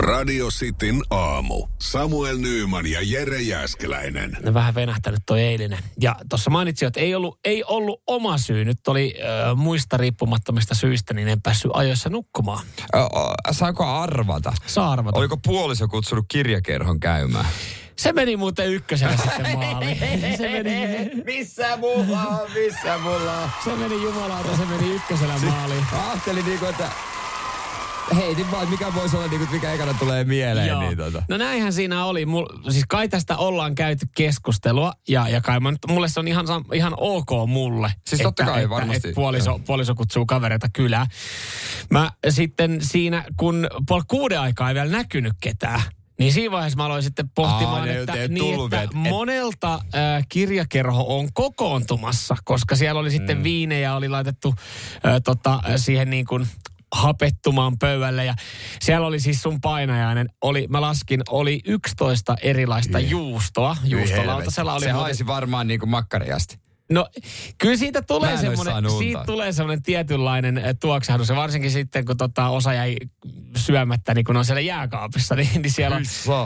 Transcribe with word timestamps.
Radio 0.00 0.48
Cityn 0.48 1.02
aamu. 1.10 1.66
Samuel 1.78 2.38
Nyyman 2.38 2.86
ja 2.86 2.98
Jere 3.02 3.40
Jäskeläinen. 3.42 4.36
Ne 4.42 4.54
vähän 4.54 4.74
venähtänyt 4.74 5.20
toi 5.26 5.40
eilinen. 5.40 5.78
Ja 6.00 6.16
tuossa 6.28 6.50
mainitsin, 6.50 6.88
että 6.88 7.00
ei 7.00 7.14
ollut, 7.14 7.38
ei 7.44 7.64
ollut 7.64 8.02
oma 8.06 8.38
syy. 8.38 8.64
Nyt 8.64 8.88
oli 8.88 9.14
äh, 9.22 9.56
muista 9.56 9.96
riippumattomista 9.96 10.74
syistä, 10.74 11.14
niin 11.14 11.28
en 11.28 11.42
päässyt 11.42 11.70
ajoissa 11.74 12.08
nukkumaan. 12.10 12.66
Ö, 12.94 12.98
ö, 12.98 13.08
Saako 13.50 13.84
arvata? 13.84 14.52
Saa 14.66 14.92
arvata. 14.92 15.18
Oliko 15.18 15.36
puoliso 15.36 15.88
kutsunut 15.88 16.24
kirjakerhon 16.28 17.00
käymään? 17.00 17.46
Se 17.96 18.12
meni 18.12 18.36
muuten 18.36 18.68
ykkösenä 18.72 19.16
sitten 19.16 19.58
maaliin. 19.58 19.98
Se 20.36 20.48
meni, 20.62 21.10
Missä 21.24 21.76
mulla 21.76 22.20
on? 22.20 22.50
Missä 22.54 22.98
mulla 22.98 23.40
on? 23.42 23.50
se 23.64 23.76
meni 23.76 24.02
jumalauta, 24.02 24.56
se 24.56 24.64
meni 24.64 24.94
ykkösenä 24.94 25.38
maaliin. 25.38 25.84
Ajattelin 26.10 26.44
niinku, 26.46 26.66
että 26.66 26.88
heitin 28.16 28.50
vaan, 28.50 28.62
että 28.62 28.70
mikä 28.70 28.94
voisi 28.94 29.16
olla 29.16 29.26
niinku, 29.26 29.44
että 29.44 29.54
mikä 29.54 29.72
ekana 29.72 29.94
tulee 29.94 30.24
mieleen. 30.24 30.68
Joo. 30.68 30.80
Niin, 30.80 30.98
tota. 30.98 31.22
No 31.28 31.36
näinhän 31.36 31.72
siinä 31.72 32.04
oli. 32.04 32.26
Mul, 32.26 32.46
siis 32.70 32.84
kai 32.88 33.08
tästä 33.08 33.36
ollaan 33.36 33.74
käyty 33.74 34.06
keskustelua 34.16 34.92
ja, 35.08 35.28
ja 35.28 35.40
kai 35.40 35.60
mä, 35.60 35.72
mulle 35.88 36.08
se 36.08 36.20
on 36.20 36.28
ihan, 36.28 36.46
ihan 36.74 36.94
ok 36.96 37.30
mulle. 37.46 37.92
Siis 38.06 38.22
totta 38.22 38.44
kai, 38.44 38.68
varmasti. 38.68 39.08
Että 39.08 39.14
puoliso, 39.14 39.60
puoliso 39.66 39.94
kutsuu 39.94 40.26
kavereita 40.26 40.66
kylään. 40.72 41.06
Mä 41.90 42.10
sitten 42.28 42.78
siinä, 42.82 43.24
kun 43.36 43.66
puoli 43.88 44.02
kuuden 44.08 44.40
aikaa 44.40 44.68
ei 44.68 44.74
vielä 44.74 44.90
näkynyt 44.90 45.32
ketään, 45.40 45.82
niin 46.18 46.32
siinä 46.32 46.50
vaiheessa 46.50 46.76
mä 46.76 46.84
aloin 46.84 47.02
sitten 47.02 47.30
pohtimaan, 47.34 47.88
Aa, 47.88 47.94
että, 47.94 48.12
niin, 48.12 48.38
tullut 48.38 48.72
että 48.72 48.82
et- 48.82 48.94
monelta 48.94 49.74
äh, 49.74 50.24
kirjakerho 50.28 51.18
on 51.18 51.28
kokoontumassa, 51.32 52.36
koska 52.44 52.76
siellä 52.76 53.00
oli 53.00 53.10
sitten 53.10 53.36
mm. 53.36 53.44
viinejä, 53.44 53.94
oli 53.94 54.08
laitettu 54.08 54.54
äh, 55.06 55.14
tota, 55.24 55.60
siihen 55.76 56.10
niin 56.10 56.24
kuin 56.26 56.46
hapettumaan 56.94 57.78
pöydälle 57.78 58.24
ja 58.24 58.34
siellä 58.82 59.06
oli 59.06 59.20
siis 59.20 59.42
sun 59.42 59.60
painajainen, 59.60 60.28
oli, 60.40 60.66
mä 60.68 60.80
laskin, 60.80 61.22
oli 61.28 61.60
11 61.64 62.36
erilaista 62.42 62.98
juustoa. 62.98 63.76
Juustolautasella 63.84 64.74
oli 64.74 64.84
Se 64.84 64.90
haisi 64.90 65.26
varmaan 65.26 65.66
niinku 65.66 65.86
makkariasti. 65.86 66.69
No 66.90 67.08
kyllä 67.58 67.76
siitä 67.76 68.02
tulee 68.02 68.36
semmoinen, 68.36 68.90
siitä 68.98 69.22
tulee 69.26 69.52
semmoinen 69.52 69.82
tietynlainen 69.82 70.58
eh, 70.58 70.76
tuoksahdus. 70.80 71.28
Ja 71.28 71.36
varsinkin 71.36 71.70
sitten, 71.70 72.04
kun 72.04 72.16
tota 72.16 72.48
osa 72.48 72.74
jäi 72.74 72.96
syömättä, 73.56 74.14
niin 74.14 74.24
kun 74.24 74.36
on 74.36 74.44
siellä 74.44 74.60
jääkaapissa, 74.60 75.34
niin, 75.36 75.62
niin 75.62 75.72
siellä, 75.72 75.96
on, 75.96 76.04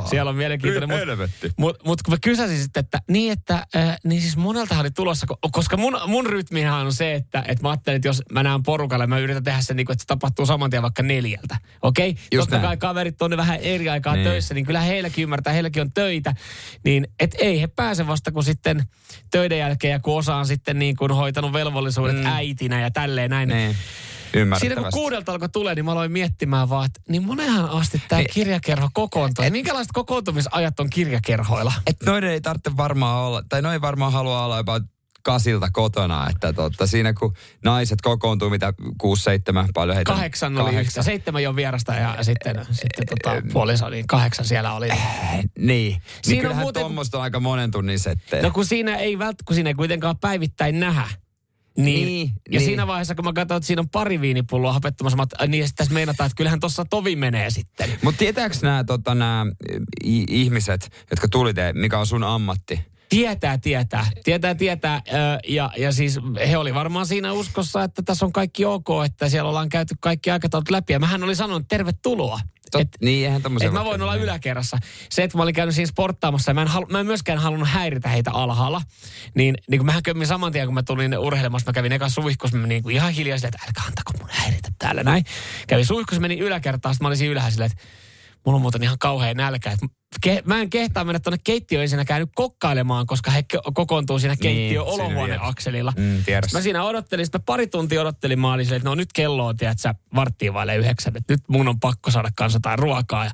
siellä 0.08 0.28
on 0.28 0.36
mielenkiintoinen. 0.36 1.18
Mutta 1.18 1.46
mut, 1.58 1.76
mut 1.86 2.02
kun 2.02 2.14
mä 2.14 2.18
kysäsin 2.22 2.58
sitten, 2.58 2.80
että 2.80 2.98
niin, 3.10 3.32
että 3.32 3.66
äh, 3.76 3.96
niin 4.04 4.20
siis 4.22 4.36
moneltahan 4.36 4.82
oli 4.82 4.90
tulossa, 4.90 5.26
ko- 5.32 5.48
koska 5.52 5.76
mun, 5.76 6.00
mun 6.06 6.26
rytmihan 6.26 6.86
on 6.86 6.92
se, 6.92 7.14
että, 7.14 7.44
että 7.48 7.62
mä 7.62 7.70
ajattelin, 7.70 7.96
että 7.96 8.08
jos 8.08 8.22
mä 8.32 8.42
näen 8.42 8.62
porukalle, 8.62 9.06
mä 9.06 9.18
yritän 9.18 9.44
tehdä 9.44 9.60
sen 9.60 9.76
niin 9.76 9.86
kuin, 9.86 9.94
että 9.94 10.02
se 10.02 10.06
tapahtuu 10.06 10.46
saman 10.46 10.70
tien 10.70 10.82
vaikka 10.82 11.02
neljältä. 11.02 11.56
Okei? 11.82 12.10
Okay? 12.10 12.22
Just 12.32 12.44
Totta 12.44 12.56
näin. 12.56 12.62
kai 12.68 12.76
kaverit 12.76 13.22
on 13.22 13.36
vähän 13.36 13.60
eri 13.60 13.88
aikaa 13.88 14.14
Niin. 14.14 14.24
töissä, 14.28 14.54
niin 14.54 14.66
kyllä 14.66 14.80
heilläkin 14.80 15.22
ymmärtää, 15.22 15.52
heilläkin 15.52 15.82
on 15.82 15.92
töitä. 15.92 16.34
Niin 16.84 17.08
et 17.20 17.34
ei 17.38 17.60
he 17.60 17.66
pääse 17.66 18.06
vasta 18.06 18.32
kun 18.32 18.44
sitten 18.44 18.82
töiden 19.30 19.58
jälkeen 19.58 19.92
ja 19.92 20.00
kun 20.00 20.18
osa 20.18 20.33
on 20.36 20.46
sitten 20.46 20.78
niin 20.78 20.96
kuin 20.96 21.12
hoitanut 21.12 21.52
velvollisuudet 21.52 22.16
mm. 22.16 22.26
äitinä 22.26 22.80
ja 22.80 22.90
tälleen 22.90 23.30
näin. 23.30 23.48
Niin. 23.48 23.76
Siinä 24.58 24.74
kun 24.76 24.86
kuudelta 24.92 25.32
alkoi 25.32 25.48
tulee, 25.48 25.74
niin 25.74 25.84
mä 25.84 25.92
aloin 25.92 26.12
miettimään 26.12 26.68
vaan, 26.68 26.86
että 26.86 27.00
niin 27.08 27.24
monenhan 27.24 27.70
asti 27.70 28.02
tämä 28.08 28.20
Niin. 28.20 28.30
kirjakerho 28.34 28.88
kokoontuu. 28.92 29.44
Minkälaiset 29.50 29.92
kokoontumisajat 29.92 30.80
on 30.80 30.90
kirjakerhoilla? 30.90 31.72
Et 31.86 31.96
noiden 32.06 32.30
ei 32.30 32.40
tarvitse 32.40 32.76
varmaan 32.76 33.18
olla, 33.24 33.42
tai 33.48 33.62
noin 33.62 33.72
ei 33.72 33.80
varmaan 33.80 34.12
halua 34.12 34.44
olla 34.44 34.56
jopa 34.56 34.80
kasilta 35.24 35.68
kotona, 35.72 36.26
että 36.30 36.52
totta, 36.52 36.86
siinä 36.86 37.12
kun 37.12 37.34
naiset 37.64 38.00
kokoontuu, 38.02 38.50
mitä 38.50 38.74
kuusi, 38.98 39.22
seitsemän, 39.22 39.68
paljon 39.74 39.96
heitä? 39.96 40.12
Kahdeksan 40.12 40.58
oli 40.58 40.76
yhtä, 40.76 41.02
seitsemän 41.02 41.42
jo 41.42 41.56
vierasta 41.56 41.94
ja 41.94 42.16
sitten, 42.22 42.66
sitten 42.70 43.04
tota, 43.06 43.42
puoliso, 43.52 43.88
niin 43.88 44.06
kahdeksan 44.06 44.44
siellä 44.46 44.72
oli. 44.72 44.88
Niin, 44.88 45.50
niin 45.58 46.02
Siinä 46.22 46.38
on 46.38 46.42
kyllähän 46.42 46.62
muuten- 46.64 46.80
tuommoista 46.82 47.18
on 47.18 47.22
aika 47.22 47.40
monen 47.40 47.70
tunnin 47.70 47.98
settejä. 47.98 48.42
No 48.42 48.50
kun 48.50 48.66
siinä 48.66 48.96
ei 48.96 49.18
vält, 49.18 49.36
kun 49.44 49.54
siinä 49.54 49.70
ei 49.70 49.74
kuitenkaan 49.74 50.18
päivittäin 50.18 50.80
nähdä. 50.80 51.08
Niin, 51.76 52.06
Niin, 52.06 52.28
ja 52.28 52.58
niin. 52.58 52.60
siinä 52.66 52.86
vaiheessa, 52.86 53.14
kun 53.14 53.24
mä 53.24 53.32
katsoin, 53.32 53.56
että 53.56 53.66
siinä 53.66 53.80
on 53.80 53.88
pari 53.88 54.20
viinipulloa 54.20 54.72
hapettumassa, 54.72 55.16
mä, 55.16 55.46
niin 55.48 55.66
sitten 55.66 55.76
tässä 55.76 55.94
meinataan, 55.94 56.26
että 56.26 56.36
kyllähän 56.36 56.60
tuossa 56.60 56.84
tovi 56.84 57.16
menee 57.16 57.50
sitten. 57.50 57.90
Mutta 58.02 58.18
tietääkö 58.18 58.56
nämä 58.62 58.84
tota, 58.84 59.14
nää, 59.14 59.46
ihmiset, 60.28 60.90
jotka 61.10 61.28
tuli 61.28 61.54
te, 61.54 61.72
mikä 61.72 61.98
on 61.98 62.06
sun 62.06 62.24
ammatti? 62.24 62.93
Tietää, 63.08 63.58
tietää. 63.58 64.06
Tietää, 64.24 64.54
tietää. 64.54 65.02
Ja, 65.48 65.70
ja 65.76 65.92
siis 65.92 66.18
he 66.48 66.58
oli 66.58 66.74
varmaan 66.74 67.06
siinä 67.06 67.32
uskossa, 67.32 67.82
että 67.82 68.02
tässä 68.02 68.26
on 68.26 68.32
kaikki 68.32 68.64
ok, 68.64 68.88
että 69.04 69.28
siellä 69.28 69.48
ollaan 69.48 69.68
käyty 69.68 69.94
kaikki 70.00 70.30
aikataulut 70.30 70.70
läpi. 70.70 70.92
Ja 70.92 70.98
mähän 70.98 71.24
oli 71.24 71.34
sanonut, 71.36 71.68
tervetuloa. 71.68 72.40
Tot, 72.70 72.80
Et- 72.80 72.88
niin, 73.00 73.24
eihän 73.24 73.36
että 73.36 73.48
mä 73.48 73.74
voi 73.74 73.84
voin 73.84 74.02
olla 74.02 74.16
yläkerrassa. 74.16 74.78
Se, 75.10 75.22
että 75.22 75.36
mä 75.36 75.42
olin 75.42 75.54
käynyt 75.54 75.74
siinä 75.74 75.86
sporttaamassa 75.86 76.50
ja 76.50 76.54
mä 76.54 76.62
en, 76.62 76.68
halu, 76.68 76.86
mä 76.86 77.00
en 77.00 77.06
myöskään 77.06 77.38
halunnut 77.38 77.68
häiritä 77.68 78.08
heitä 78.08 78.30
alhaalla. 78.30 78.82
Niin, 79.34 79.54
niin 79.70 79.78
kun 79.78 79.86
mähän 79.86 80.02
kömmin 80.02 80.26
saman 80.26 80.52
tien, 80.52 80.66
kun 80.66 80.74
mä 80.74 80.82
tulin 80.82 81.18
urheilemassa, 81.18 81.68
mä 81.68 81.72
kävin 81.72 81.92
eka 81.92 82.08
suihkussa, 82.08 82.56
mä 82.56 82.66
niin 82.66 82.82
kuin 82.82 82.94
ihan 82.94 83.12
hiljaa 83.12 83.38
silleen, 83.38 83.54
että 83.54 83.66
älkää 83.66 83.84
antako 83.84 84.12
mun 84.18 84.28
häiritä 84.32 84.68
täällä 84.78 85.02
näin. 85.02 85.24
Kävin 85.66 85.86
suihkussa, 85.86 86.20
menin 86.20 86.38
yläkertaan, 86.38 86.94
sitten 86.94 87.04
mä 87.04 87.08
olin 87.08 87.18
siinä 87.18 87.32
ylhäällä 87.32 87.50
silleen, 87.50 87.70
että 87.70 87.84
mulla 88.46 88.56
on 88.56 88.62
muuten 88.62 88.82
ihan 88.82 88.98
kauhean 88.98 89.36
nälkä. 89.36 89.70
Että 89.70 89.86
ke, 90.20 90.42
mä 90.44 90.60
en 90.60 90.70
kehtaa 90.70 91.04
mennä 91.04 91.18
tuonne 91.18 91.38
keittiöön 91.44 91.82
ensinnäkään 91.82 92.20
nyt 92.20 92.30
kokkailemaan, 92.34 93.06
koska 93.06 93.30
he 93.30 93.44
ko- 93.54 93.72
kokoontuu 93.74 94.18
siinä 94.18 94.36
keittiö 94.36 94.68
siinä 94.68 94.82
olohuoneakselilla. 94.82 95.92
Mm. 95.96 96.24
Mä 96.52 96.60
siinä 96.60 96.84
odottelin, 96.84 97.26
sitten 97.26 97.42
pari 97.42 97.66
tuntia 97.66 98.00
odottelin, 98.00 98.38
mä 98.38 98.52
olin 98.52 98.66
silleen, 98.66 98.76
että 98.76 98.88
no 98.88 98.94
nyt 98.94 99.12
kello 99.12 99.46
on, 99.46 99.56
tiedätkö, 99.56 99.94
varttiin 100.14 100.54
vaille 100.54 100.76
yhdeksän, 100.76 101.16
että 101.16 101.32
nyt 101.32 101.42
mun 101.48 101.68
on 101.68 101.80
pakko 101.80 102.10
saada 102.10 102.30
kanssa 102.36 102.56
jotain 102.56 102.78
ruokaa. 102.78 103.24
Ja 103.24 103.30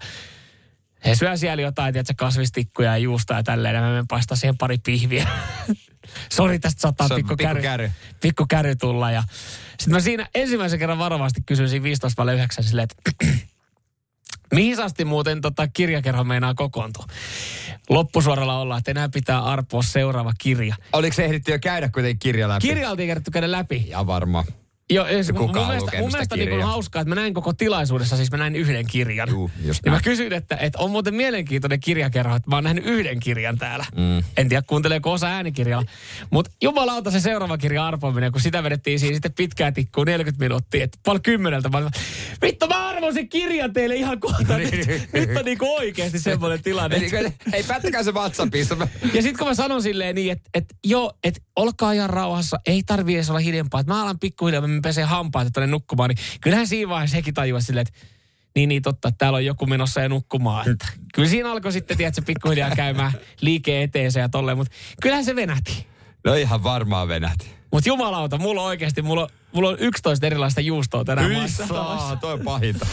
he 1.04 1.14
syö 1.14 1.36
siellä 1.36 1.62
jotain, 1.62 1.92
tiedätkö, 1.92 2.14
kasvistikkuja 2.16 2.90
ja 2.90 2.98
juusta 2.98 3.34
ja 3.34 3.42
tälleen, 3.42 3.74
ja 3.74 3.80
mä 3.80 3.88
menen 3.88 4.06
paistaa 4.08 4.36
siihen 4.36 4.58
pari 4.58 4.78
pihviä. 4.78 5.28
Sori, 6.32 6.58
tästä 6.58 6.80
saattaa 6.80 7.08
pikku, 7.08 7.28
pikku 7.28 7.42
käry, 7.42 7.62
käry. 7.62 7.90
pikku 8.20 8.46
käry 8.48 8.76
tulla. 8.76 9.10
Ja 9.10 9.22
sitten 9.68 9.92
mä 9.92 10.00
siinä 10.00 10.28
ensimmäisen 10.34 10.78
kerran 10.78 10.98
varovasti 10.98 11.40
kysyin 11.46 11.68
siinä 11.68 11.82
15 11.82 12.16
vaille 12.16 12.34
9 12.34 12.64
silleen, 12.64 12.88
että 12.90 13.26
mihin 14.54 14.80
asti 14.80 15.04
muuten 15.04 15.40
tota 15.40 15.68
kirjakerho 15.68 16.24
meinaa 16.24 16.54
kokoontua? 16.54 17.04
Loppusuoralla 17.88 18.58
ollaan, 18.58 18.78
että 18.78 18.90
enää 18.90 19.08
pitää 19.08 19.40
arpoa 19.44 19.82
seuraava 19.82 20.32
kirja. 20.38 20.74
Oliko 20.92 21.14
se 21.14 21.24
ehditty 21.24 21.52
jo 21.52 21.58
käydä 21.58 21.88
kuitenkin 21.88 22.18
kirja 22.18 22.48
läpi? 22.48 22.68
Kirja 22.68 22.90
oltiin 22.90 23.08
kerätty 23.08 23.30
käydä 23.30 23.52
läpi. 23.52 23.84
Ja 23.88 24.06
varmaan. 24.06 24.44
Joo, 24.90 25.06
ja 25.06 25.24
se, 25.24 25.32
mun, 25.32 25.46
Kuka 25.46 25.60
mun 25.60 25.68
mielestä, 25.68 25.98
mun 25.98 26.10
mielestä 26.12 26.36
niin 26.36 26.52
on 26.52 26.62
hauskaa, 26.62 27.02
että 27.02 27.08
mä 27.08 27.14
näin 27.14 27.34
koko 27.34 27.52
tilaisuudessa, 27.52 28.16
siis 28.16 28.30
mä 28.30 28.36
näin 28.36 28.56
yhden 28.56 28.86
kirjan. 28.86 29.28
Juu, 29.30 29.50
just 29.64 29.84
niin 29.84 29.92
mä 29.92 30.00
kysyin, 30.04 30.32
että, 30.32 30.56
että 30.56 30.78
on 30.78 30.90
muuten 30.90 31.14
mielenkiintoinen 31.14 31.80
kirjakerho, 31.80 32.36
että 32.36 32.50
mä 32.50 32.56
oon 32.56 32.64
nähnyt 32.64 32.86
yhden 32.86 33.20
kirjan 33.20 33.58
täällä. 33.58 33.84
Mm. 33.96 34.24
En 34.36 34.48
tiedä, 34.48 34.62
kuunteleeko 34.66 35.12
osa 35.12 35.26
äänikirjalla. 35.26 35.86
Mutta 36.30 36.50
jumalauta 36.62 37.10
se 37.10 37.20
seuraava 37.20 37.58
kirja 37.58 37.86
arpominen, 37.86 38.32
kun 38.32 38.40
sitä 38.40 38.62
vedettiin 38.62 39.00
siinä 39.00 39.14
sitten 39.14 39.32
pitkää 39.32 39.72
tikkuu 39.72 40.04
40 40.04 40.44
minuuttia, 40.44 40.84
että 40.84 40.98
paljon 41.04 41.22
kymmeneltä. 41.22 41.68
Mä, 41.68 41.90
vittu 42.42 42.66
mä 42.66 42.88
arvon 42.88 43.14
sen 43.14 43.28
kirjan 43.28 43.72
teille 43.72 43.94
ihan 43.94 44.20
kohta. 44.20 44.58
nyt, 44.58 44.70
nyt 45.12 45.36
on 45.36 45.44
niinku 45.44 45.74
oikeasti 45.74 46.18
semmoinen 46.18 46.62
tilanne. 46.62 46.96
Eli, 46.96 47.32
hei, 47.52 47.62
päättäkää 47.62 48.02
se 48.02 48.12
WhatsAppissa. 48.12 48.76
Ja 49.14 49.22
sitten 49.22 49.38
kun 49.38 49.46
mä 49.46 49.54
sanon 49.54 49.82
silleen 49.82 50.14
niin, 50.14 50.32
että 50.32 50.50
et, 50.54 50.64
joo, 50.84 51.12
että 51.24 51.40
olkaa 51.56 51.92
ihan 51.92 52.10
rauhassa, 52.10 52.60
ei 52.66 52.82
tarvii 52.82 53.14
edes 53.14 53.30
olla 53.30 53.38
hiljempaa, 53.38 53.80
että 53.80 53.92
mä 53.92 54.02
alan 54.02 54.18
pikkuhiljaa, 54.18 54.62
mä 54.80 54.88
pesen 54.88 55.08
hampaat 55.08 55.48
tonne 55.52 55.66
nukkumaan, 55.66 56.10
niin 56.10 56.18
kyllähän 56.40 56.66
siinä 56.66 56.88
vaiheessa 56.88 57.16
hekin 57.16 57.34
tajuaa 57.34 57.60
silleen, 57.60 57.86
että 57.88 58.00
niin, 58.54 58.68
niin 58.68 58.82
totta, 58.82 59.08
että 59.08 59.18
täällä 59.18 59.36
on 59.36 59.44
joku 59.44 59.66
menossa 59.66 60.00
ja 60.00 60.08
nukkumaan. 60.08 60.70
Että 60.70 60.86
kyllä 61.14 61.28
siinä 61.28 61.52
alkoi 61.52 61.72
sitten, 61.72 61.96
tiedätkö, 61.96 62.22
pikkuhiljaa 62.26 62.70
käymään 62.70 63.12
liike 63.40 63.82
eteensä 63.82 64.20
ja 64.20 64.28
tolleen, 64.28 64.58
mutta 64.58 64.74
kyllähän 65.02 65.24
se 65.24 65.36
venähti. 65.36 65.86
No 66.24 66.34
ihan 66.34 66.62
varmaan 66.62 67.08
venähti. 67.08 67.50
Mutta 67.72 67.88
jumalauta, 67.88 68.38
mulla 68.38 68.60
on 68.60 68.66
oikeasti, 68.66 69.02
mulla 69.02 69.22
on, 69.22 69.28
mulla 69.52 69.68
on 69.68 69.76
11 69.78 70.26
erilaista 70.26 70.60
juustoa 70.60 71.04
tänään. 71.04 71.48
Saa, 71.48 72.16
toi 72.16 72.32
on 72.32 72.40
pahinta. 72.40 72.86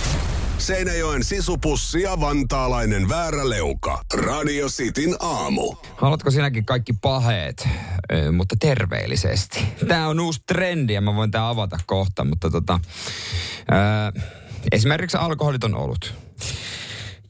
Seinäjoen 0.57 1.24
sisupussi 1.24 2.01
ja 2.01 2.19
vantaalainen 2.19 3.09
vääräleuka. 3.09 4.01
Radio 4.13 4.68
Cityn 4.68 5.15
aamu. 5.19 5.75
Haluatko 5.98 6.31
sinäkin 6.31 6.65
kaikki 6.65 6.94
paheet, 6.94 7.68
ö, 8.13 8.31
mutta 8.31 8.56
terveellisesti? 8.59 9.59
Tämä 9.88 10.07
on 10.07 10.19
uusi 10.19 10.42
trendi 10.48 10.94
ja 10.94 11.01
mä 11.01 11.15
voin 11.15 11.31
tää 11.31 11.50
avata 11.50 11.80
kohta, 11.86 12.25
mutta 12.25 12.50
tota, 12.50 12.80
ö, 14.15 14.21
esimerkiksi 14.71 15.18
alkoholiton 15.18 15.75
olut. 15.75 16.13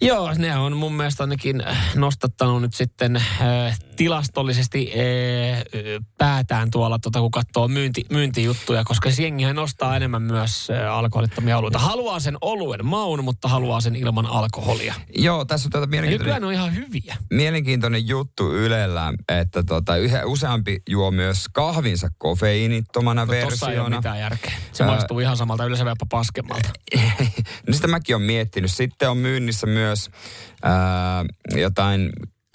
Joo, 0.02 0.34
ne 0.34 0.58
on 0.58 0.78
mun 0.78 0.94
mielestä 0.94 1.24
ainakin 1.24 1.64
nostattanut 1.96 2.62
nyt 2.62 2.74
sitten 2.74 3.16
äh, 3.16 3.80
tilastollisesti 3.98 4.92
ee, 4.96 5.64
päätään 6.18 6.72
tuolla, 6.72 7.00
tota, 7.00 7.20
kun 7.20 7.32
katsoo 7.32 7.68
myynti, 7.68 8.06
myyntijuttuja, 8.12 8.84
koska 8.84 9.12
se 9.12 9.24
jengihän 9.24 9.56
nostaa 9.56 9.96
enemmän 9.96 10.22
myös 10.22 10.70
ee, 10.70 10.86
alkoholittomia 10.86 11.58
oluita. 11.58 11.80
Haluaa 11.80 12.20
sen 12.20 12.38
oluen 12.42 12.86
maun, 12.86 13.24
mutta 13.24 13.48
haluaa 13.48 13.82
sen 13.82 13.96
ilman 13.96 14.26
alkoholia. 14.26 14.94
Joo, 15.16 15.46
tässä 15.46 15.70
on 15.74 15.82
Ja 15.82 15.88
mielenkiintoinen, 15.88 16.20
nykyään 16.42 16.44
on 16.44 16.54
ihan 16.54 16.76
hyviä. 16.76 17.18
mielenkiintoinen 17.32 18.08
juttu 18.08 18.52
Ylellä, 18.54 19.14
että 19.30 19.64
tota, 19.64 19.98
yhä 19.98 20.26
useampi 20.26 20.78
juo 20.90 21.12
myös 21.12 21.46
kahvinsa 21.54 22.08
kofeiinittomana 22.18 23.26
No, 23.26 23.26
tossa 23.26 23.38
ei 23.38 23.44
ole 23.44 23.50
versiona. 23.84 23.98
mitään 23.98 24.20
järkeä. 24.20 24.54
Se 24.72 24.84
Ää, 24.84 24.90
maistuu 24.90 25.20
ihan 25.20 25.38
samalta, 25.38 25.66
yleensä 25.66 25.84
jopa 25.90 26.06
paskemmalta. 26.10 26.70
no 27.68 27.74
sitä 27.74 27.88
mäkin 27.88 28.16
olen 28.16 28.26
miettinyt. 28.26 28.72
Sitten 28.72 29.10
on 29.10 29.18
myynnissä 29.18 29.68
myös 29.68 30.10
ää, 30.64 31.26
jotain 31.56 32.10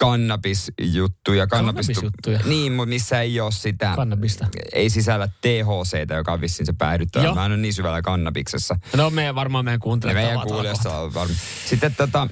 kannabisjuttuja. 0.07 1.47
Kannabisjuttuja? 1.47 2.39
Niin, 2.45 2.71
mutta 2.71 2.89
missä 2.89 3.21
ei 3.21 3.39
ole 3.39 3.51
sitä, 3.51 3.93
Kannabista. 3.95 4.47
ei 4.73 4.89
sisällä 4.89 5.27
THCtä, 5.27 6.13
joka 6.15 6.33
on 6.33 6.41
vissiin 6.41 6.65
se 6.65 6.73
päädyttävä. 6.73 7.25
Joo. 7.25 7.35
Mä 7.35 7.45
en 7.45 7.51
ole 7.51 7.61
niin 7.61 7.73
syvällä 7.73 8.01
kannabiksessa. 8.01 8.75
No 8.97 9.09
me 9.09 9.35
varmaan 9.35 9.65
meidän 9.65 9.75
Ja 9.75 9.79
kuuntelijat 9.79 10.17
meidän 10.17 10.41
kohta. 10.47 10.99
on 10.99 11.13
varma. 11.13 11.33
Sitten 11.69 11.95
tota, 11.95 12.27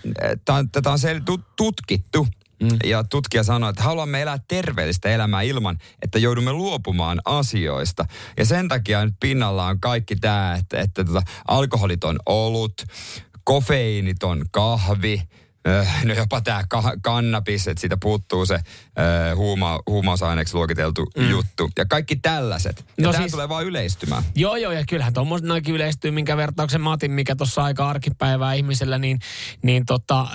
tää 0.45 0.55
on- 0.55 0.69
tätä 0.71 0.91
on 0.91 0.97
sel- 0.99 1.23
tut- 1.25 1.53
tutkittu. 1.57 2.27
Mm. 2.63 2.77
Ja 2.83 3.03
tutkija 3.03 3.43
sanoi, 3.43 3.69
että 3.69 3.83
haluamme 3.83 4.21
elää 4.21 4.37
terveellistä 4.47 5.09
elämää 5.09 5.41
ilman, 5.41 5.77
että 6.01 6.19
joudumme 6.19 6.53
luopumaan 6.53 7.21
asioista. 7.25 8.05
Ja 8.37 8.45
sen 8.45 8.67
takia 8.67 9.05
nyt 9.05 9.13
pinnalla 9.19 9.65
on 9.67 9.79
kaikki 9.79 10.15
tämä, 10.15 10.55
että, 10.59 10.79
että 10.79 11.03
tota, 11.03 11.21
alkoholiton 11.47 12.19
olut, 12.25 12.73
kofeiiniton 13.43 14.45
kahvi, 14.51 15.21
Öh, 15.21 15.40
no 16.05 16.13
jopa 16.13 16.41
tämä 16.41 16.63
ka- 16.69 16.93
kannabis, 17.01 17.67
että 17.67 17.81
siitä 17.81 17.97
puuttuu 18.01 18.45
se 18.45 18.53
öö, 18.99 19.35
huuma, 19.35 19.79
huumausaineeksi 19.87 20.55
luokiteltu 20.55 21.11
mm. 21.17 21.29
juttu. 21.29 21.69
Ja 21.77 21.85
kaikki 21.85 22.15
tällaiset. 22.15 22.85
Ja 22.97 23.05
No 23.05 23.11
tämä 23.11 23.21
siis- 23.21 23.31
tulee 23.31 23.49
vaan 23.49 23.65
yleistymään. 23.65 24.23
Joo, 24.35 24.55
joo, 24.55 24.71
ja 24.71 24.83
kyllähän 24.89 25.13
tuommoiset 25.13 25.47
noikin 25.47 25.75
yleistyy, 25.75 26.11
minkä 26.11 26.37
vertauksen 26.37 26.81
mä 26.81 26.91
otin, 26.91 27.11
mikä 27.11 27.35
tuossa 27.35 27.63
aika 27.63 27.89
arkipäivää 27.89 28.53
ihmisellä, 28.53 28.97
niin, 28.97 29.19
niin 29.61 29.85
tota, 29.85 30.21
ö, 30.21 30.25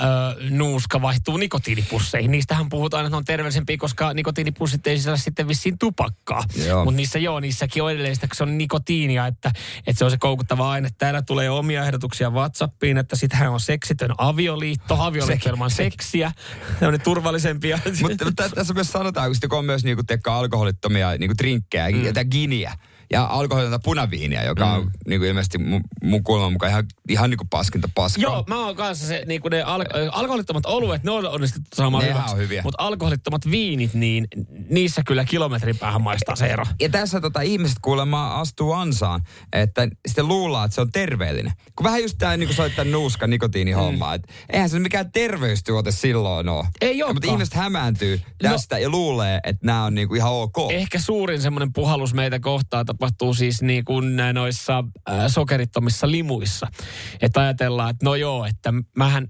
nuuska 0.50 1.02
vaihtuu 1.02 1.36
nikotiinipusseihin. 1.36 2.30
Niistähän 2.30 2.68
puhutaan, 2.68 3.04
että 3.04 3.10
ne 3.10 3.16
on 3.16 3.24
terveellisempiä, 3.24 3.76
koska 3.76 4.14
nikotiinipussit 4.14 4.86
ei 4.86 4.96
sisällä 4.98 5.16
sitten 5.16 5.48
vissiin 5.48 5.78
tupakkaa. 5.78 6.44
Mutta 6.84 6.96
niissä 6.96 7.18
joo, 7.18 7.40
niissäkin 7.40 7.82
on 7.82 7.92
edelleen 7.92 8.14
sitä, 8.14 8.26
kun 8.28 8.36
se 8.36 8.42
on 8.42 8.58
nikotiinia, 8.58 9.26
että, 9.26 9.52
että 9.86 9.98
se 9.98 10.04
on 10.04 10.10
se 10.10 10.18
koukuttava 10.18 10.70
aine. 10.70 10.88
Täällä 10.98 11.22
tulee 11.22 11.50
omia 11.50 11.84
ehdotuksia 11.84 12.30
WhatsAppiin, 12.30 12.98
että 12.98 13.16
sitähän 13.16 13.50
on 13.52 13.60
seksitön 13.60 14.10
avioliitto, 14.18 14.94
avioliitto 15.22 15.50
ilman 15.50 15.70
seksiä. 15.70 16.32
Ne 16.80 16.86
on 16.86 16.92
ne 16.92 16.98
turvallisempia. 16.98 17.78
Mutta 18.02 18.48
tässä 18.54 18.74
myös 18.74 18.92
sanotaan, 18.92 19.30
kun 19.48 19.58
on 19.58 19.64
myös 19.64 19.84
niinku, 19.84 20.02
alkoholittomia 20.26 21.10
niinku, 21.18 21.34
drinkkejä 21.38 21.88
mm. 21.88 22.30
giniä 22.30 22.72
ja 23.12 23.24
alkoholitonta 23.24 23.78
punaviiniä, 23.84 24.44
joka 24.44 24.72
on 24.72 24.90
niinku, 25.06 25.26
ilmeisesti 25.26 25.58
mun, 25.58 25.80
mun 26.02 26.22
kuuleman 26.22 26.52
mukaan 26.52 26.70
ihan, 26.70 26.84
ihan 27.08 27.30
niinku 27.30 27.46
paskinta 27.50 27.88
paskaa. 27.94 28.22
Joo, 28.22 28.44
mä 28.48 28.66
oon 28.66 28.76
kanssa 28.76 29.06
se, 29.06 29.22
niin 29.26 29.40
kuin 29.40 29.50
ne 29.50 29.62
al- 29.62 29.84
alkoholittomat 30.12 30.66
oluet, 30.66 31.02
ne 31.02 31.10
on 31.10 31.26
onnistuttu 31.26 31.68
saamaan 31.74 32.04
Nehän 32.04 32.16
hyväksi. 32.16 32.34
on 32.34 32.40
hyviä. 32.40 32.62
Mutta 32.62 32.82
alkoholittomat 32.82 33.50
viinit, 33.50 33.94
niin 33.94 34.28
niissä 34.70 35.02
kyllä 35.06 35.24
kilometrin 35.24 35.78
päähän 35.78 36.02
maistaa 36.02 36.36
se 36.36 36.46
ero. 36.46 36.64
Ja 36.80 36.88
tässä 36.88 37.20
tota, 37.20 37.40
ihmiset 37.40 37.78
kuulemma 37.82 38.40
astuu 38.40 38.72
ansaan, 38.72 39.20
että 39.52 39.88
sitten 40.08 40.28
luullaan, 40.28 40.64
että 40.64 40.74
se 40.74 40.80
on 40.80 40.92
terveellinen. 40.92 41.52
Kun 41.76 41.84
vähän 41.84 42.02
just 42.02 42.18
tämä 42.18 42.36
niin 42.36 42.54
soittaa 42.54 42.84
nuuska 42.84 43.26
nikotiinihomma, 43.26 44.08
mm. 44.08 44.14
että 44.14 44.32
eihän 44.50 44.70
se 44.70 44.78
mikään 44.78 45.12
terveystuote 45.12 45.92
silloin 45.92 46.48
ole. 46.48 46.66
Ei 46.80 46.98
Ja, 46.98 47.12
Mutta 47.12 47.30
ihmiset 47.30 47.54
hämääntyy 47.54 48.20
tästä 48.42 48.76
no, 48.76 48.82
ja 48.82 48.88
luulee, 48.88 49.40
että 49.44 49.66
nämä 49.66 49.84
on 49.84 49.94
niinku 49.94 50.14
ihan 50.14 50.32
ok. 50.32 50.56
Ehkä 50.70 50.98
suurin 50.98 51.42
semmoinen 51.42 51.72
puhallus 51.72 52.14
meitä 52.14 52.40
kohtaa 52.40 52.84
tapahtuu 52.98 53.34
siis 53.34 53.62
niin 53.62 53.84
kuin 53.84 54.16
noissa 54.32 54.84
äh, 55.10 55.24
sokerittomissa 55.28 56.10
limuissa. 56.10 56.66
Että 57.20 57.40
ajatellaan, 57.40 57.90
että 57.90 58.04
no 58.04 58.14
joo, 58.14 58.44
että 58.44 58.72
mähän 58.96 59.28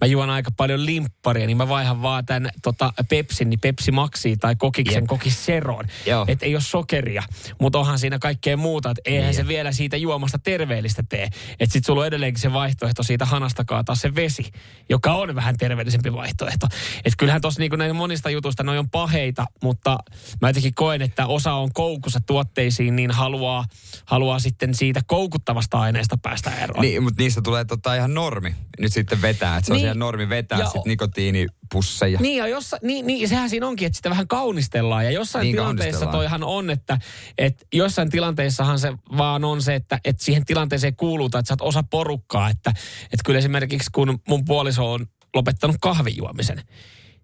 mä 0.00 0.06
juon 0.06 0.30
aika 0.30 0.50
paljon 0.56 0.86
limpparia, 0.86 1.46
niin 1.46 1.56
mä 1.56 1.68
vaihan 1.68 2.02
vaan 2.02 2.26
tämän 2.26 2.50
tota, 2.62 2.92
Pepsin, 3.08 3.50
niin 3.50 3.60
Pepsi 3.60 3.92
Maxi 3.92 4.36
tai 4.36 4.56
Kokiksen 4.56 5.02
Jep. 5.02 5.06
Kokis 5.06 5.46
Zeroon. 5.46 5.84
Joo. 6.06 6.24
Että 6.28 6.46
ei 6.46 6.54
ole 6.54 6.62
sokeria, 6.62 7.22
mutta 7.60 7.78
onhan 7.78 7.98
siinä 7.98 8.18
kaikkea 8.18 8.56
muuta, 8.56 8.90
että 8.90 9.02
eihän 9.04 9.24
Niin. 9.24 9.34
se 9.34 9.48
vielä 9.48 9.72
siitä 9.72 9.96
juomasta 9.96 10.38
terveellistä 10.38 11.02
tee. 11.08 11.28
Että 11.60 11.72
sit 11.72 11.84
sulla 11.84 12.00
on 12.00 12.06
edelleenkin 12.06 12.40
se 12.40 12.52
vaihtoehto 12.52 13.02
siitä 13.02 13.24
hanasta 13.24 13.64
kaataa 13.64 13.94
se 13.94 14.14
vesi, 14.14 14.50
joka 14.88 15.14
on 15.14 15.34
vähän 15.34 15.56
terveellisempi 15.56 16.12
vaihtoehto. 16.12 16.66
Että 16.96 17.16
kyllähän 17.18 17.40
tuossa 17.42 17.60
niinku 17.60 17.76
näistä 17.76 17.94
monista 17.94 18.30
jutuista 18.30 18.62
noi 18.62 18.78
on 18.78 18.90
paheita, 18.90 19.46
mutta 19.62 19.98
mä 20.40 20.48
jotenkin 20.48 20.74
koen, 20.74 21.02
että 21.02 21.26
osa 21.26 21.52
on 21.52 21.72
koukussa 21.72 22.20
tuotteisiin, 22.26 22.96
niin 22.96 23.10
haluaa, 23.10 23.64
haluaa 24.04 24.38
sitten 24.38 24.74
siitä 24.74 25.00
koukuttavasta 25.06 25.80
aineesta 25.80 26.16
päästä 26.22 26.50
eroon. 26.50 26.82
Niin, 26.82 27.02
mutta 27.02 27.22
niistä 27.22 27.42
tulee 27.42 27.64
tota 27.64 27.94
ihan 27.94 28.14
normi 28.14 28.54
nyt 28.78 28.92
sitten 28.92 29.20
vetää. 29.32 29.56
Että 29.56 29.66
se 29.66 29.72
on 29.72 29.76
Niin. 29.76 29.84
ihan 29.84 29.98
normi 29.98 30.28
vetää 30.28 30.58
Ja- 30.58 30.64
sitten 30.64 30.82
nikotiinipusseja. 30.90 32.18
Niin, 32.20 32.38
ja 32.38 32.46
jossa, 32.48 32.78
niin, 32.82 33.06
niin, 33.06 33.28
sehän 33.28 33.50
siinä 33.50 33.66
onkin, 33.66 33.86
että 33.86 33.96
sitä 33.96 34.10
vähän 34.10 34.28
kaunistellaan. 34.28 35.04
Ja 35.04 35.10
jossain 35.10 35.42
Niin, 35.42 35.54
tilanteessa 35.56 36.06
toihan 36.06 36.42
on, 36.44 36.70
että, 36.70 36.98
että 37.38 37.64
jossain 37.72 38.10
tilanteissahan 38.10 38.78
se 38.78 38.92
vaan 39.18 39.44
on 39.44 39.62
se, 39.62 39.74
että, 39.74 39.98
että 40.04 40.24
siihen 40.24 40.44
tilanteeseen 40.44 40.96
kuuluu, 40.96 41.30
tai 41.30 41.38
että 41.38 41.48
sä 41.48 41.54
oot 41.54 41.68
osa 41.68 41.82
porukkaa. 41.82 42.48
Että, 42.50 42.70
että 43.04 43.22
kyllä 43.24 43.38
esimerkiksi 43.38 43.88
kun 43.92 44.18
mun 44.28 44.44
puoliso 44.44 44.92
on 44.92 45.06
lopettanut 45.34 45.76
kahvijuomisen, 45.80 46.62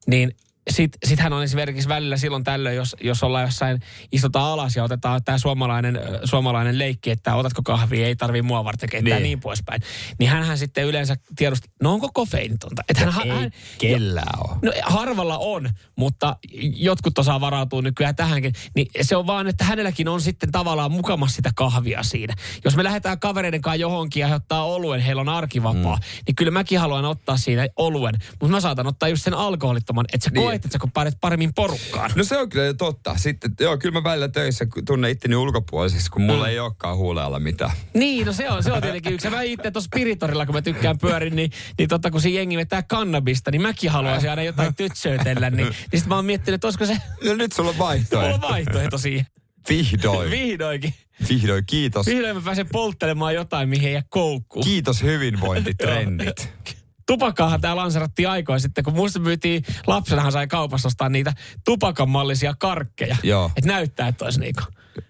niin 0.07 0.33
sit, 0.71 0.97
sit 1.05 1.19
hän 1.21 1.33
on 1.33 1.43
esimerkiksi 1.43 1.89
välillä 1.89 2.17
silloin 2.17 2.45
tällöin, 2.45 2.77
jos, 2.77 2.97
jos 3.01 3.23
ollaan 3.23 3.45
jossain, 3.45 3.81
istutaan 4.13 4.53
alas 4.53 4.77
ja 4.77 4.85
otetaan 4.85 5.25
tämä 5.25 5.39
suomalainen, 5.39 6.01
suomalainen 6.25 6.79
leikki, 6.79 7.11
että 7.11 7.35
otatko 7.35 7.63
kahvia, 7.63 8.07
ei 8.07 8.17
tarvii 8.17 8.43
mua 8.43 8.65
varten 8.65 8.89
keittää 8.89 9.15
Niin. 9.15 9.23
niin. 9.23 9.41
poispäin. 9.41 9.83
Niin 10.19 10.31
hänhän 10.31 10.59
sitten 10.59 10.85
yleensä 10.85 11.17
tiedostaa, 11.37 11.73
no 11.83 11.93
onko 11.93 12.11
kofeiinitonta? 12.15 12.83
Että 12.89 13.11
hän, 13.11 13.27
ei 13.27 13.31
hän, 13.31 13.51
kellään 13.79 14.39
ole. 14.49 14.57
No 14.63 14.73
harvalla 14.83 15.39
on, 15.39 15.71
mutta 15.97 16.37
jotkut 16.75 17.19
osaa 17.19 17.41
varautua 17.41 17.83
nykyään 17.83 18.17
tähänkin. 18.17 18.53
Niin 18.75 18.87
se 19.01 19.17
on 19.17 19.27
vaan, 19.27 19.49
että 19.49 19.65
hänelläkin 19.65 20.09
on 20.09 20.21
sitten 20.21 20.53
tavallaan 20.53 20.93
mukamassa 20.93 21.37
sitä 21.37 21.51
kahvia 21.57 22.03
siinä. 22.03 22.35
Jos 22.65 22.77
me 22.77 22.85
lähdetään 22.85 23.21
kavereiden 23.21 23.61
kanssa 23.63 23.77
johonkin 23.77 24.21
ja 24.21 24.27
he 24.27 24.35
ottaa 24.35 24.65
oluen, 24.65 25.01
heillä 25.01 25.21
on 25.21 25.29
arkivapaa, 25.29 25.97
mm. 25.97 26.03
niin 26.27 26.35
kyllä 26.37 26.51
mäkin 26.51 26.81
haluan 26.81 27.05
ottaa 27.05 27.37
siinä 27.37 27.69
oluen. 27.77 28.15
Mutta 28.41 28.49
mä 28.49 28.61
saatan 28.61 28.87
ottaa 28.87 29.09
just 29.09 29.25
sen 29.25 29.35
alkoholittoman, 29.35 30.05
että 30.13 30.25
sä 30.25 30.31
Niin. 30.31 30.45
koet, 30.45 30.58
että 30.65 30.73
sä 30.73 30.79
kun 30.79 30.93
päädet 30.93 31.15
paremmin 31.21 31.55
porukkaan. 31.55 32.11
No 32.17 32.25
se 32.25 32.39
on 32.39 32.49
kyllä 32.49 32.75
totta. 32.75 33.17
Sitten, 33.17 33.51
joo, 33.61 33.79
kyllä 33.79 33.93
mä 33.93 34.05
välillä 34.05 34.29
töissä 34.29 34.67
tunnen 34.87 35.11
itteni 35.11 35.37
ulkopuoliseksi, 35.37 36.11
kun 36.11 36.23
mulla 36.23 36.45
mm. 36.45 36.51
ei 36.51 36.59
olekaan 36.59 36.97
huulealla 36.97 37.39
mitään. 37.39 37.71
Niin, 37.95 38.27
no 38.27 38.33
se 38.33 38.51
on, 38.51 38.63
se 38.63 38.73
on 38.73 38.83
tietenkin 38.83 39.13
yksi. 39.13 39.31
Mä 39.31 39.43
itse 39.43 39.71
tuossa 39.71 39.89
spiritorilla, 39.89 40.47
kun 40.47 40.55
mä 40.55 40.63
tykkään 40.63 40.99
pyörin, 40.99 41.37
niin, 41.37 41.51
niin 41.79 41.89
totta 41.89 42.11
kun 42.11 42.21
se 42.21 42.29
jengi 42.29 42.57
vetää 42.57 42.83
kannabista, 42.83 43.51
niin 43.51 43.63
mäkin 43.63 43.91
haluaisin 43.91 44.31
aina 44.31 44.43
jotain 44.43 44.75
tytsöitellä. 44.75 45.51
Niin, 45.51 45.67
niin 45.67 45.75
sitten 45.75 46.09
mä 46.09 46.17
oon 46.17 46.25
miettinyt, 46.25 46.55
että 46.55 46.67
olisiko 46.67 46.87
se 46.87 46.97
No 47.25 47.35
nyt 47.35 47.53
sulla 47.53 47.71
on 47.71 47.77
mulla 47.77 47.89
on 47.89 47.97
vaihtoehto. 47.97 48.49
vaihtoehto 48.49 48.99
siihen. 48.99 49.27
Vihdoin. 49.69 50.31
Vihdoinkin. 50.31 50.95
Vihdoin, 51.29 51.65
kiitos. 51.67 52.07
Vihdoin 52.07 52.37
mä 52.37 52.43
pääsen 52.43 52.69
polttelemaan 52.73 53.35
jotain, 53.35 53.69
mihin 53.69 53.87
ei 53.87 53.93
jää 53.93 54.03
koukkuun. 54.09 54.65
Kiitos 54.65 55.03
hyvinvointitrendit. 55.03 56.53
Tupakkaahan 57.09 57.61
tää 57.61 57.77
lanserattiin 57.77 58.29
aikoin 58.29 58.61
sitten, 58.61 58.85
kun 58.85 58.95
muista 58.95 59.21
myytiin, 59.21 59.65
lapsenahan 59.87 60.33
sai 60.33 60.47
kaupassa 60.47 60.89
ostaa 60.89 61.09
niitä 61.09 61.33
tupakanmallisia 61.65 62.55
karkkeja. 62.59 63.17
Joo. 63.23 63.51
Et 63.57 63.65
näyttää, 63.65 64.09
että 64.09 64.25
olisi 64.25 64.41
niinku. 64.41 64.63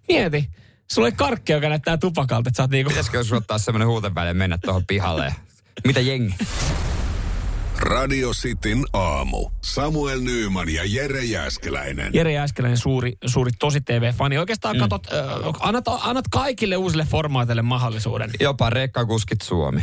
Mieti, 0.08 0.50
sulla 0.90 1.06
oli 1.06 1.12
karkkeja, 1.12 1.56
joka 1.56 1.68
näyttää 1.68 1.96
tupakalta, 1.96 2.48
että 2.48 2.56
sä 2.56 2.62
oot 2.62 2.70
niinku... 2.70 2.88
Pitäisikö 2.88 3.16
jos 3.16 3.32
ottaa 3.32 3.58
semmoinen 3.58 3.88
huuteväli 3.88 4.28
ja 4.28 4.34
mennä 4.34 4.58
tuohon 4.58 4.86
pihalle? 4.86 5.34
Mitä 5.86 6.00
jengi? 6.00 6.34
Radio 7.80 8.30
Cityn 8.32 8.84
aamu. 8.92 9.50
Samuel 9.64 10.20
Nyyman 10.20 10.68
ja 10.74 10.82
Jere 10.86 11.24
Jäskeläinen. 11.24 12.14
Jere 12.14 12.32
Jääskeläinen 12.32 12.78
suuri, 12.78 13.12
suuri 13.26 13.50
tosi 13.58 13.80
TV-fani. 13.80 14.38
Oikeastaan 14.38 14.76
mm. 14.76 14.80
katot, 14.80 15.06
äh, 15.12 15.20
annat, 15.60 15.84
annat 16.00 16.24
kaikille 16.30 16.76
uusille 16.76 17.04
formaateille 17.04 17.62
mahdollisuuden. 17.62 18.30
Jopa 18.40 18.70
rekkakuskit 18.70 19.40
Suomi. 19.42 19.80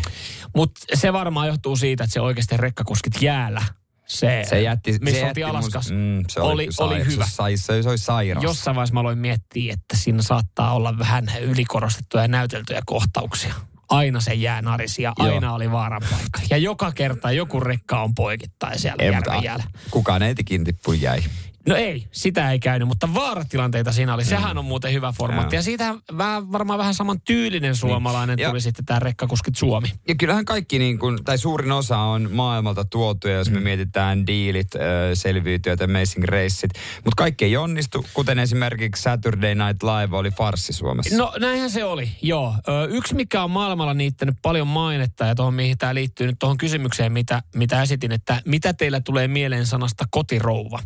Mutta 0.56 0.82
se 0.94 1.14
varmaan 1.14 1.48
johtuu 1.48 1.76
siitä, 1.76 2.04
että 2.04 2.14
se 2.14 2.22
oikeasti 2.22 2.58
rekkakuskit 2.58 3.22
jäällä. 3.22 3.62
Se, 4.06 4.44
Se 4.50 4.62
jätti... 4.62 4.92
missä 5.02 5.20
se 5.20 5.26
oltiin 5.26 5.42
jätti 5.42 5.44
Alaskas, 5.44 5.90
Mm, 5.92 6.24
se 6.30 6.40
oli, 6.40 6.52
oli, 6.52 6.64
oli, 6.64 6.72
sai- 7.00 7.12
hyvä. 7.14 7.26
Se, 7.26 7.32
sai, 7.32 7.58
se, 7.58 7.84
se 7.84 7.90
oli 7.90 7.98
sairas. 7.98 8.44
Jossain 8.44 8.76
vaiheessa 8.76 8.94
mä 8.94 9.00
aloin 9.00 9.18
miettiä, 9.18 9.74
että 9.74 9.98
siinä 9.98 10.22
saattaa 10.22 10.74
olla 10.74 10.98
vähän 11.00 11.26
ylikorostettuja 11.42 12.24
ja 12.24 12.28
näyteltyjä 12.28 12.82
kohtauksia. 12.86 13.54
Aina 13.90 14.20
se 14.20 14.34
jää 14.34 14.62
narisi 14.62 15.02
ja 15.02 15.14
Joo. 15.20 15.34
aina 15.34 15.54
oli 15.54 15.72
vaaran 15.72 16.02
paikka. 16.12 16.40
Ja 16.50 16.58
joka 16.58 16.92
kerta 16.92 17.32
joku 17.32 17.60
rekka 17.60 18.02
on 18.02 18.16
poikittain 18.16 18.80
siellä 18.80 19.04
Ei, 19.04 19.12
järven 19.12 19.44
jäällä. 19.44 19.64
kukaan 19.92 20.22
ei 20.22 20.36
tikin 20.36 20.64
tippu 20.64 20.94
jäi. 20.94 21.24
No 21.68 21.76
ei, 21.76 22.08
sitä 22.12 22.52
ei 22.52 22.60
käynyt, 22.60 22.88
mutta 22.88 23.14
vaaratilanteita 23.14 23.92
siinä 23.92 24.14
oli. 24.14 24.26
Sehän 24.26 24.58
on 24.58 24.66
muuten 24.66 24.94
hyvä 24.94 25.14
formaatti. 25.18 25.56
Ja 25.56 25.62
siitä 25.62 25.96
vähän, 26.18 26.52
varmaan 26.52 26.80
vähän 26.80 26.94
saman 26.94 27.22
tyylinen 27.22 27.76
suomalainen 27.76 28.40
Ja- 28.40 28.50
tuli 28.50 28.62
sitten 28.62 28.86
tämä 28.86 29.00
Rekkakuskit 29.00 29.56
Suomi. 29.56 29.88
Ja 30.08 30.16
kyllähän 30.16 30.46
kaikki, 30.46 30.80
niin 30.80 31.00
kuin, 31.00 31.24
tai 31.24 31.38
suurin 31.38 31.72
osa 31.72 31.98
on 31.98 32.30
maailmalta 32.32 32.86
tuotuja, 32.86 33.36
jos 33.36 33.50
me 33.52 33.60
mietitään 33.60 34.28
diilit, 34.28 34.76
äh, 34.76 34.82
selviytyöt, 35.14 35.82
amazing 35.82 36.24
raceit. 36.24 36.72
Mutta 36.96 37.16
kaikki 37.18 37.46
ei 37.46 37.58
onnistu, 37.58 38.06
kuten 38.14 38.40
esimerkiksi 38.40 39.02
Saturday 39.04 39.56
Night 39.56 39.84
Live 39.84 40.18
oli 40.18 40.32
farssi 40.32 40.74
Suomessa. 40.74 41.18
No 41.18 41.34
näinhän 41.40 41.70
se 41.70 41.84
oli, 41.86 42.10
joo. 42.22 42.56
Ö, 42.68 42.86
yksi, 42.92 43.16
mikä 43.16 43.44
on 43.44 43.52
maailmalla 43.52 43.94
niittänyt 43.94 44.36
paljon 44.42 44.68
mainetta 44.68 45.26
ja 45.26 45.36
tuohon, 45.36 45.54
mihin 45.54 45.78
tämä 45.78 45.94
liittyy 45.96 46.28
nyt 46.28 46.36
tuohon 46.40 46.58
kysymykseen, 46.58 47.12
mitä, 47.12 47.42
mitä 47.56 47.82
esitin, 47.82 48.12
että 48.12 48.42
mitä 48.46 48.74
teillä 48.74 49.00
tulee 49.02 49.28
mieleen 49.28 49.66
sanasta 49.66 50.06
kotirouva? 50.12 50.80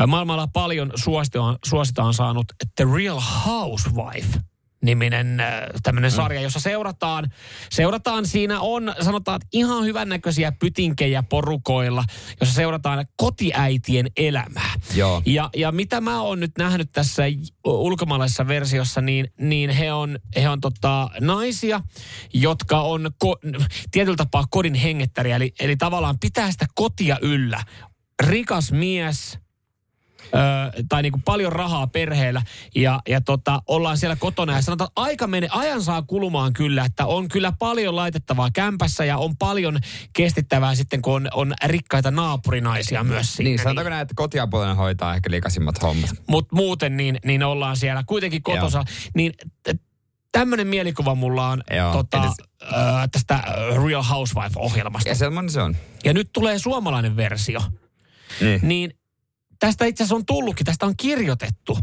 Ö, 0.00 0.06
Maailmalla 0.14 0.46
paljon 0.46 0.92
suositaan, 0.94 1.58
suositaan 1.64 2.14
saanut 2.14 2.46
The 2.76 2.84
Real 2.94 3.20
Housewife 3.46 4.40
niminen 4.82 5.42
tämmöinen 5.82 6.10
Mm. 6.10 6.16
sarja, 6.16 6.40
jossa 6.40 6.60
seurataan, 6.60 7.30
seurataan, 7.70 8.26
siinä 8.26 8.60
on 8.60 8.94
sanotaan 9.00 9.36
että 9.36 9.48
ihan 9.52 9.84
hyvännäköisiä 9.84 10.52
pytinkejä 10.52 11.22
porukoilla, 11.22 12.04
jossa 12.40 12.54
seurataan 12.54 13.06
kotiäitien 13.16 14.06
elämää. 14.16 14.74
Joo. 14.94 15.22
Ja, 15.26 15.50
ja 15.56 15.72
mitä 15.72 16.00
mä 16.00 16.22
oon 16.22 16.40
nyt 16.40 16.52
nähnyt 16.58 16.92
tässä 16.92 17.22
ulkomaalaisessa 17.64 18.48
versiossa, 18.48 19.00
niin, 19.00 19.32
niin 19.40 19.70
he 19.70 19.92
on, 19.92 20.18
he 20.36 20.48
on 20.48 20.60
tota, 20.60 21.10
naisia, 21.20 21.80
jotka 22.34 22.80
on 22.80 23.10
ko, 23.18 23.36
tietyllä 23.90 24.16
tapaa 24.16 24.44
kodin 24.50 24.74
hengettäriä, 24.74 25.36
eli, 25.36 25.52
eli 25.60 25.76
tavallaan 25.76 26.18
pitää 26.18 26.50
sitä 26.50 26.66
kotia 26.74 27.18
yllä. 27.22 27.62
Rikas 28.22 28.72
mies, 28.72 29.38
Ö, 30.24 30.82
tai 30.88 31.02
niin 31.02 31.12
kuin 31.12 31.22
paljon 31.22 31.52
rahaa 31.52 31.86
perheellä 31.86 32.42
ja, 32.74 33.00
ja 33.08 33.20
tota, 33.20 33.62
ollaan 33.66 33.98
siellä 33.98 34.16
kotona 34.16 34.52
ja 34.52 34.62
sanotaan, 34.62 34.88
että 34.88 35.00
aika 35.00 35.26
mene, 35.26 35.48
ajan 35.50 35.82
saa 35.82 36.02
kulumaan 36.02 36.52
kyllä, 36.52 36.84
että 36.84 37.06
on 37.06 37.28
kyllä 37.28 37.52
paljon 37.58 37.96
laitettavaa 37.96 38.50
kämpässä 38.50 39.04
ja 39.04 39.18
on 39.18 39.36
paljon 39.36 39.78
kestittävää 40.12 40.74
sitten, 40.74 41.02
kun 41.02 41.14
on, 41.14 41.28
on 41.34 41.54
rikkaita 41.64 42.10
naapurinaisia 42.10 43.04
myös 43.04 43.34
siinä. 43.34 43.48
Niin, 43.48 43.58
sanotaanko 43.58 43.90
näin, 43.90 44.02
että 44.02 44.14
kotiapulainen 44.16 44.76
hoitaa 44.76 45.14
ehkä 45.14 45.30
likaisimmat 45.30 45.82
hommat. 45.82 46.10
Mutta 46.26 46.56
muuten 46.56 46.96
niin, 46.96 47.18
niin 47.24 47.42
ollaan 47.42 47.76
siellä 47.76 48.04
kuitenkin 48.06 48.42
kotosa. 48.42 48.84
Niin 49.14 49.32
tämmöinen 50.32 50.66
mielikuva 50.66 51.14
mulla 51.14 51.48
on 51.48 51.62
Joo, 51.76 51.92
tota, 51.92 52.18
edes- 52.18 52.48
ö, 52.62 52.66
tästä 53.12 53.42
Real 53.86 54.02
Housewife-ohjelmasta. 54.02 55.08
Ja 55.08 55.14
semmoinen 55.14 55.50
se 55.50 55.62
on. 55.62 55.76
Ja 56.04 56.12
nyt 56.12 56.30
tulee 56.32 56.58
suomalainen 56.58 57.16
versio. 57.16 57.60
Niin. 58.40 58.60
Niin 58.62 58.94
tästä 59.64 59.84
itse 59.84 60.02
asiassa 60.02 60.14
on 60.14 60.26
tullutkin, 60.26 60.66
tästä 60.66 60.86
on 60.86 60.96
kirjoitettu. 60.96 61.78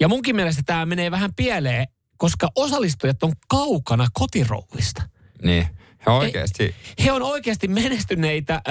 Ja 0.00 0.08
munkin 0.08 0.36
mielestä 0.36 0.62
tämä 0.66 0.86
menee 0.86 1.10
vähän 1.10 1.34
pieleen, 1.34 1.86
koska 2.16 2.48
osallistujat 2.56 3.22
on 3.22 3.32
kaukana 3.48 4.06
kotirouvista. 4.12 5.02
Niin. 5.42 5.66
He 6.06 6.10
oikeasti. 6.12 6.74
He 7.04 7.12
on 7.12 7.22
oikeasti 7.22 7.68
menestyneitä 7.68 8.62
ö, 8.68 8.70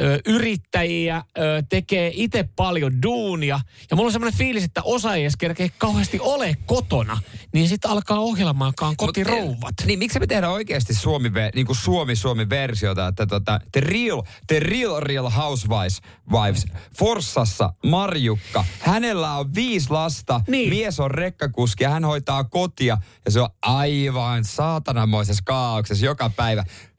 ö, 0.00 0.18
yrittäjiä, 0.26 1.22
ö, 1.38 1.62
tekee 1.68 2.10
itse 2.14 2.48
paljon 2.56 3.02
duunia. 3.02 3.60
Ja 3.90 3.96
mulla 3.96 4.08
on 4.08 4.12
semmoinen 4.12 4.38
fiilis, 4.38 4.64
että 4.64 4.82
osa 4.84 5.14
ei 5.14 5.22
edes 5.22 5.36
kerkeä 5.36 5.68
kauheasti 5.78 6.20
ole 6.20 6.56
kotona. 6.66 7.18
Niin 7.52 7.68
sitten 7.68 7.90
alkaa 7.90 8.18
ohjelma, 8.18 8.66
joka 8.66 8.86
on 8.86 8.96
kotirouvat. 8.96 9.74
Niin, 9.86 9.98
miksi 9.98 10.18
me 10.20 10.26
tehdään 10.26 10.52
oikeasti 10.52 10.94
Suomi, 10.94 11.30
niin 11.54 11.66
kuin 11.66 11.76
Suomi-Suomi-versiota, 11.76 13.08
että 13.08 13.26
tota, 13.26 13.60
the 13.72 13.80
real, 13.80 14.22
the 14.46 14.60
real, 14.60 15.00
real 15.00 15.30
housewives, 15.30 16.00
wives, 16.32 16.66
Forssassa 16.98 17.72
Marjukka, 17.86 18.64
hänellä 18.80 19.36
on 19.36 19.54
viisi 19.54 19.90
lasta, 19.90 20.40
Niin. 20.48 20.68
mies 20.68 21.00
on 21.00 21.10
rekkakuski 21.10 21.84
ja 21.84 21.90
hän 21.90 22.04
hoitaa 22.04 22.44
kotia 22.44 22.98
ja 23.24 23.30
se 23.30 23.40
on 23.40 23.48
aivan 23.62 24.44
saatanamoisessa 24.44 25.42
kaauksessa 25.46 26.06
joka 26.06 26.30
päivä. 26.30 26.41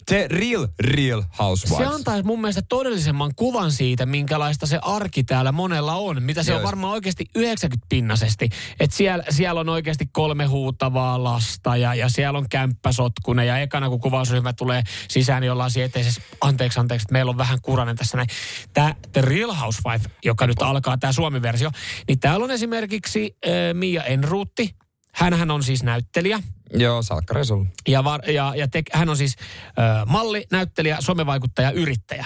The 0.05 0.27
real, 0.31 0.67
real 0.79 1.23
housewives. 1.39 1.77
Se 1.87 1.95
antaisi 1.95 2.23
mun 2.23 2.41
mielestä 2.41 2.61
todellisemman 2.69 3.31
kuvan 3.35 3.71
siitä, 3.71 4.05
minkälaista 4.05 4.65
se 4.67 4.79
arki 4.81 5.23
täällä 5.23 5.51
monella 5.51 5.95
on. 5.95 6.23
Mitä 6.23 6.43
se 6.43 6.51
Joo. 6.51 6.57
on 6.57 6.63
varmaan 6.63 6.93
oikeasti 6.93 7.25
90 7.35 7.85
pinnasesti. 7.89 8.49
Että 8.79 8.95
siellä, 8.95 9.23
siellä 9.29 9.61
on 9.61 9.69
oikeasti 9.69 10.09
kolme 10.11 10.45
huutavaa 10.45 11.23
lasta 11.23 11.77
ja, 11.77 11.95
ja 11.95 12.09
siellä 12.09 12.39
on 12.39 12.45
kämppäsotkunen. 12.49 13.47
Ja 13.47 13.57
ekana 13.57 13.89
kun 13.89 13.99
kuvausryhmä 13.99 14.53
tulee 14.53 14.83
sisään, 15.07 15.41
niin 15.41 15.51
ollaan 15.51 15.71
siinä 15.71 15.85
eteisessä, 15.85 16.21
anteeksi, 16.41 16.79
anteeksi, 16.79 17.07
meillä 17.11 17.29
on 17.29 17.37
vähän 17.37 17.59
kuranen 17.61 17.95
tässä 17.95 18.17
näin. 18.17 18.29
Tämä 18.73 18.95
The 19.11 19.21
Real 19.21 19.53
Housewife, 19.53 20.09
joka 20.25 20.47
nyt 20.47 20.61
alkaa, 20.61 20.97
tämä 20.97 21.13
Suomi-versio, 21.13 21.71
niin 22.07 22.19
täällä 22.19 22.43
on 22.43 22.51
esimerkiksi 22.51 23.37
äh, 23.45 23.51
Mia 23.73 24.03
Enruutti. 24.03 24.75
Hänhän 25.13 25.51
on 25.51 25.63
siis 25.63 25.83
näyttelijä. 25.83 26.39
Joo, 26.73 27.01
salkkari 27.01 27.45
sulla. 27.45 27.65
Ja, 27.87 28.03
var, 28.03 28.29
ja, 28.29 28.53
ja 28.55 28.67
te, 28.67 28.83
hän 28.93 29.09
on 29.09 29.17
siis 29.17 29.35
ö, 29.67 30.05
malli, 30.05 30.45
näyttelijä, 30.51 30.97
somevaikuttaja, 30.99 31.71
yrittäjä. 31.71 32.25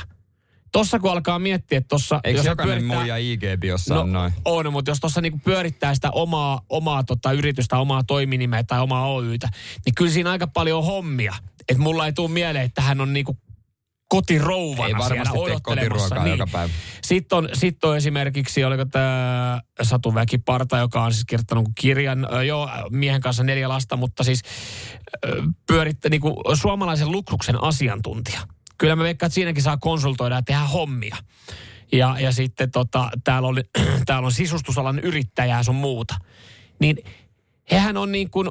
Tossa 0.71 0.99
kun 0.99 1.11
alkaa 1.11 1.39
miettiä, 1.39 1.77
että 1.77 1.87
tossa... 1.87 2.19
Eikö 2.23 2.39
jos 2.39 2.45
jokainen 2.45 2.83
muija 2.83 3.15
IG-biossa 3.17 3.93
No, 3.93 4.01
on 4.01 4.11
noin? 4.13 4.33
on, 4.45 4.71
mutta 4.71 4.91
jos 4.91 4.99
tuossa 4.99 5.21
niinku 5.21 5.39
pyörittää 5.43 5.95
sitä 5.95 6.11
omaa, 6.11 6.61
omaa 6.69 7.03
tota 7.03 7.31
yritystä, 7.31 7.77
omaa 7.77 8.03
toiminimeä 8.03 8.63
tai 8.63 8.79
omaa 8.79 9.07
Oytä, 9.07 9.49
niin 9.85 9.95
kyllä 9.95 10.11
siinä 10.11 10.31
aika 10.31 10.47
paljon 10.47 10.77
on 10.79 10.85
hommia. 10.85 11.35
Että 11.69 11.83
mulla 11.83 12.05
ei 12.05 12.13
tule 12.13 12.31
mieleen, 12.31 12.65
että 12.65 12.81
hän 12.81 13.01
on 13.01 13.13
niinku 13.13 13.37
kotirouvana 14.07 14.87
Ei 14.87 14.93
varmasti 14.93 15.13
siellä 15.13 15.31
tee 15.31 15.41
odottelemassa. 15.41 16.15
kotiruokaa 16.15 16.27
joka 16.27 16.47
päivä. 16.51 16.73
Sitten 17.03 17.37
on, 17.37 17.49
sit 17.53 17.83
on 17.83 17.97
esimerkiksi, 17.97 18.63
oliko 18.63 18.85
tämä 18.85 19.61
Satu 19.81 20.13
Väkiparta, 20.13 20.77
joka 20.77 21.03
on 21.03 21.13
siis 21.13 21.25
kirjoittanut 21.25 21.69
kirjan, 21.75 22.27
joo, 22.47 22.69
miehen 22.91 23.21
kanssa 23.21 23.43
neljä 23.43 23.69
lasta, 23.69 23.97
mutta 23.97 24.23
siis 24.23 24.41
pyörittää 25.67 26.09
niin 26.09 26.21
suomalaisen 26.53 27.11
luksuksen 27.11 27.63
asiantuntija. 27.63 28.39
Kyllä 28.77 28.95
mä 28.95 29.03
veikkaan, 29.03 29.27
että 29.27 29.35
siinäkin 29.35 29.63
saa 29.63 29.77
konsultoida 29.77 30.35
ja 30.35 30.41
tehdä 30.41 30.61
hommia. 30.61 31.17
Ja, 31.91 32.15
ja 32.19 32.31
sitten 32.31 32.71
tota, 32.71 33.09
täällä, 33.23 33.47
oli, 33.47 33.61
täällä 34.05 34.25
on 34.25 34.31
sisustusalan 34.31 34.99
yrittäjää 34.99 35.63
sun 35.63 35.75
muuta. 35.75 36.15
Niin 36.79 36.97
hehän 37.71 37.97
on 37.97 38.11
niin 38.11 38.31
kuin, 38.31 38.49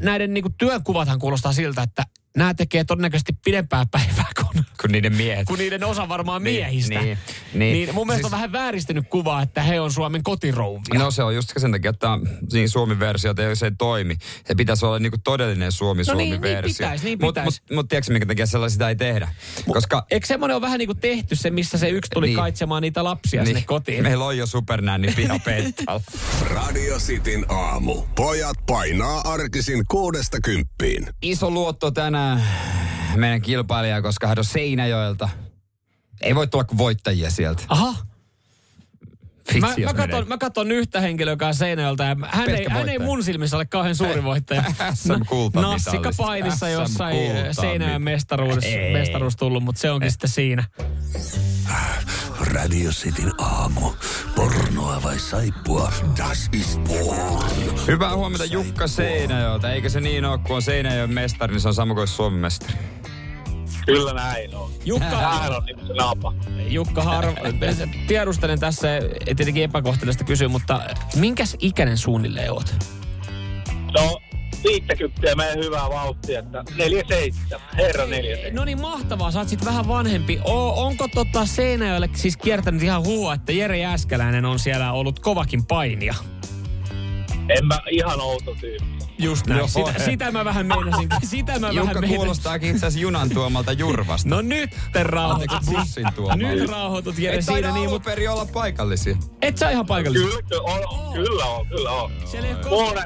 näiden 0.00 0.34
niin 0.34 0.42
kuin 0.42 0.54
työnkuvathan 0.58 1.18
kuulostaa 1.18 1.52
siltä, 1.52 1.82
että 1.82 2.02
nämä 2.36 2.54
tekee 2.54 2.84
todennäköisesti 2.84 3.32
pidempää 3.44 3.86
päivää 3.90 4.26
kuin, 4.40 4.64
Kun 4.80 4.90
niiden 4.92 5.16
miehet. 5.16 5.46
kuin 5.46 5.58
niiden 5.58 5.84
osa 5.84 6.08
varmaan 6.08 6.44
Niin, 6.44 6.54
miehistä. 6.60 6.94
niin, 6.94 7.04
Niin, 7.04 7.18
niin. 7.54 7.72
niin 7.72 7.94
mun 7.94 8.06
mielestä 8.06 8.22
Siis- 8.28 8.32
on 8.32 8.38
vähän 8.38 8.52
vääristynyt 8.52 9.08
kuva, 9.10 9.42
että 9.42 9.62
he 9.62 9.80
on 9.80 9.92
Suomen 9.92 10.22
kotirouvia. 10.22 10.98
No 10.98 11.10
se 11.10 11.22
on 11.22 11.34
just 11.34 11.52
sen 11.56 11.72
takia, 11.72 11.90
että 11.90 12.08
siinä 12.48 12.68
Suomi-versiota 12.68 13.42
ei, 13.48 13.56
se 13.56 13.66
ei 13.66 13.72
toimi. 13.78 14.16
Se 14.44 14.54
pitäisi 14.54 14.86
olla 14.86 14.98
niinku 14.98 15.18
todellinen 15.24 15.72
Suomi-Suomi-versio. 15.72 16.38
No 16.38 16.42
niin, 16.42 16.62
niin 16.64 16.74
pitäis, 16.76 17.02
niin 17.02 17.18
Mut, 17.20 17.34
pitäis. 17.34 17.44
mut, 17.44 17.76
mut 17.76 17.88
tiedätkö 17.88 18.12
minkä 18.12 18.26
takia 18.26 18.46
sellaista 18.46 18.88
ei 18.88 18.96
tehdä? 18.96 19.28
Koska 19.72 20.06
Eikö 20.10 20.26
semmoinen 20.26 20.54
ole 20.56 20.62
vähän 20.62 20.78
niin 20.78 20.88
kuin 20.88 20.98
tehty 20.98 21.36
se, 21.36 21.50
missä 21.50 21.78
se 21.78 21.88
yksi 21.88 22.10
tuli 22.14 22.26
Niin. 22.26 22.30
niin. 22.30 22.36
kaitsemaan 22.42 22.82
niitä 22.82 23.04
lapsia 23.04 23.42
niin. 23.42 23.46
sinne 23.46 23.62
kotiin? 23.66 24.02
meillä 24.02 24.24
on 24.24 24.38
jo 24.38 24.46
supernänni 24.46 25.12
pihapenttalla. 25.16 26.00
Radio 26.54 26.98
Cityn 26.98 27.46
aamu. 27.48 28.02
Pojat 28.16 28.56
painaa 28.66 29.20
arkisin 29.24 29.84
kuudesta 29.90 30.38
kymppiin. 30.44 31.06
Iso 31.22 31.50
luotto 31.50 31.90
tänään 31.90 32.25
meidän 33.16 33.42
kilpailija, 33.42 34.02
koska 34.02 34.26
hän 34.26 34.38
on 34.38 34.44
Seinäjoelta. 34.44 35.28
Ei 36.20 36.34
voi 36.34 36.46
tulla 36.46 36.64
kuin 36.64 36.78
voittajia 36.78 37.30
sieltä. 37.30 37.62
Aha. 37.68 37.94
Vitsi, 39.54 39.80
Mä, 39.80 39.86
mä, 39.86 39.94
katson, 39.94 40.28
mä 40.28 40.38
katson 40.38 40.72
yhtä 40.72 41.00
henkilöä, 41.00 41.32
joka 41.32 41.46
on 41.46 41.54
Seinäjöltä 41.54 42.04
ja 42.04 42.16
hän 42.28 42.50
ei, 42.50 42.66
hän 42.70 42.88
ei 42.88 42.98
mun 42.98 43.22
silmissä 43.24 43.56
ole 43.56 43.64
kauhean 43.66 43.94
suuri 43.96 44.24
voittaja. 44.24 44.62
Nassika 45.54 46.10
painissa 46.16 46.68
jossain 46.68 47.16
kultamit- 47.16 47.54
Seinäjön 47.60 48.02
mestaruus, 48.02 48.64
Ei. 48.64 48.92
mestaruus 48.92 49.36
tullut, 49.36 49.62
mutta 49.62 49.80
se 49.80 49.90
onkin 49.90 50.10
sitten 50.10 50.30
siinä. 50.30 50.64
Radio 52.52 52.90
Cityn 52.90 53.32
aamu. 53.38 53.90
Pornoa 54.36 55.02
vai 55.02 55.18
saippua? 55.18 55.92
Das 56.18 56.48
ist 56.52 56.80
porn. 56.84 57.44
Hyvää 57.86 58.16
huomenta 58.16 58.44
Jukka 58.44 58.86
Seinäjoelta. 58.86 59.72
Eikä 59.72 59.88
se 59.88 60.00
niin 60.00 60.24
ole, 60.24 60.38
kun 60.38 60.56
on 60.56 60.62
Seinäjoen 60.62 61.14
mestari, 61.14 61.52
niin 61.52 61.60
se 61.60 61.68
on 61.68 61.74
sama 61.74 61.94
kuin 61.94 62.08
Suomen 62.08 62.38
mestari. 62.40 62.74
Kyllä 63.86 64.12
näin 64.12 64.54
on. 64.54 64.70
Jukka, 64.84 65.10
Tämähän 65.10 65.56
on 65.56 65.64
niin 65.64 65.86
se 65.86 65.92
napa. 65.94 66.34
Jukka 66.68 67.02
Harv, 67.02 67.34
tiedustelen 68.08 68.60
tässä, 68.60 68.88
tietenkin 69.24 69.64
epäkohtelista 69.64 70.24
kysyä, 70.24 70.48
mutta 70.48 70.80
minkäs 71.16 71.56
ikäinen 71.60 71.98
suunnilleen 71.98 72.52
oot? 72.52 72.74
No, 73.96 74.20
50 74.64 75.36
meidän 75.36 75.64
hyvää 75.64 75.88
vauhtia, 75.90 76.38
että 76.38 76.64
47. 76.76 77.60
Herra 77.76 78.06
47. 78.06 78.54
No 78.54 78.64
niin, 78.64 78.80
mahtavaa. 78.80 79.30
Sä 79.30 79.38
oot 79.38 79.48
sit 79.48 79.64
vähän 79.64 79.88
vanhempi. 79.88 80.40
O, 80.44 80.84
onko 80.86 81.08
tota 81.14 81.46
Seinäjölle 81.46 82.10
siis 82.14 82.36
kiertänyt 82.36 82.82
ihan 82.82 83.04
huua, 83.04 83.34
että 83.34 83.52
Jere 83.52 83.78
Jääskeläinen 83.78 84.44
on 84.44 84.58
siellä 84.58 84.92
ollut 84.92 85.18
kovakin 85.18 85.66
painia? 85.66 86.14
En 87.58 87.66
mä 87.66 87.78
ihan 87.90 88.20
outo 88.20 88.54
tyyppi. 88.60 89.05
Just 89.18 89.46
näin. 89.46 89.58
Joo, 89.58 89.68
sitä, 89.68 89.92
he. 89.92 90.04
sitä 90.04 90.32
mä 90.32 90.44
vähän 90.44 90.66
meinasinkin. 90.66 91.18
Sitä 91.28 91.58
mä 91.58 91.66
Jukka 91.66 91.80
vähän 91.80 91.94
meinasin. 91.94 92.16
kuulostaakin 92.16 92.70
itse 92.70 92.86
asiassa 92.86 93.00
junan 93.02 93.30
tuomalta 93.30 93.72
jurvasta. 93.72 94.28
No 94.28 94.40
nyt 94.40 94.70
te 94.92 95.02
rauhoitut. 95.02 95.52
Anteeksi, 95.52 95.70
bussin 95.80 96.06
tuomalta. 96.14 96.36
Nyt 96.36 96.70
rauhoitut 96.70 97.18
Jere 97.18 97.36
Et 97.36 97.44
siinä 97.44 97.60
niin, 97.60 97.76
alun 97.76 97.88
mutta 97.88 98.10
perin 98.10 98.30
olla 98.30 98.46
paikallisia. 98.52 99.16
et 99.42 99.58
sä 99.58 99.70
ihan 99.70 99.86
paikallinen. 99.86 100.28
Kyllä, 100.28 100.42
kyllä 100.42 100.62
on, 100.62 101.12
kyllä 101.12 101.44
on, 101.44 101.66
kyllä 101.66 101.90
on. 101.90 102.12
Siellä 102.24 102.48
ei 102.48 102.54
ole 102.54 102.62
koskaan, 102.64 103.04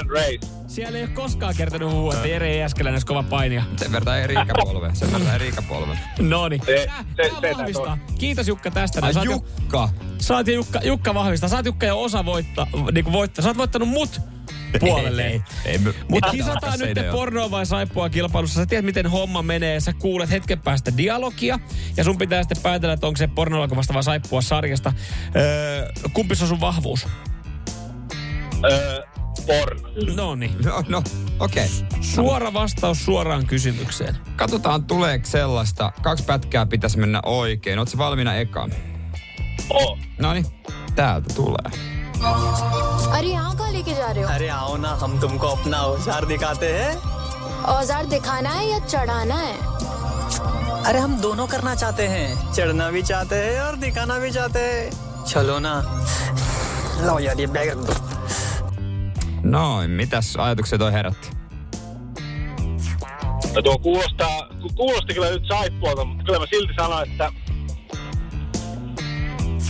siellä 0.67 0.99
ei 0.99 1.05
ole 1.05 1.13
koskaan 1.13 1.55
kertonut 1.57 1.93
huua, 1.93 2.15
että 2.15 2.29
Jere 2.29 2.57
Jääskeläinen 2.57 2.95
olisi 2.95 3.07
kova 3.07 3.23
painija. 3.23 3.63
Sen 3.77 3.93
verran 3.93 4.19
eri 4.21 4.35
ikäpolve. 4.43 4.91
Sen 4.95 5.13
verran. 5.13 5.41
No 6.19 6.49
niin. 6.49 6.63
Se- 6.67 6.87
se- 7.17 7.31
Kiitos 8.19 8.49
Jukka 8.49 8.71
tästä. 8.71 9.01
Ai 9.03 9.13
Jukka. 9.25 9.89
Saat 10.19 10.49
Jukka, 10.49 10.81
Jukka 10.85 11.15
vahvistaa. 11.15 11.49
Saat 11.49 11.67
Jukka 11.67 11.87
jo 11.87 12.03
osa 12.03 12.25
voittaa, 12.25 12.67
niin 12.93 13.05
kuin 13.05 13.13
voittaa. 13.13 13.43
Sä 13.43 13.49
oot 13.49 13.57
voittanut 13.57 13.89
mut 13.89 14.21
puolelle. 14.81 15.27
Ei, 15.27 15.43
ei, 15.65 15.79
me- 15.79 15.95
Mutta 16.09 16.31
kisataan 16.31 16.79
nyt 16.79 16.95
se 16.95 17.03
pornoa 17.13 17.51
vai 17.51 17.67
saippua 17.67 18.11
kilpailussa. 18.11 18.61
Sä 18.61 18.67
tiedät, 18.67 18.85
miten 18.85 19.07
homma 19.07 19.43
menee. 19.43 19.81
Sä 19.81 19.93
kuulet 19.93 20.31
hetken 20.31 20.61
päästä 20.61 20.97
dialogia. 20.97 21.59
Ja 21.97 22.05
sun 22.05 22.19
pitää 22.19 22.43
sitten 22.43 22.63
päätellä, 22.63 22.93
että 22.93 23.07
onko 23.07 23.17
se 23.17 23.27
pornoelokuvasta 23.27 23.95
vai 23.95 24.03
saippua 24.03 24.41
sarjasta. 24.41 24.93
Öö, 25.37 25.89
kumpi 26.13 26.35
se 26.35 26.45
on 26.45 26.49
sun 26.49 26.61
vahvuus? 26.61 27.07
Öö, 28.71 29.03
porno. 29.47 29.91
No 30.17 30.35
niin. 30.35 30.57
No, 30.65 30.85
no 30.89 31.03
okei. 31.41 31.67
Okay. 31.67 32.03
Suora 32.03 32.53
vastaus 32.53 33.05
suoraan 33.05 33.47
kysymykseen. 33.47 34.17
Katsotaan, 34.37 34.85
tuleeko 34.85 35.27
sellaista. 35.27 35.93
Kaksi 36.03 36.25
pätkää 36.25 36.67
pitäisi 36.67 36.99
mennä 36.99 37.21
oikein. 37.27 37.79
Ootko 37.79 37.99
valmiina 37.99 38.35
ekaan? 38.35 38.73
Oh. 39.71 39.99
No 40.19 40.33
niin, 40.33 40.47
täältä 40.95 41.35
tulee. 41.35 42.00
अरे 42.23 43.29
यहाँ 43.29 43.55
कहाँ 43.57 43.71
लेके 43.73 43.95
जा 43.95 44.11
रहे 44.11 44.25
हो 44.25 44.29
अरे 44.31 44.49
आओ 44.49 44.77
ना 44.77 44.89
हम 45.03 45.19
तुमको 45.21 45.47
अपना 45.47 45.79
औज़ार 45.93 46.25
दिखाते 46.27 46.67
हैं 46.73 46.97
औज़ार 47.75 48.07
दिखाना 48.07 48.51
है 48.51 48.69
या 48.71 48.79
चढ़ाना 48.87 49.35
है 49.37 49.55
अरे 50.85 50.99
हम 50.99 51.17
दोनों 51.21 51.47
करना 51.47 51.75
चाहते 51.75 52.07
हैं 52.09 52.53
चढ़ना 52.53 52.91
भी 52.91 53.03
चाहते 53.03 53.37
हैं 53.37 53.61
और 53.61 53.77
दिखाना 53.77 54.19
भी 54.19 54.31
चाहते 54.31 54.61
हैं 54.61 55.25
चलो 55.25 55.59
ना 55.59 55.75
लो 57.07 57.19
यार 57.21 57.41
ये 57.41 57.47
बैग 57.57 57.71
रख 57.71 57.77
दो 57.89 58.11
Noin, 59.43 59.91
mitäs 59.91 60.37
ajatuksia 60.37 60.79
toi 60.79 60.93
herätti? 60.93 61.29
No 63.55 63.63
tuo 63.63 63.79
kuulostaa, 63.79 64.49
kuulosti 64.77 65.15
kyllä 65.15 65.31
nyt 65.31 65.47
saippualta, 65.49 66.05
mutta 66.05 66.25
kyllä 66.25 66.39
mä 66.39 66.47
silti 66.47 66.75
sanon, 66.77 67.03
että 67.03 67.33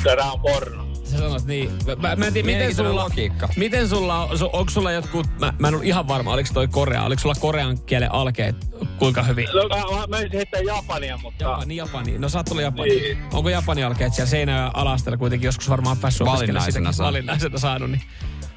tämä 0.04 0.32
on 0.32 0.40
porno. 0.40 0.79
Sä 1.10 1.18
sanot 1.18 1.44
niin. 1.44 1.70
Mä, 2.02 2.16
mä 2.16 2.26
en 2.26 2.32
tiedä, 2.32 2.46
miten 2.46 2.74
sulla, 2.74 2.94
logiikka. 3.04 3.48
miten 3.56 3.88
sulla, 3.88 4.24
on- 4.24 4.30
su- 4.38 4.50
onko 4.52 4.70
sulla 4.70 4.92
jotkut, 4.92 5.26
mä, 5.40 5.52
mä 5.58 5.68
en 5.68 5.74
ole 5.74 5.84
ihan 5.84 6.08
varma, 6.08 6.32
oliko 6.32 6.48
toi 6.54 6.68
Korea, 6.68 7.04
oliko 7.04 7.20
sulla 7.22 7.34
korean 7.40 7.78
kielen 7.86 8.12
alkeet, 8.12 8.56
kuinka 8.98 9.22
hyvin? 9.22 9.48
No, 9.54 9.68
mä, 9.68 10.00
mä 10.00 10.06
menisin 10.06 10.36
heittää 10.36 10.60
Japania, 10.60 11.18
mutta... 11.22 11.44
Japani, 11.44 11.76
Japani. 11.76 12.18
No 12.18 12.28
sä 12.28 12.38
oot 12.38 12.46
tullut 12.46 12.62
Japani. 12.62 12.88
Niin. 12.90 13.18
Onko 13.32 13.48
Japani 13.48 13.84
alkeet 13.84 14.14
siellä 14.14 14.30
Seinäjoen 14.30 14.76
alastella 14.76 15.16
kuitenkin 15.16 15.46
joskus 15.48 15.70
varmaan 15.70 15.98
päässyt 15.98 16.26
opiskelemaan 16.28 16.66
Valinnaisena 16.72 17.06
valinnaisena 17.06 17.58
saanut, 17.58 17.90
niin 17.90 18.02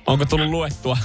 onko 0.07 0.25
tullut 0.25 0.47
luettua? 0.49 0.97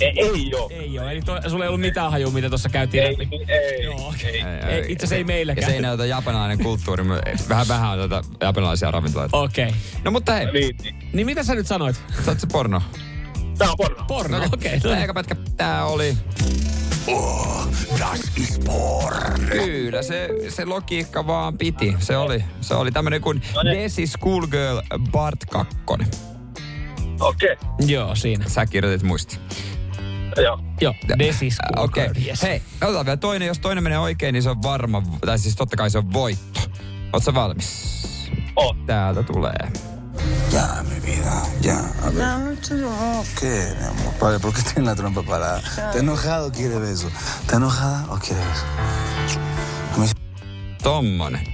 Ei, 0.00 0.12
ei 0.16 0.54
oo. 0.54 0.70
Ei 0.72 0.98
ole, 0.98 1.12
eli 1.12 1.20
toi, 1.22 1.40
sulla 1.50 1.64
ei 1.64 1.68
ollut 1.68 1.80
mitään 1.80 2.10
hajua, 2.10 2.30
mitä 2.30 2.48
tuossa 2.48 2.68
käytiin 2.68 3.02
Ei, 3.02 3.12
läpi. 3.12 3.28
ei, 3.48 3.84
Joo, 3.84 4.08
okei. 4.08 4.40
ei. 4.40 4.74
Ei, 4.74 4.80
itse 4.92 5.04
asiassa 5.04 5.14
ei 5.14 5.20
Ja 5.20 5.26
meilläkään. 5.26 5.66
se 5.70 5.76
ei 5.76 5.82
näytä 5.82 6.06
japanilainen 6.06 6.58
kulttuuri. 6.58 7.04
Vähän 7.48 7.68
vähän 7.68 7.98
on 7.98 8.10
tätä 8.10 8.28
japanilaisia 8.40 8.90
ravintoloita. 8.90 9.36
Okei. 9.36 9.64
Okay. 9.66 9.78
No 10.04 10.10
mutta 10.10 10.32
hei, 10.32 10.52
Niin, 10.52 10.76
niin. 10.82 10.94
Niin 11.12 11.26
mitä 11.26 11.42
sä 11.42 11.54
nyt 11.54 11.66
sanoit? 11.66 12.02
sä 12.24 12.34
se 12.38 12.46
porno. 12.52 12.82
Tää 13.58 13.70
on 13.70 13.76
porno. 13.76 14.04
Porno, 14.08 14.36
okei. 14.36 14.76
Okay. 14.76 14.90
No, 14.90 14.96
Tää 14.96 15.04
eka 15.04 15.14
pätkä, 15.14 15.36
tää 15.56 15.84
oli... 15.86 16.16
Oh, 17.06 17.68
das 17.98 18.20
ist 18.36 18.64
porn. 18.64 19.46
Kyllä, 19.50 20.02
se, 20.02 20.28
se 20.48 20.64
logiikka 20.64 21.26
vaan 21.26 21.58
piti. 21.58 21.96
Se 21.98 22.16
oli, 22.16 22.44
se 22.60 22.74
oli 22.74 22.92
tämmönen 22.92 23.20
kuin 23.20 23.42
No 23.54 23.62
niin. 23.62 23.78
Desi 23.78 24.06
Schoolgirl 24.06 24.78
Bart 25.10 25.44
2. 25.50 25.76
Okei, 27.20 27.52
okay. 27.52 27.56
Joo, 27.86 28.14
siinä. 28.14 28.44
Sä 28.48 28.66
kirjoitit 28.66 29.02
muisti. 29.02 29.38
Joo. 30.36 30.58
Joo, 30.80 30.94
Desis 31.18 31.58
Äh, 31.60 31.84
Okei. 31.84 32.06
okay. 32.06 32.22
yes. 32.26 32.42
Hei, 32.42 32.62
otetaan 32.82 33.06
vielä 33.06 33.16
toinen. 33.16 33.48
Jos 33.48 33.58
toinen 33.58 33.84
menee 33.84 33.98
oikein, 33.98 34.32
niin 34.32 34.42
se 34.42 34.50
on 34.50 34.62
varma, 34.62 35.02
tai 35.26 35.38
siis 35.38 35.56
totta 35.56 35.76
kai 35.76 35.90
se 35.90 35.98
on 35.98 36.12
voitto. 36.12 36.60
Oot 37.12 37.24
sä 37.24 37.34
valmis? 37.34 37.90
Oh. 38.56 38.76
Täältä 38.86 39.22
tulee. 39.22 39.58
Ya, 40.52 40.62
mi 40.82 41.02
vida, 41.06 41.32
ya. 41.62 41.78
A 41.78 42.14
ver. 42.14 42.24
No, 42.80 43.24
¿Qué, 43.40 43.76
mi 43.80 43.86
amor? 43.86 44.14
Padre, 44.20 44.38
¿por 44.38 44.52
qué 44.52 44.62
tienes 44.62 44.84
la 44.84 44.94
trompa 44.94 45.22
parada? 45.22 45.58
¿Está 45.58 45.98
enojado 45.98 46.46
o 46.46 46.50
quiere 46.50 46.78
beso? 46.78 47.08
¿Está 47.40 47.56
enojada 47.56 48.04
o 48.08 48.18
quiere 48.18 48.44
beso? 48.44 48.66
Tommonen. 50.82 51.46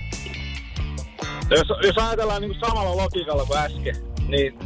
Jos, 1.51 1.69
jos 1.83 1.99
ajatellaan 1.99 2.43
niin 2.43 2.61
samalla 2.61 2.97
logiikalla 2.97 3.45
kuin 3.45 3.59
äsken, 3.59 3.97
niin 4.29 4.59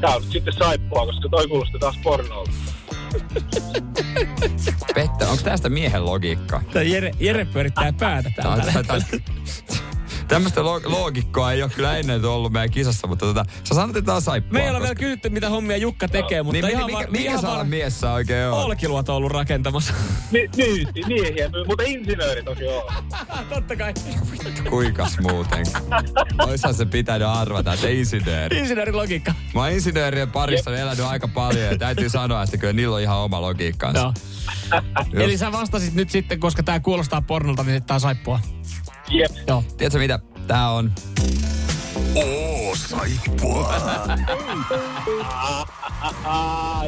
tää 0.00 0.16
on 0.16 0.22
sitten 0.22 0.54
saippua, 0.58 1.06
koska 1.06 1.28
toi 1.28 1.48
kuulosti 1.48 1.78
taas 1.78 1.98
pornolta. 2.02 2.50
Pette, 4.94 5.24
onko 5.26 5.42
tästä 5.44 5.68
miehen 5.68 6.04
logiikkaa? 6.04 6.62
Tää 6.72 6.82
Jere, 6.82 7.10
Jere 7.20 7.44
pyörittää 7.44 7.92
päätä 7.92 8.30
Tää 8.36 8.44
täällä. 8.44 8.72
tää- 8.72 8.82
tää- 8.82 8.98
Tämmöistä 10.28 10.62
lo- 10.64 10.80
loogikkoa 10.84 11.52
ei 11.52 11.62
ole 11.62 11.70
kyllä 11.74 11.96
ennen 11.98 12.24
ollut 12.24 12.52
meidän 12.52 12.70
kisassa, 12.70 13.06
mutta 13.06 13.26
tota, 13.26 13.44
sä 13.64 13.74
sanot, 13.74 13.96
että 13.96 14.06
tää 14.06 14.14
on 14.14 14.22
saippua. 14.22 14.52
Me 14.52 14.62
ei 14.62 14.68
olla 14.68 14.78
koska- 14.78 14.82
vielä 14.82 14.94
kysytty, 14.94 15.30
mitä 15.30 15.48
hommia 15.48 15.76
Jukka 15.76 16.08
tekee, 16.08 16.42
mutta 16.42 16.60
niin, 16.60 16.70
ihan 16.70 16.86
mikä, 16.86 16.98
var, 16.98 17.10
mikä 17.10 17.24
ihan 17.24 17.40
saa 17.40 17.56
var, 17.56 17.66
mies 17.66 18.00
sä 18.00 18.12
oikein 18.12 18.46
on? 18.48 18.52
Olkiluoto 18.52 19.12
on 19.12 19.16
ollut 19.16 19.32
rakentamassa. 19.32 19.92
Ni, 20.30 20.48
niin, 20.56 20.88
niin, 21.06 21.34
hieno, 21.34 21.64
mutta 21.66 21.82
insinööri 21.86 22.42
toki 22.42 22.64
on. 22.64 22.82
Totta 23.54 23.76
kai. 23.76 23.94
Kuinkas 24.70 25.18
muuten? 25.20 25.66
Oishan 26.46 26.74
se 26.74 26.86
pitänyt 26.86 27.28
arvata, 27.28 27.72
että 27.72 27.88
insinööri. 27.88 28.58
Insinöörilogiikka. 28.58 29.34
Mä 29.54 29.60
oon 29.60 29.70
insinöörien 29.70 30.30
parissa 30.30 30.76
elänyt 30.76 31.06
aika 31.06 31.28
paljon 31.28 31.64
ja 31.64 31.78
täytyy 31.78 32.08
sanoa, 32.08 32.42
että 32.42 32.56
kyllä 32.56 32.72
niillä 32.72 32.94
on 32.96 33.02
ihan 33.02 33.18
oma 33.18 33.40
logiikkaansa. 33.40 34.12
Joo. 35.12 35.24
Eli 35.24 35.38
sä 35.38 35.52
vastasit 35.52 35.94
nyt 35.94 36.10
sitten, 36.10 36.40
koska 36.40 36.62
tää 36.62 36.80
kuulostaa 36.80 37.22
pornolta, 37.22 37.62
niin 37.62 37.74
sitten 37.74 37.86
tää 37.86 37.94
on 37.94 38.00
saippua. 38.00 38.40
Jep. 39.10 39.32
Joo. 39.48 39.64
Tiedätkö 39.76 39.98
mitä? 39.98 40.18
Tää 40.46 40.70
on 40.70 40.92
Oh, 42.14 42.76
saippua. 42.76 43.74
Ah. 46.24 46.84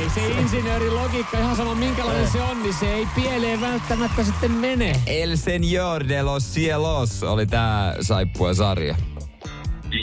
Ei 0.00 0.10
se 0.14 0.28
insinöörilogiikka, 0.28 1.38
ihan 1.38 1.56
sama 1.56 1.74
minkälainen 1.74 2.30
se 2.30 2.42
on, 2.42 2.62
niin 2.62 2.74
se 2.74 2.94
ei 2.94 3.06
pieleen 3.14 3.60
välttämättä 3.60 4.24
sitten 4.24 4.50
mene. 4.50 5.00
El 5.06 5.30
Señor 5.36 6.08
de 6.08 6.22
los 6.22 6.44
Cielos 6.54 7.22
oli 7.22 7.46
tää 7.46 7.94
saippua 8.00 8.54
sarja. 8.54 8.96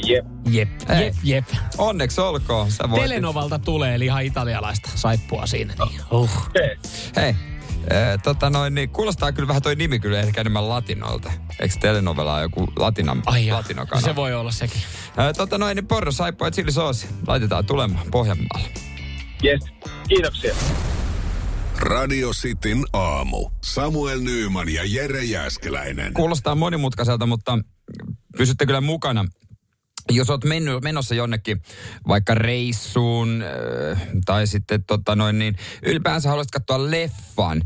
Jep. 0.06 0.26
Jep, 0.50 0.70
jep, 1.00 1.16
jep. 1.24 1.46
Onneksi 1.78 2.22
olkoon. 2.22 2.72
Sä 2.72 2.90
voitit. 2.90 3.10
Telenovalta 3.10 3.60
tulee, 3.60 3.96
eli 3.96 4.06
ihan 4.06 4.24
italialaista 4.24 4.90
saippua 4.96 5.46
siinä. 5.46 5.74
Niin. 5.90 6.02
Uh. 6.12 6.50
Hei, 7.16 7.36
äh, 7.92 8.22
tota 8.24 8.50
noin, 8.50 8.76
niin 8.76 8.90
kuulostaa 8.90 9.32
kyllä 9.32 9.48
vähän 9.48 9.62
toi 9.62 9.76
nimi 9.76 10.00
kyllä 10.00 10.20
ehkä 10.20 10.42
enemmän 10.42 10.70
latinolta. 10.70 11.32
Eikö 11.60 11.76
telenovela 11.80 12.42
joku 12.42 12.68
latina, 12.76 13.18
Ai 13.26 13.48
joo. 13.48 13.58
latinokanava? 13.58 14.08
Se 14.08 14.16
voi 14.16 14.34
olla 14.34 14.52
sekin. 14.52 14.82
Äh, 15.20 15.34
tota 15.38 15.58
noin, 15.58 15.76
niin 15.76 15.88
porro, 15.88 16.12
saippua 16.12 16.48
ja 16.48 16.52
chilisoosi. 16.52 17.08
Laitetaan 17.28 17.66
tulemaan 17.66 18.06
Pohjanmaalle. 18.12 18.70
Yes. 19.44 19.64
Kiitoksia. 20.08 20.56
Radio 21.80 22.32
Cityn 22.32 22.86
aamu. 22.94 23.50
Samuel 23.64 24.20
Nyyman 24.20 24.70
ja 24.70 24.82
Jere 24.86 25.24
Jäskeläinen. 25.24 26.14
Kuulostaa 26.14 26.56
monimutkaiselta, 26.56 27.26
mutta 27.26 27.60
pysytte 28.38 28.66
kyllä 28.66 28.82
mukana. 28.82 29.26
Jos 30.12 30.30
oot 30.30 30.44
mennyt, 30.44 30.84
menossa 30.84 31.16
jonnekin 31.16 31.62
vaikka 32.08 32.36
reissuun 32.36 33.44
äh, 33.44 34.02
tai 34.26 34.48
sitten 34.48 34.84
tota 34.84 35.16
noin 35.16 35.40
niin, 35.40 35.56
ylipäänsä 35.84 36.30
haluaisit 36.30 36.52
katsoa 36.52 36.92
leffan, 36.92 37.62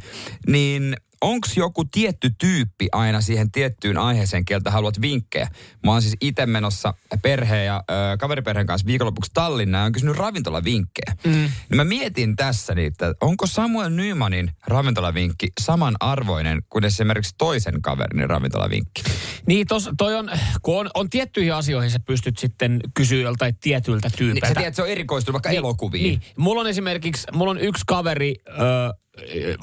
niin 0.47 0.95
onko 1.21 1.47
joku 1.55 1.86
tietty 1.86 2.29
tyyppi 2.38 2.88
aina 2.91 3.21
siihen 3.21 3.51
tiettyyn 3.51 3.97
aiheeseen, 3.97 4.45
keltä 4.45 4.71
haluat 4.71 5.01
vinkkejä? 5.01 5.47
Mä 5.86 5.91
oon 5.91 6.01
siis 6.01 6.17
itse 6.21 6.45
menossa 6.45 6.93
perheen 7.21 7.65
ja 7.65 7.84
ö, 7.91 8.17
kaveriperheen 8.17 8.65
kanssa 8.67 8.88
viikonlopuksi 8.88 9.32
Tallinnaan 9.34 9.82
ja 9.82 9.86
on 9.86 9.91
kysynyt 9.91 10.17
ravintolavinkkejä. 10.17 11.15
Mm. 11.25 11.32
Niin 11.32 11.75
mä 11.75 11.84
mietin 11.84 12.36
tässä 12.36 12.75
niitä, 12.75 13.08
että 13.08 13.25
onko 13.25 13.47
Samuel 13.47 13.89
Nymanin 13.89 14.51
ravintolavinkki 14.67 15.47
samanarvoinen 15.62 16.62
kuin 16.69 16.86
esimerkiksi 16.86 17.36
toisen 17.38 17.82
kaverin 17.82 18.29
ravintolavinkki? 18.29 19.01
Niin, 19.45 19.67
tos, 19.67 19.89
toi 19.97 20.15
on, 20.15 20.29
kun 20.62 20.79
on, 20.79 20.89
on 20.93 21.10
tiettyihin 21.10 21.53
asioihin 21.53 21.91
sä 21.91 21.99
pystyt 21.99 22.38
sitten 22.38 22.79
kysyä 22.93 23.21
joltain 23.21 23.55
tietyiltä 23.62 24.08
Niin, 24.08 24.17
tyypeiltä. 24.17 24.47
sä 24.47 24.53
tiedät, 24.53 24.75
se 24.75 24.82
on 24.82 24.89
erikoistunut 24.89 25.34
vaikka 25.34 25.49
elokuviin. 25.49 26.03
Niin. 26.03 26.21
Mulla 26.38 26.62
on 26.62 26.67
esimerkiksi, 26.67 27.27
mulla 27.34 27.51
on 27.51 27.60
yksi 27.60 27.84
kaveri, 27.88 28.36
öö, 28.49 28.58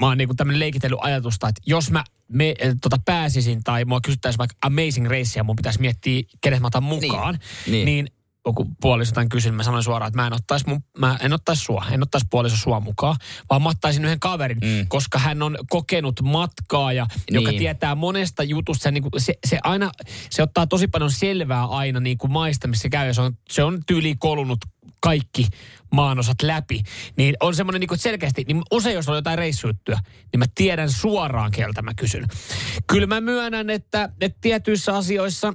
mä 0.00 0.06
oon 0.06 0.18
niinku 0.18 0.34
tämmönen 0.34 0.60
leikitellyt 0.60 0.98
ajatusta, 1.02 1.48
että 1.48 1.60
jos 1.66 1.90
mä 1.90 2.04
me, 2.28 2.54
äh, 2.64 2.74
tota 2.82 2.96
pääsisin 3.04 3.62
tai 3.64 3.84
mua 3.84 4.00
kysyttäisiin 4.00 4.38
vaikka 4.38 4.56
Amazing 4.62 5.06
Race 5.06 5.38
ja 5.40 5.44
mun 5.44 5.56
pitäisi 5.56 5.80
miettiä, 5.80 6.22
kenet 6.40 6.60
mä 6.60 6.66
otan 6.66 6.82
mukaan, 6.82 7.38
Niin. 7.66 7.84
niin 7.86 8.06
joku 8.46 8.66
puoliso 8.80 9.12
tämän 9.14 9.28
kysyn, 9.28 9.54
mä 9.54 9.62
sanoin 9.62 9.82
suoraan, 9.82 10.08
että 10.08 10.22
mä 10.22 10.26
en 10.26 10.32
ottaisi, 10.32 10.68
mun, 10.68 10.80
mä 10.98 11.16
en 11.20 11.32
ottaisi 11.32 11.62
sua, 11.62 11.84
en 11.90 12.02
ottaisi 12.02 12.26
puoliso 12.30 12.56
sua 12.56 12.80
mukaan, 12.80 13.16
vaan 13.50 13.62
mä 13.62 13.68
ottaisin 13.68 14.04
yhden 14.04 14.20
kaverin, 14.20 14.58
mm. 14.62 14.86
koska 14.88 15.18
hän 15.18 15.42
on 15.42 15.58
kokenut 15.70 16.22
matkaa 16.22 16.92
ja 16.92 17.06
niin. 17.14 17.34
joka 17.34 17.50
Niin. 17.50 17.58
tietää 17.58 17.94
monesta 17.94 18.42
jutusta. 18.42 18.82
Se, 18.82 18.90
niin 18.90 19.02
kuin, 19.02 19.20
se, 19.20 19.34
se, 19.46 19.58
aina, 19.62 19.90
se 20.30 20.42
ottaa 20.42 20.66
tosi 20.66 20.88
paljon 20.88 21.10
selvää 21.10 21.64
aina 21.64 22.00
niin 22.00 22.18
kuin 22.18 22.32
maista, 22.32 22.68
missä 22.68 22.88
käy. 22.88 23.06
Ja 23.06 23.14
se 23.14 23.20
on, 23.20 23.32
se 23.50 23.62
on 23.62 23.80
tyyli 23.86 24.14
kolunut 24.18 24.58
kaikki 25.00 25.46
maanosat 25.92 26.42
läpi. 26.42 26.82
Niin 27.16 27.34
on 27.40 27.54
semmoinen 27.54 27.80
niin 27.80 27.98
selkeästi, 27.98 28.44
niin 28.48 28.62
usein 28.72 28.94
jos 28.94 29.08
on 29.08 29.16
jotain 29.16 29.38
reissuyttyä, 29.38 29.98
niin 30.32 30.38
mä 30.38 30.44
tiedän 30.54 30.90
suoraan, 30.90 31.50
keltä 31.50 31.82
mä 31.82 31.94
kysyn. 31.94 32.24
Kyllä 32.86 33.06
mä 33.06 33.20
myönnän, 33.20 33.70
että, 33.70 34.08
että 34.20 34.38
tietyissä 34.40 34.96
asioissa 34.96 35.54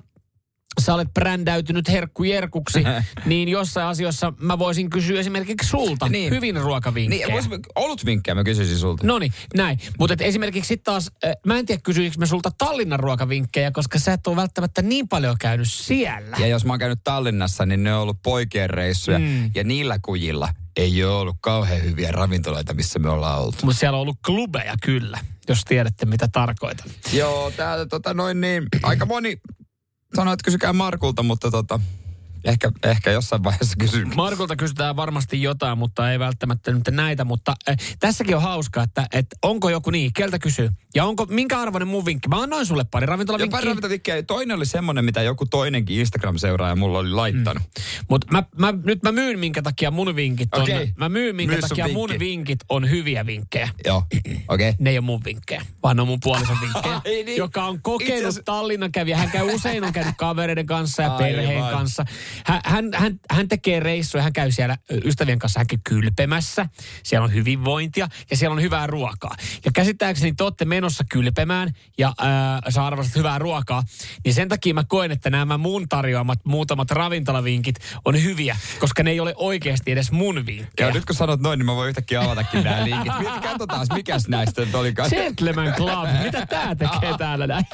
sä 0.82 0.94
olet 0.94 1.14
brändäytynyt 1.14 1.88
herkkujerkuksi, 1.90 2.84
niin 3.26 3.50
jossain 3.50 3.88
asioissa 3.88 4.34
mä 4.40 4.60
voisin 4.60 4.90
kysyä 4.90 5.20
esimerkiksi 5.20 5.70
sulta 5.70 6.10
Niin. 6.10 6.34
hyvin 6.34 6.56
ruokavinkkejä. 6.56 7.28
Niin, 7.28 7.34
vois, 7.34 7.62
olutvinkkejä 7.76 8.36
mä 8.36 8.44
kysyisin 8.44 8.78
sulta. 8.78 9.08
No 9.08 9.20
niin, 9.20 9.34
näin. 9.56 9.80
Mutta 10.00 10.14
et 10.14 10.22
esimerkiksi 10.22 10.68
sitten 10.68 10.84
taas, 10.94 11.12
äh, 11.26 11.32
mä 11.46 11.60
en 11.60 11.66
tiedä 11.66 11.82
kysyisikö 11.84 12.20
mä 12.20 12.26
sulta 12.26 12.52
Tallinnan 12.58 13.00
ruokavinkkejä, 13.00 13.72
koska 13.72 14.00
sä 14.00 14.14
et 14.14 14.28
ole 14.28 14.36
välttämättä 14.36 14.82
niin 14.82 15.08
paljon 15.08 15.36
käynyt 15.40 15.70
siellä. 15.72 16.38
Ja 16.40 16.48
jos 16.48 16.66
mä 16.66 16.74
oon 16.74 16.80
käynyt 16.80 17.00
Tallinnassa, 17.04 17.66
niin 17.66 17.84
ne 17.84 17.96
on 17.96 18.02
ollut 18.02 18.18
poikien 18.24 18.70
reissuja. 18.70 19.20
Mm. 19.20 19.52
Ja 19.56 19.64
niillä 19.64 20.00
kujilla 20.02 20.50
ei 20.76 21.04
ole 21.04 21.16
ollut 21.16 21.38
kauhean 21.42 21.84
hyviä 21.84 22.12
ravintoloita, 22.12 22.74
missä 22.74 23.00
me 23.00 23.10
ollaan 23.10 23.40
oltu. 23.42 23.58
Mutta 23.64 23.80
siellä 23.80 23.96
on 23.98 24.02
ollut 24.02 24.18
klubeja 24.26 24.74
kyllä, 24.84 25.20
jos 25.50 25.66
tiedätte 25.66 26.06
mitä 26.06 26.28
tarkoitan. 26.32 26.88
Joo, 27.14 27.52
täällä 27.52 27.86
tota 27.86 28.14
noin 28.14 28.42
niin, 28.42 28.64
aika 28.84 29.06
moni 29.06 29.42
sanoi, 30.15 30.34
että 30.34 30.43
kysykää 30.43 30.74
Markulta, 30.74 31.24
mutta 31.24 31.52
tota, 31.52 31.80
ehkä, 32.45 32.71
ehkä 32.84 33.12
jossain 33.12 33.43
vaiheessa 33.43 33.75
kysyn. 33.80 34.12
Markulta 34.15 34.56
kysytään 34.56 34.95
varmasti 34.95 35.41
jotain, 35.41 35.77
mutta 35.77 36.12
ei 36.12 36.19
välttämättä 36.19 36.71
nyt 36.71 36.84
näitä. 36.91 37.25
Mutta 37.25 37.56
äh, 37.69 37.75
tässäkin 37.99 38.36
on 38.36 38.41
hauska, 38.41 38.84
että, 38.84 39.08
että 39.13 39.36
onko 39.41 39.69
joku 39.69 39.89
niin, 39.89 40.13
keltä 40.13 40.39
kysyy. 40.39 40.69
Ja 40.95 41.06
onko, 41.06 41.25
minkä 41.25 41.60
arvoinen 41.62 41.88
mun 41.88 42.06
vinkki? 42.06 42.27
Mä 42.27 42.41
annoin 42.41 42.65
sulle 42.65 42.84
pari 42.91 43.06
ravintolavinkkiä. 43.06 43.62
ravintovinkkiä. 43.62 44.23
Toinen 44.23 44.58
oli 44.58 44.65
semmonen, 44.65 45.06
mitä 45.06 45.21
joku 45.21 45.45
toinenkin 45.45 45.99
Instagram-seuraaja 45.99 46.75
mulla 46.75 46.99
oli 46.99 47.10
laittanut. 47.12 47.63
Mm. 47.63 48.04
Mutta 48.10 48.27
mä, 48.32 48.43
mä, 48.58 48.73
nyt 48.84 49.04
mä 49.04 49.12
myyn, 49.12 49.39
minkä 49.39 49.62
takia 49.62 49.91
mun 49.91 50.15
vinkit 50.15 50.54
on, 50.54 50.62
Okei. 50.62 50.93
mä 50.97 51.10
myyn, 51.10 51.36
minkä 51.36 51.54
Myy 51.54 51.62
takia 51.62 51.88
mun 51.88 52.10
vinkki. 52.10 52.25
vinkit 52.25 52.60
on 52.69 52.89
hyviä 52.89 53.25
vinkkejä. 53.25 53.69
Joo, 53.86 53.97
okei. 53.97 54.43
Okay. 54.47 54.73
Ne 54.80 54.89
ei 54.89 54.97
ole 54.97 55.06
mun 55.06 55.21
vinkkejä, 55.25 55.65
vaan 55.84 55.95
ne 55.95 56.01
on 56.01 56.08
mun 56.08 56.19
puolison 56.23 56.58
vinkkejä, 56.63 57.01
niin. 57.25 57.38
joka 57.38 57.63
on 57.65 57.75
Itse 57.75 57.82
kokenut 57.84 58.17
asiassa- 58.19 58.41
Tallinnan 58.45 58.91
kävijä. 58.91 59.17
Hän 59.17 59.32
käy 59.32 59.56
usein, 59.56 59.84
on 59.84 59.93
käynyt 59.93 60.15
kavereiden 60.17 60.65
kanssa 60.65 61.01
ja 61.04 61.15
Aivan. 61.15 61.25
perheen 61.36 61.63
kanssa. 61.71 62.06
Hän, 62.46 62.89
hän, 62.94 63.20
hän 63.32 63.48
tekee 63.48 63.80
reissuja, 63.80 64.24
hän 64.24 64.34
käy 64.34 64.52
siellä 64.52 64.78
ystävien 65.06 65.39
kanssa, 65.39 65.60
hän 65.60 65.67
käy 65.67 65.80
kylpemässä. 65.84 66.70
Siellä 67.04 67.26
on 67.26 67.34
hyvinvointia 67.34 68.08
ja 68.32 68.38
siellä 68.38 68.54
on 68.54 68.62
hyvää 68.62 68.88
ruokaa. 68.88 69.36
Ja 69.65 69.72
käsittääkseni 69.74 70.34
te 70.34 70.44
olette 70.44 70.65
menossa 70.65 71.04
kylpemään 71.10 71.72
ja 71.98 72.08
äh, 72.08 72.26
sä 72.70 72.86
arvostat 72.86 73.15
hyvää 73.15 73.39
ruokaa. 73.39 73.84
Niin 74.26 74.34
sen 74.34 74.50
takia 74.50 74.74
mä 74.74 74.84
koen, 74.84 75.12
että 75.12 75.30
nämä 75.30 75.58
mun 75.58 75.89
tarjoamat 75.89 76.39
muutamat 76.46 76.91
ravintolavinkit 76.91 77.76
on 78.06 78.24
hyviä, 78.24 78.58
koska 78.80 79.04
ne 79.04 79.12
ei 79.12 79.20
ole 79.20 79.34
oikeasti 79.38 79.91
edes 79.91 80.12
mun 80.12 80.46
vinkkejä. 80.46 80.88
Ja 80.88 80.94
nyt 80.94 81.06
kun 81.06 81.15
sanot 81.15 81.41
noin, 81.41 81.60
niin 81.60 81.65
mä 81.65 81.76
voin 81.76 81.89
yhtäkkiä 81.89 82.22
avatakin 82.22 82.63
nämä 82.63 82.84
linkit. 82.84 83.13
Katsotaan, 83.44 83.88
mikäs 83.94 84.28
näistä 84.28 84.62
nyt 84.65 84.76
olikaan. 84.76 85.10
Gentleman 85.10 85.74
Club, 85.74 86.10
mitä 86.24 86.46
tää 86.46 86.76
tekee 86.76 87.17
täällä 87.17 87.48
näin? 87.48 87.65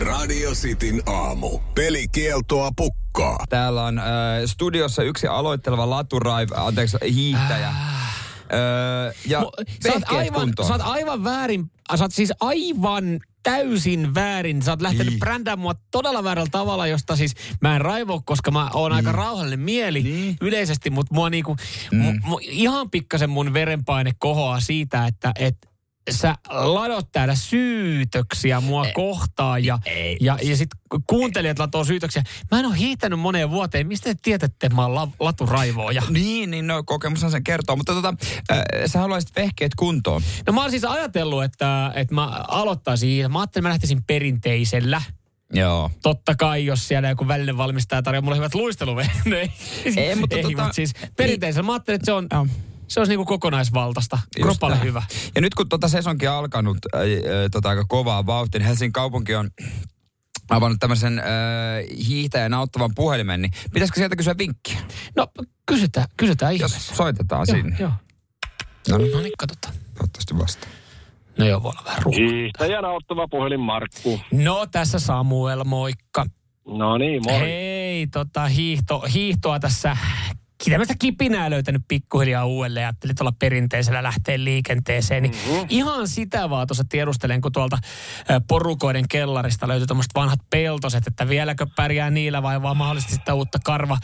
Radio 0.00 0.50
Cityn 0.50 1.02
aamu. 1.06 1.58
Pelikieltoa 1.74 2.70
pukkaa. 2.76 3.44
Täällä 3.48 3.84
on 3.84 3.98
äh, 3.98 4.04
studiossa 4.46 5.02
yksi 5.02 5.26
aloitteleva 5.26 5.90
laturaiv, 5.90 6.48
anteeksi, 6.54 6.96
hiihtäjä. 7.14 7.68
Äh, 7.68 9.14
ja 9.26 9.40
Mu- 9.40 9.64
sä, 9.86 9.92
oot 9.92 10.02
aivan, 10.06 10.40
kuntoon. 10.40 10.68
sä 10.68 10.74
oot 10.74 10.82
aivan 10.84 11.24
väärin, 11.24 11.70
sä 11.96 12.04
oot 12.04 12.12
siis 12.14 12.32
aivan 12.40 13.20
täysin 13.42 14.14
väärin. 14.14 14.62
Sä 14.62 14.72
oot 14.72 14.82
lähtenyt 14.82 15.06
Niin. 15.06 15.20
brändäämään 15.20 15.62
mua 15.62 15.74
todella 15.90 16.24
väärällä 16.24 16.50
tavalla, 16.50 16.86
josta 16.86 17.16
siis 17.16 17.34
mä 17.60 17.74
en 17.74 17.80
raivo, 17.80 18.22
koska 18.24 18.50
mä 18.50 18.70
oon 18.74 18.92
aika 18.92 19.12
rauhallinen 19.12 19.60
mieli 19.60 20.02
Niin. 20.02 20.36
yleisesti, 20.40 20.90
mutta 20.90 21.14
mua 21.14 21.30
niinku, 21.30 21.56
mu, 21.92 22.12
mu, 22.24 22.38
ihan 22.42 22.90
pikkasen 22.90 23.30
mun 23.30 23.52
verenpaine 23.52 24.12
kohoaa 24.18 24.60
siitä, 24.60 25.06
että 25.06 25.32
et, 25.38 25.56
sä 26.10 26.34
ladot 26.48 27.12
täällä 27.12 27.34
syytöksiä 27.34 28.60
mua 28.60 28.86
kohtaan 28.94 29.64
ja, 29.64 29.78
ja, 30.20 30.38
ja 30.42 30.56
sit 30.56 30.68
kuuntelijat 31.06 31.58
latoo 31.58 31.84
syytöksiä. 31.84 32.22
Mä 32.50 32.58
en 32.58 32.66
ole 32.66 32.78
hiihtänyt 32.78 33.20
moneen 33.20 33.50
vuoteen. 33.50 33.86
Mistä 33.86 34.14
te 34.14 34.20
tiedätte, 34.22 34.66
että 34.66 34.76
mä 34.76 34.82
oon 34.82 34.94
la, 34.94 35.08
laturaivoja? 35.20 36.02
Niin, 36.10 36.50
niin 36.50 36.66
no 36.66 36.82
kokemushan 36.82 37.30
sen 37.30 37.44
kertoo. 37.44 37.76
Mutta 37.76 37.94
tota, 37.94 38.14
äh, 38.52 38.62
sä 38.86 38.98
haluaisit 38.98 39.36
vehkeet 39.36 39.74
kuntoon. 39.74 40.22
No 40.46 40.52
mä 40.52 40.60
oon 40.60 40.70
siis 40.70 40.84
ajatellut, 40.84 41.44
että, 41.44 41.92
että 41.94 42.14
mä 42.14 42.26
aloittaisin, 42.48 43.32
mä 43.32 43.38
ajattelin, 43.38 43.60
että 43.62 43.68
mä 43.68 43.68
lähtisin 43.68 44.02
perinteisellä. 44.02 45.02
Joo. 45.52 45.90
Totta 46.02 46.34
kai, 46.34 46.64
jos 46.64 46.88
siellä 46.88 47.08
joku 47.08 47.28
välinen 47.28 47.56
valmistaja 47.56 48.02
tarjoaa 48.02 48.22
mulle 48.22 48.36
hyvät 48.36 48.54
luisteluveneet. 48.54 49.50
Ei, 49.96 50.14
mutta 50.14 50.36
Ei, 50.36 50.42
tota- 50.42 50.46
mutta 50.46 50.72
siis 50.72 50.92
perinteisellä. 51.16 51.66
Mä 51.66 51.72
ajattelin, 51.72 51.96
että 51.96 52.04
se 52.04 52.12
on, 52.12 52.26
Joo. 52.32 52.46
Se 52.90 53.00
olisi 53.00 53.10
niinku 53.12 53.24
kokonaisvaltaista. 53.24 54.18
Kropalle 54.42 54.74
näin. 54.76 54.86
hyvä. 54.86 55.02
Ja 55.34 55.40
nyt 55.40 55.54
kun 55.54 55.68
tota 55.68 55.88
sesonkin 55.88 56.30
on 56.30 56.36
alkanut 56.36 56.78
äh, 56.94 57.00
äh, 57.00 57.06
tota 57.52 57.68
aika 57.68 57.84
kovaa 57.88 58.26
vauhtia, 58.26 58.58
niin 58.58 58.66
Helsingin 58.66 58.92
kaupunki 58.92 59.34
on 59.34 59.50
avannut 60.50 60.80
tämmöisen 60.80 61.18
äh, 61.18 61.24
hiihtäjän 62.08 62.54
auttavan 62.54 62.90
puhelimen, 62.94 63.42
niin 63.42 63.52
pitäisikö 63.72 64.00
sieltä 64.00 64.16
kysyä 64.16 64.38
vinkkiä? 64.38 64.78
No 65.16 65.26
kysytään, 65.66 66.06
kysytään 66.16 66.58
Jos 66.58 66.70
ihmeessä. 66.72 66.94
soitetaan 66.96 67.46
Joo, 67.48 67.56
sinne. 67.56 67.76
joo. 67.80 67.92
No 68.88 68.98
niin, 68.98 69.12
No 69.12 69.20
niin, 69.20 69.32
katsotaan. 69.38 69.74
toivottavasti 69.94 70.38
vastaan. 70.38 70.72
No 71.38 71.46
joo, 71.46 71.62
voi 71.62 71.70
olla 71.70 71.82
vähän 71.84 72.02
ruuhkaa. 72.02 72.24
Hiihtäjänä 72.26 72.88
ottava 72.88 73.28
puhelin 73.28 73.60
Markku. 73.60 74.20
No 74.32 74.66
tässä 74.72 74.98
Samuel, 74.98 75.64
moikka. 75.64 76.26
No 76.68 76.98
niin, 76.98 77.22
moi. 77.26 77.38
Hei, 77.40 78.06
tota, 78.06 78.46
hiihto, 78.46 79.00
hiihtoa 79.14 79.60
tässä 79.60 79.96
tämmöistä 80.64 80.94
kipinää 80.98 81.50
löytänyt 81.50 81.82
pikkuhiljaa 81.88 82.44
uudelleen. 82.46 82.86
Ajattelin 82.86 83.16
tuolla 83.16 83.32
perinteisellä 83.38 84.02
lähteä 84.02 84.44
liikenteeseen. 84.44 85.22
Niin 85.22 85.34
Mhm. 85.34 85.66
Ihan 85.68 86.08
sitä 86.08 86.50
vaan 86.50 86.66
tuossa 86.66 86.84
tiedustelen, 86.88 87.40
kun 87.40 87.52
tuolta 87.52 87.78
porukoiden 88.48 89.04
kellarista 89.10 89.68
löytyy 89.68 89.86
tämmöiset 89.86 90.10
vanhat 90.14 90.38
peltoset, 90.50 91.06
että 91.06 91.28
vieläkö 91.28 91.66
pärjää 91.76 92.10
niillä 92.10 92.42
vai 92.42 92.62
vaan 92.62 92.76
mahdollisesti 92.76 93.14
sitä 93.14 93.34
uutta 93.34 93.58
karva, 93.64 93.96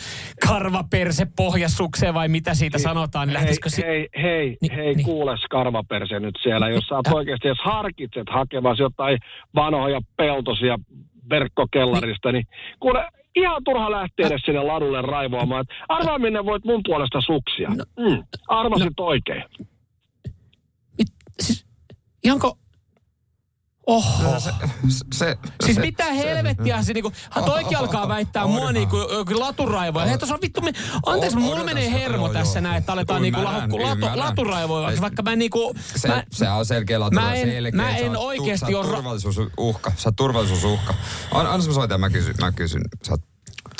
karvaperse 0.48 1.26
pohjasukseen 1.36 2.14
vai 2.14 2.28
mitä 2.28 2.54
siitä 2.54 2.78
sanotaan. 2.78 3.28
Niin 3.28 3.40
Hei, 3.40 3.54
si- 3.66 3.82
hei, 3.86 4.08
hei, 4.22 4.56
Niin, 4.62 4.72
hei, 4.74 4.94
niin. 4.94 5.04
kuule 5.04 5.36
skarvaperse 5.36 6.20
nyt 6.20 6.34
siellä. 6.42 6.68
Jos 6.68 6.84
sä 6.88 6.94
oot 6.94 7.06
oikeasti, 7.06 7.48
jos 7.48 7.58
harkitset 7.64 8.26
hakemassa 8.30 8.82
jotain 8.82 9.18
vanhoja 9.54 10.00
peltosia 10.16 10.78
verkkokellarista, 11.30 12.32
niin 12.32 12.46
kuule, 12.80 13.08
ihan 13.36 13.64
turha 13.64 13.90
lähteä 13.90 14.26
edes 14.26 14.42
sinne 14.44 14.62
ladulle 14.62 15.02
raivoamaan. 15.02 15.64
Arvaa, 15.88 16.18
minne 16.18 16.44
voit 16.44 16.64
mun 16.64 16.80
puolesta 16.86 17.20
suksia. 17.20 17.68
Mm, 17.70 18.24
arvasit 18.48 19.00
oikein. 19.00 19.44
Mit, 20.98 21.08
siis, 21.40 21.66
ihanko... 22.24 22.58
Oho. 23.86 24.40
Se, 24.40 24.50
se, 25.14 25.36
Siis 25.64 25.74
se, 25.74 25.80
mitä 25.80 26.04
helvettiä 26.12 26.82
se 26.82 26.92
niinku, 26.92 27.12
toikin 27.46 27.78
alkaa 27.78 28.08
väittää 28.08 28.46
mua 28.46 28.56
Onhan. 28.56 28.74
niinku 28.74 28.96
joku 28.96 29.40
laturaivoja. 29.40 30.06
Hei, 30.06 30.18
tuossa 30.18 30.34
on 30.34 30.40
vittu, 30.42 30.60
me, 30.60 30.72
anteeksi, 31.06 31.36
mulla 31.38 31.64
menee 31.64 31.92
hermo 31.92 32.26
joo, 32.26 32.32
tässä 32.32 32.58
joo. 32.58 32.62
näin, 32.62 32.78
että 32.78 32.92
aletaan 32.92 33.22
niinku 33.22 33.44
lahukku, 33.44 33.82
latu, 33.82 34.06
laturaivoja, 34.14 35.00
vaikka 35.00 35.22
mä 35.22 35.36
niinku, 35.36 35.74
se, 35.96 36.08
mä, 36.08 36.24
se 36.32 36.48
on 36.48 36.66
selkeä 36.66 37.00
latura. 37.00 37.22
mä 37.22 37.34
en- 37.34 37.48
selkeä. 37.48 37.82
mä 37.82 37.96
en 37.96 38.12
tu- 38.12 38.26
oikeesti 38.26 38.72
Sä 38.72 38.78
oot 38.78 38.86
turvallisuusuhka. 38.86 39.92
Sä 39.96 40.08
oot 40.08 40.16
turvallisuusuhka. 40.16 40.94
An, 41.32 41.46
anna 41.46 41.66
mä 41.66 41.72
soitan, 41.72 42.00
mä 42.00 42.10
kysyn. 42.10 42.34
Mä 42.40 42.52
kysyn. 42.52 42.82
Sä 43.02 43.12
oot, 43.12 43.20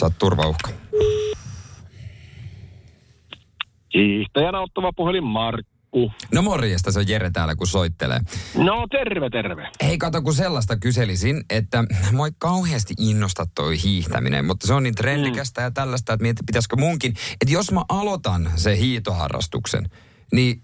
sä 0.01 0.07
oot 0.07 0.19
turvauhka. 0.19 0.71
Hiihtäjänä 3.95 4.61
ottava 4.61 4.93
puhelin 4.97 5.25
Markku. 5.87 6.13
No 6.35 6.43
morjesta, 6.43 6.93
se 6.93 6.99
on 6.99 7.09
Jere 7.09 7.31
täällä, 7.31 7.55
kun 7.57 7.67
soittelee. 7.67 8.21
No 8.55 8.87
terve, 8.91 9.31
terve. 9.31 9.69
Hei, 9.83 9.99
kato, 9.99 10.23
kun 10.23 10.35
sellaista 10.35 10.77
kyselisin, 10.77 11.45
että 11.51 11.85
moi 12.13 12.31
kauheasti 12.39 12.95
innosta 12.99 13.47
toi 13.55 13.83
hiihtäminen, 13.83 14.45
mutta 14.45 14.67
se 14.67 14.75
on 14.75 14.83
niin 14.83 14.95
trendikästä 14.95 15.63
ja 15.63 15.71
tällaista, 15.71 16.13
että 16.13 16.23
mietin, 16.23 16.47
pitäisikö 16.47 16.77
munkin, 16.77 17.15
että 17.41 17.55
jos 17.55 17.73
mä 17.73 17.85
aloitan 17.89 18.51
se 18.57 18.77
hiitoharrastuksen, 18.77 19.91
niin 20.33 20.63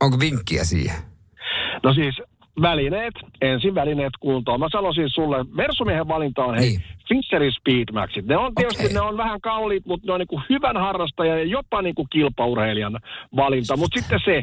onko 0.00 0.20
vinkkiä 0.20 0.64
siihen? 0.64 0.96
No 1.82 1.94
siis 1.94 2.22
välineet, 2.62 3.14
ensin 3.40 3.74
välineet 3.74 4.12
kuntoon. 4.20 4.60
Mä 4.60 4.66
sanoisin 4.72 5.10
sulle, 5.10 5.44
Versumiehen 5.56 6.08
valinta 6.08 6.44
on 6.44 6.54
hei, 6.54 6.68
Niin. 6.68 6.82
Fisherin 7.08 7.52
Speedmaxit. 7.52 8.26
Ne 8.26 8.36
on 8.36 8.54
tietysti, 8.54 8.82
Okei. 8.84 8.94
ne 8.94 9.00
on 9.00 9.16
vähän 9.16 9.40
kalliit, 9.40 9.86
mutta 9.86 10.06
ne 10.06 10.12
on 10.12 10.20
niinku 10.20 10.40
hyvän 10.50 10.76
harrastajan 10.76 11.38
ja 11.38 11.44
jopa 11.44 11.82
niinku 11.82 12.06
kilpaurheilijan 12.12 12.98
valinta. 13.36 13.76
Mutta 13.76 14.00
sitten 14.00 14.20
se, 14.24 14.42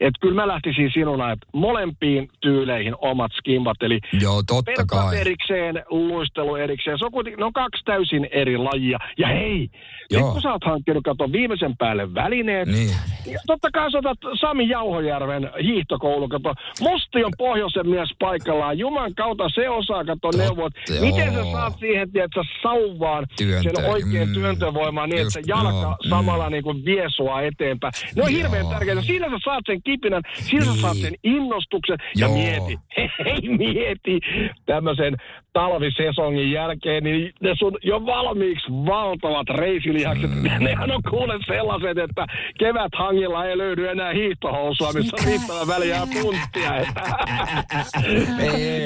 että 0.00 0.18
kyllä 0.20 0.34
mä 0.34 0.48
lähtisin 0.48 0.90
sinuna, 0.94 1.30
että 1.32 1.46
molempiin 1.52 2.28
tyyleihin 2.40 2.94
omat 2.98 3.32
skimmat, 3.38 3.82
eli 3.82 3.98
Joo, 4.22 4.42
totta 4.46 4.86
kai. 4.86 5.18
erikseen, 5.20 5.82
luistelu 5.90 6.56
erikseen. 6.56 6.98
Se 6.98 7.04
on 7.04 7.12
kuitenkin, 7.12 7.38
ne 7.38 7.44
on 7.44 7.52
kaksi 7.52 7.84
täysin 7.84 8.28
eri 8.30 8.56
lajia. 8.56 8.98
Ja 9.18 9.28
hei, 9.28 9.68
Joo. 10.10 10.22
nyt 10.22 10.32
kun 10.32 10.42
sä 10.42 10.52
oot 10.52 10.64
hankkinut, 10.64 11.04
kato 11.04 11.32
viimeisen 11.32 11.76
päälle 11.76 12.14
välineet, 12.14 12.68
Niin. 12.68 12.90
ja 13.32 13.38
totta 13.46 13.68
kai 13.72 13.92
sä 13.92 13.98
otat 13.98 14.18
Sami 14.40 14.68
Jauhojärven 14.68 15.50
hiihtokoulu, 15.62 16.28
kato. 16.28 16.54
Musti 16.80 17.24
on 17.24 17.32
pohjoisen 17.48 17.88
mies 17.88 18.10
paikallaan. 18.18 18.78
Juman 18.78 19.14
kautta 19.14 19.48
se 19.54 19.68
osaa, 19.68 20.04
kato 20.04 20.28
neuvot. 20.36 20.72
Miten 21.00 21.34
sä 21.34 21.42
saat 21.52 21.78
siihen, 21.78 22.12
tiedätkö, 22.12 22.42
sauvaan 22.62 23.26
Työntö, 23.36 23.70
sen 23.76 23.86
oikein 23.90 24.28
mm, 24.28 24.34
työntövoimaa 24.34 25.06
niin, 25.06 25.22
just, 25.22 25.36
että 25.36 25.50
jalka 25.50 25.70
joo, 25.82 25.90
mm. 25.90 26.08
samalla 26.10 26.50
niin 26.50 26.62
kuin 26.62 26.84
vie 26.84 27.04
sua 27.16 27.42
eteenpäin. 27.42 27.92
Ne 28.16 28.22
on 28.22 28.28
hirveän 28.28 28.62
Joo. 28.62 28.72
tärkeitä. 28.72 29.02
Siinä 29.02 29.26
sä 29.30 29.36
saat 29.44 29.64
sen 29.66 29.82
kipinän, 29.82 30.22
siinä 30.34 30.64
sä 30.64 30.80
saat 30.80 30.94
Niin. 30.94 31.04
sen 31.04 31.14
innostuksen 31.24 31.98
ja 32.16 32.26
Joo. 32.26 32.36
mieti, 32.36 32.78
hei 33.24 33.56
mieti 33.58 34.20
tämmöisen 34.66 35.16
talvisesongin 35.58 36.52
jälkeen, 36.52 37.04
niin 37.04 37.32
ne 37.40 37.54
sun 37.58 37.76
jo 37.82 38.06
valmiiksi 38.06 38.70
valtavat 38.70 39.48
reisilihakset, 39.48 40.30
mm. 40.30 40.42
nehän 40.64 40.90
on 40.90 41.02
kuule 41.10 41.34
sellaiset, 41.46 41.98
että 41.98 42.26
kevät 42.58 42.92
hangilla 42.94 43.44
ei 43.46 43.58
löydy 43.58 43.88
enää 43.88 44.12
hiihtohousua, 44.12 44.92
missä 44.92 45.16
on 45.20 45.26
riittävän 45.26 45.68
väliä 45.68 46.00
punttia. 46.22 46.70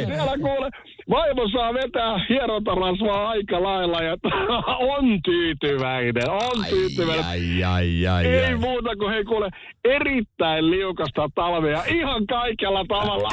Siellä 0.06 0.38
kuule, 0.40 0.70
vaimo 1.10 1.48
saa 1.48 1.74
vetää 1.74 2.26
hierontarasvaa 2.28 3.28
aika 3.28 3.62
lailla 3.62 4.02
ja 4.02 4.16
on 4.96 5.22
tyytyväinen, 5.24 6.30
on 6.30 6.64
tyytyväinen. 6.70 7.24
Ai, 7.24 7.64
ai, 7.64 8.06
ai, 8.06 8.26
Ei 8.26 8.46
ai. 8.46 8.54
muuta 8.54 8.96
kuin 8.96 9.12
hei 9.12 9.24
kuule, 9.24 9.50
erittäin 9.84 10.70
liukasta 10.70 11.28
talvea 11.34 11.82
ihan 11.88 12.26
kaikella 12.26 12.84
tavalla. 12.88 13.28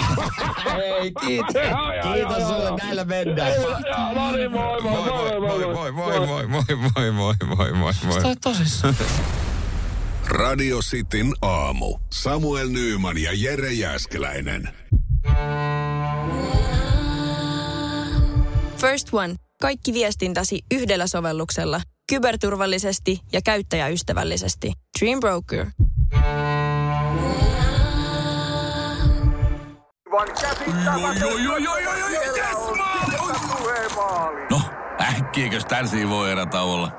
Hei, 0.75 1.11
kiitos. 1.25 1.55
Kiitos 2.13 2.49
sulle, 2.49 2.71
näillä 2.83 3.05
mennään. 3.05 3.28
No 4.15 4.31
niin, 4.31 4.51
moi, 4.51 4.81
moi, 4.81 5.03
moi, 5.03 5.39
moi, 5.39 5.91
moi, 5.91 5.91
moi, 5.91 5.91
moi, 5.91 6.47
moi, 6.47 6.47
moi, 6.47 6.63
moi, 7.11 7.35
moi, 7.45 7.71
moi, 7.71 7.71
moi, 7.73 7.93
moi. 8.03 8.35
Tosissaan. 8.43 8.95
Radio 10.25 10.79
Cityn 10.81 11.33
aamu. 11.41 11.99
Samuel 12.09 12.69
Nyyman 12.69 13.17
ja 13.17 13.31
Jere 13.33 13.71
Jäskeläinen. 13.71 14.69
First 18.77 19.13
One. 19.13 19.35
Kaikki 19.61 19.93
viestintäsi 19.93 20.59
yhdellä 20.71 21.07
sovelluksella. 21.07 21.81
Kyberturvallisesti 22.09 23.19
ja 23.33 23.41
käyttäjäystävällisesti. 23.41 24.73
Dream 24.99 25.19
Broker. 25.19 25.65
No, 34.51 34.61
äkkiäkös 35.01 35.65
tän 35.65 36.09
voi 36.09 36.31
erätauolla? 36.31 36.91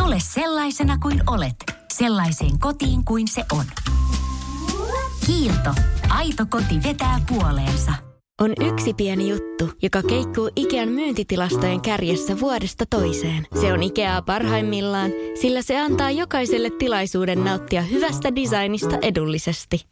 Tule 0.00 0.16
sellaisena 0.18 0.98
kuin 0.98 1.22
olet, 1.26 1.54
sellaiseen 1.92 2.58
kotiin 2.58 3.04
kuin 3.04 3.28
se 3.28 3.44
on. 3.52 3.64
Kiilto. 5.26 5.70
Aito 6.10 6.46
koti 6.50 6.82
vetää 6.84 7.20
puoleensa. 7.28 7.92
On 8.40 8.52
yksi 8.60 8.94
pieni 8.94 9.28
juttu, 9.28 9.70
joka 9.82 10.02
keikkuu 10.02 10.50
Ikean 10.56 10.88
myyntitilastojen 10.88 11.80
kärjessä 11.80 12.40
vuodesta 12.40 12.84
toiseen. 12.90 13.46
Se 13.60 13.72
on 13.72 13.82
Ikeaa 13.82 14.22
parhaimmillaan, 14.22 15.10
sillä 15.40 15.62
se 15.62 15.80
antaa 15.80 16.10
jokaiselle 16.10 16.70
tilaisuuden 16.70 17.44
nauttia 17.44 17.82
hyvästä 17.82 18.34
designista 18.34 18.98
edullisesti. 19.02 19.91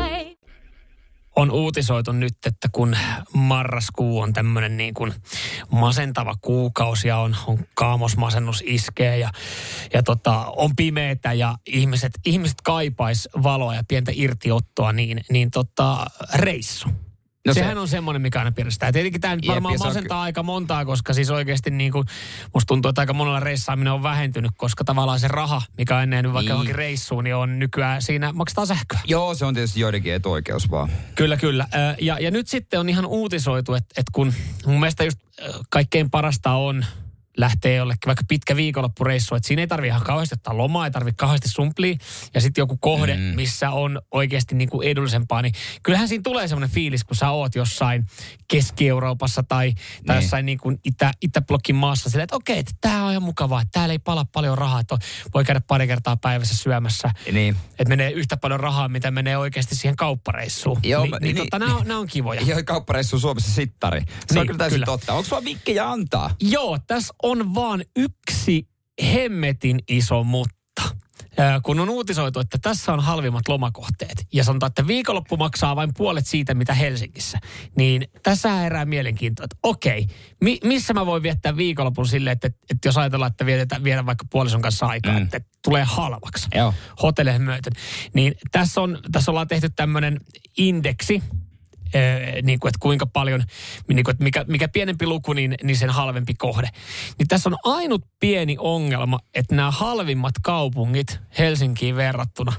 On 1.35 1.51
uutisoitu 1.51 2.11
nyt, 2.11 2.33
että 2.45 2.69
kun 2.71 2.97
marraskuu 3.33 4.19
on 4.19 4.33
tämmöinen 4.33 4.77
niin 4.77 4.93
kuin 4.93 5.13
masentava 5.71 6.35
kuukausi 6.41 7.07
ja 7.07 7.17
on, 7.17 7.35
on 7.47 7.59
kaamosmasennus 7.73 8.63
iskee 8.65 9.17
ja, 9.17 9.31
ja 9.93 10.03
tota, 10.03 10.45
on 10.55 10.75
pimeetä 10.75 11.33
ja 11.33 11.55
ihmiset, 11.67 12.11
ihmiset 12.25 12.57
kaipais 12.63 13.29
valoa 13.43 13.75
ja 13.75 13.83
pientä 13.87 14.11
irtiottoa, 14.15 14.93
niin, 14.93 15.21
niin 15.29 15.51
tota, 15.51 16.05
reissu. 16.33 16.89
No 17.45 17.49
No 17.49 17.53
se- 17.53 17.59
Sehän 17.59 17.77
on 17.77 17.87
semmoinen, 17.87 18.21
mikä 18.21 18.39
aina 18.39 18.51
piristää. 18.51 18.91
Tietenkin 18.91 19.21
tämä 19.21 19.35
nyt 19.35 19.47
varmaan 19.47 19.73
ja 19.73 19.77
se 19.77 19.83
on 19.83 19.89
masentaa 19.89 20.21
aika 20.21 20.43
montaa, 20.43 20.85
koska 20.85 21.13
siis 21.13 21.29
oikeasti 21.29 21.69
niin 21.71 21.91
kuin, 21.91 22.05
musta 22.53 22.67
tuntuu, 22.67 22.89
että 22.89 23.01
aika 23.01 23.13
monella 23.13 23.39
reissaaminen 23.39 23.93
on 23.93 24.03
vähentynyt, 24.03 24.51
koska 24.57 24.83
tavallaan 24.83 25.19
se 25.19 25.27
raha, 25.27 25.61
mikä 25.77 25.95
on 25.97 26.01
ennen 26.03 26.23
vaikka 26.25 26.39
Niin. 26.41 26.49
johonkin 26.49 26.75
reissuun, 26.75 27.23
niin 27.23 27.35
on 27.35 27.59
nykyään 27.59 28.01
siinä 28.01 28.33
maksetaan 28.33 28.67
sähköä. 28.67 28.99
Joo, 29.05 29.35
se 29.35 29.45
on 29.45 29.53
tietysti 29.53 29.79
joidenkin 29.79 30.13
etuoikeus 30.13 30.71
vaan. 30.71 30.89
Kyllä, 31.15 31.37
kyllä. 31.37 31.67
Ja, 32.01 32.17
ja 32.19 32.31
nyt 32.31 32.47
sitten 32.47 32.79
on 32.79 32.89
ihan 32.89 33.05
uutisoitu, 33.05 33.73
että, 33.73 33.93
että 33.97 34.11
kun 34.13 34.33
mun 34.65 34.79
mielestä 34.79 35.03
just 35.03 35.19
kaikkein 35.69 36.09
parasta 36.09 36.51
on 36.51 36.85
lähtee 37.37 37.75
jollekin 37.75 38.07
vaikka 38.07 38.23
pitkä 38.27 38.55
viikonloppureissu, 38.55 39.35
että 39.35 39.47
siinä 39.47 39.61
ei 39.61 39.67
tarvi 39.67 39.87
ihan 39.87 40.01
kauheasti 40.01 40.35
ottaa 40.35 40.57
lomaa, 40.57 40.85
ei 40.85 40.91
tarvi 40.91 41.11
kauheasti 41.13 41.49
sumplia, 41.49 41.95
ja 42.33 42.41
sitten 42.41 42.61
joku 42.61 42.77
kohde, 42.77 43.15
mm. 43.17 43.21
missä 43.21 43.69
on 43.71 44.01
oikeasti 44.11 44.55
niin 44.55 44.69
kuin 44.69 44.87
edullisempaa, 44.87 45.41
niin 45.41 45.53
kyllähän 45.83 46.07
siinä 46.07 46.21
tulee 46.21 46.47
semmoinen 46.47 46.69
fiilis, 46.69 47.03
kun 47.03 47.15
sä 47.15 47.29
oot 47.29 47.55
jossain 47.55 48.05
Keski-Euroopassa 48.47 49.43
tai, 49.43 49.73
tai 49.73 50.15
Niin. 50.15 50.23
jossain 50.23 50.45
niin 50.45 50.57
kuin 50.57 50.79
Itä, 50.83 51.11
Itäblokkin 51.21 51.75
maassa 51.75 52.09
silleen, 52.09 52.23
että 52.23 52.35
okei, 52.35 52.59
että 52.59 52.71
tämä 52.81 53.05
on 53.05 53.11
ihan 53.11 53.23
mukavaa, 53.23 53.61
että 53.61 53.71
täällä 53.71 53.91
ei 53.91 53.99
pala 53.99 54.25
paljon 54.25 54.57
rahaa, 54.57 54.79
että 54.79 54.97
voi 55.33 55.43
käydä 55.43 55.61
pari 55.67 55.87
kertaa 55.87 56.17
päivässä 56.17 56.57
syömässä, 56.57 57.11
Niin. 57.31 57.55
että 57.69 57.89
menee 57.89 58.11
yhtä 58.11 58.37
paljon 58.37 58.59
rahaa, 58.59 58.87
mitä 58.89 59.11
menee 59.11 59.37
oikeasti 59.37 59.75
siihen 59.75 59.95
kauppareissuun. 59.95 60.79
Joo, 60.83 61.01
niin, 61.01 61.09
mä- 61.11 61.17
niin, 61.21 61.35
niin- 61.35 61.45
tota, 61.49 61.59
nämä, 61.59 61.77
on, 61.77 61.91
on 61.91 62.07
kivoja. 62.07 62.41
Joo, 62.41 62.59
kauppareissu 62.65 63.19
Suomessa 63.19 63.51
sittari. 63.51 63.99
Se 64.01 64.05
Niin, 64.29 64.39
on 64.39 64.47
kyllä 64.47 64.57
täysin 64.57 64.75
kyllä. 64.75 64.85
totta. 64.85 65.13
Onko 65.13 65.29
sulla 65.29 65.43
vikkejä 65.43 65.89
antaa? 65.91 66.35
Joo, 66.39 66.79
tässä 66.87 67.13
on 67.23 67.30
vaan 67.39 67.83
yksi 67.95 68.67
hemmetin 69.13 69.79
iso 69.87 70.23
mutta. 70.23 70.51
Kun 71.63 71.79
on 71.79 71.89
uutisoitu, 71.89 72.39
että 72.39 72.57
tässä 72.61 72.93
on 72.93 72.99
halvimmat 72.99 73.47
lomakohteet 73.47 74.27
ja 74.33 74.43
sanotaan, 74.43 74.67
että 74.67 74.87
viikonloppu 74.87 75.37
maksaa 75.37 75.75
vain 75.75 75.91
puolet 75.97 76.27
siitä, 76.27 76.53
mitä 76.53 76.73
Helsingissä, 76.73 77.39
niin 77.77 78.07
tässä 78.23 78.55
herää 78.55 78.85
mielenkiintoa, 78.85 79.43
että 79.43 79.55
okei, 79.63 80.07
mi- 80.41 80.59
missä 80.63 80.93
mä 80.93 81.05
voin 81.05 81.23
viettää 81.23 81.57
viikonlopun 81.57 82.07
silleen, 82.07 82.33
että, 82.33 82.47
että 82.47 82.87
jos 82.87 82.97
ajatellaan, 82.97 83.31
että 83.31 83.45
vietetään, 83.45 83.83
viedään 83.83 84.05
vaikka 84.05 84.25
puolison 84.31 84.61
kanssa 84.61 84.85
aikaa, 84.85 85.13
mm. 85.13 85.21
että 85.21 85.41
tulee 85.63 85.83
halvaksi 85.83 86.47
hotelleihin 87.03 87.41
myöten, 87.41 87.73
niin 88.13 88.35
tässä, 88.51 88.81
on, 88.81 88.99
tässä 89.11 89.31
ollaan 89.31 89.47
tehty 89.47 89.69
tämmöinen 89.75 90.19
indeksi, 90.57 91.23
Ee, 91.93 92.41
niin 92.41 92.59
kuin, 92.59 92.69
että 92.69 92.79
kuinka 92.79 93.05
paljon, 93.05 93.43
niin 93.87 94.03
kuin, 94.03 94.13
että 94.13 94.23
mikä, 94.23 94.45
mikä 94.47 94.67
pienempi 94.67 95.07
luku, 95.07 95.33
niin, 95.33 95.55
niin 95.63 95.77
sen 95.77 95.89
halvempi 95.89 96.33
kohde. 96.33 96.69
Niin 97.19 97.27
tässä 97.27 97.49
on 97.49 97.57
ainut 97.63 98.05
pieni 98.19 98.55
ongelma, 98.59 99.19
että 99.33 99.55
nämä 99.55 99.71
halvimmat 99.71 100.33
kaupungit 100.43 101.19
Helsinkiin 101.37 101.95
verrattuna 101.95 102.53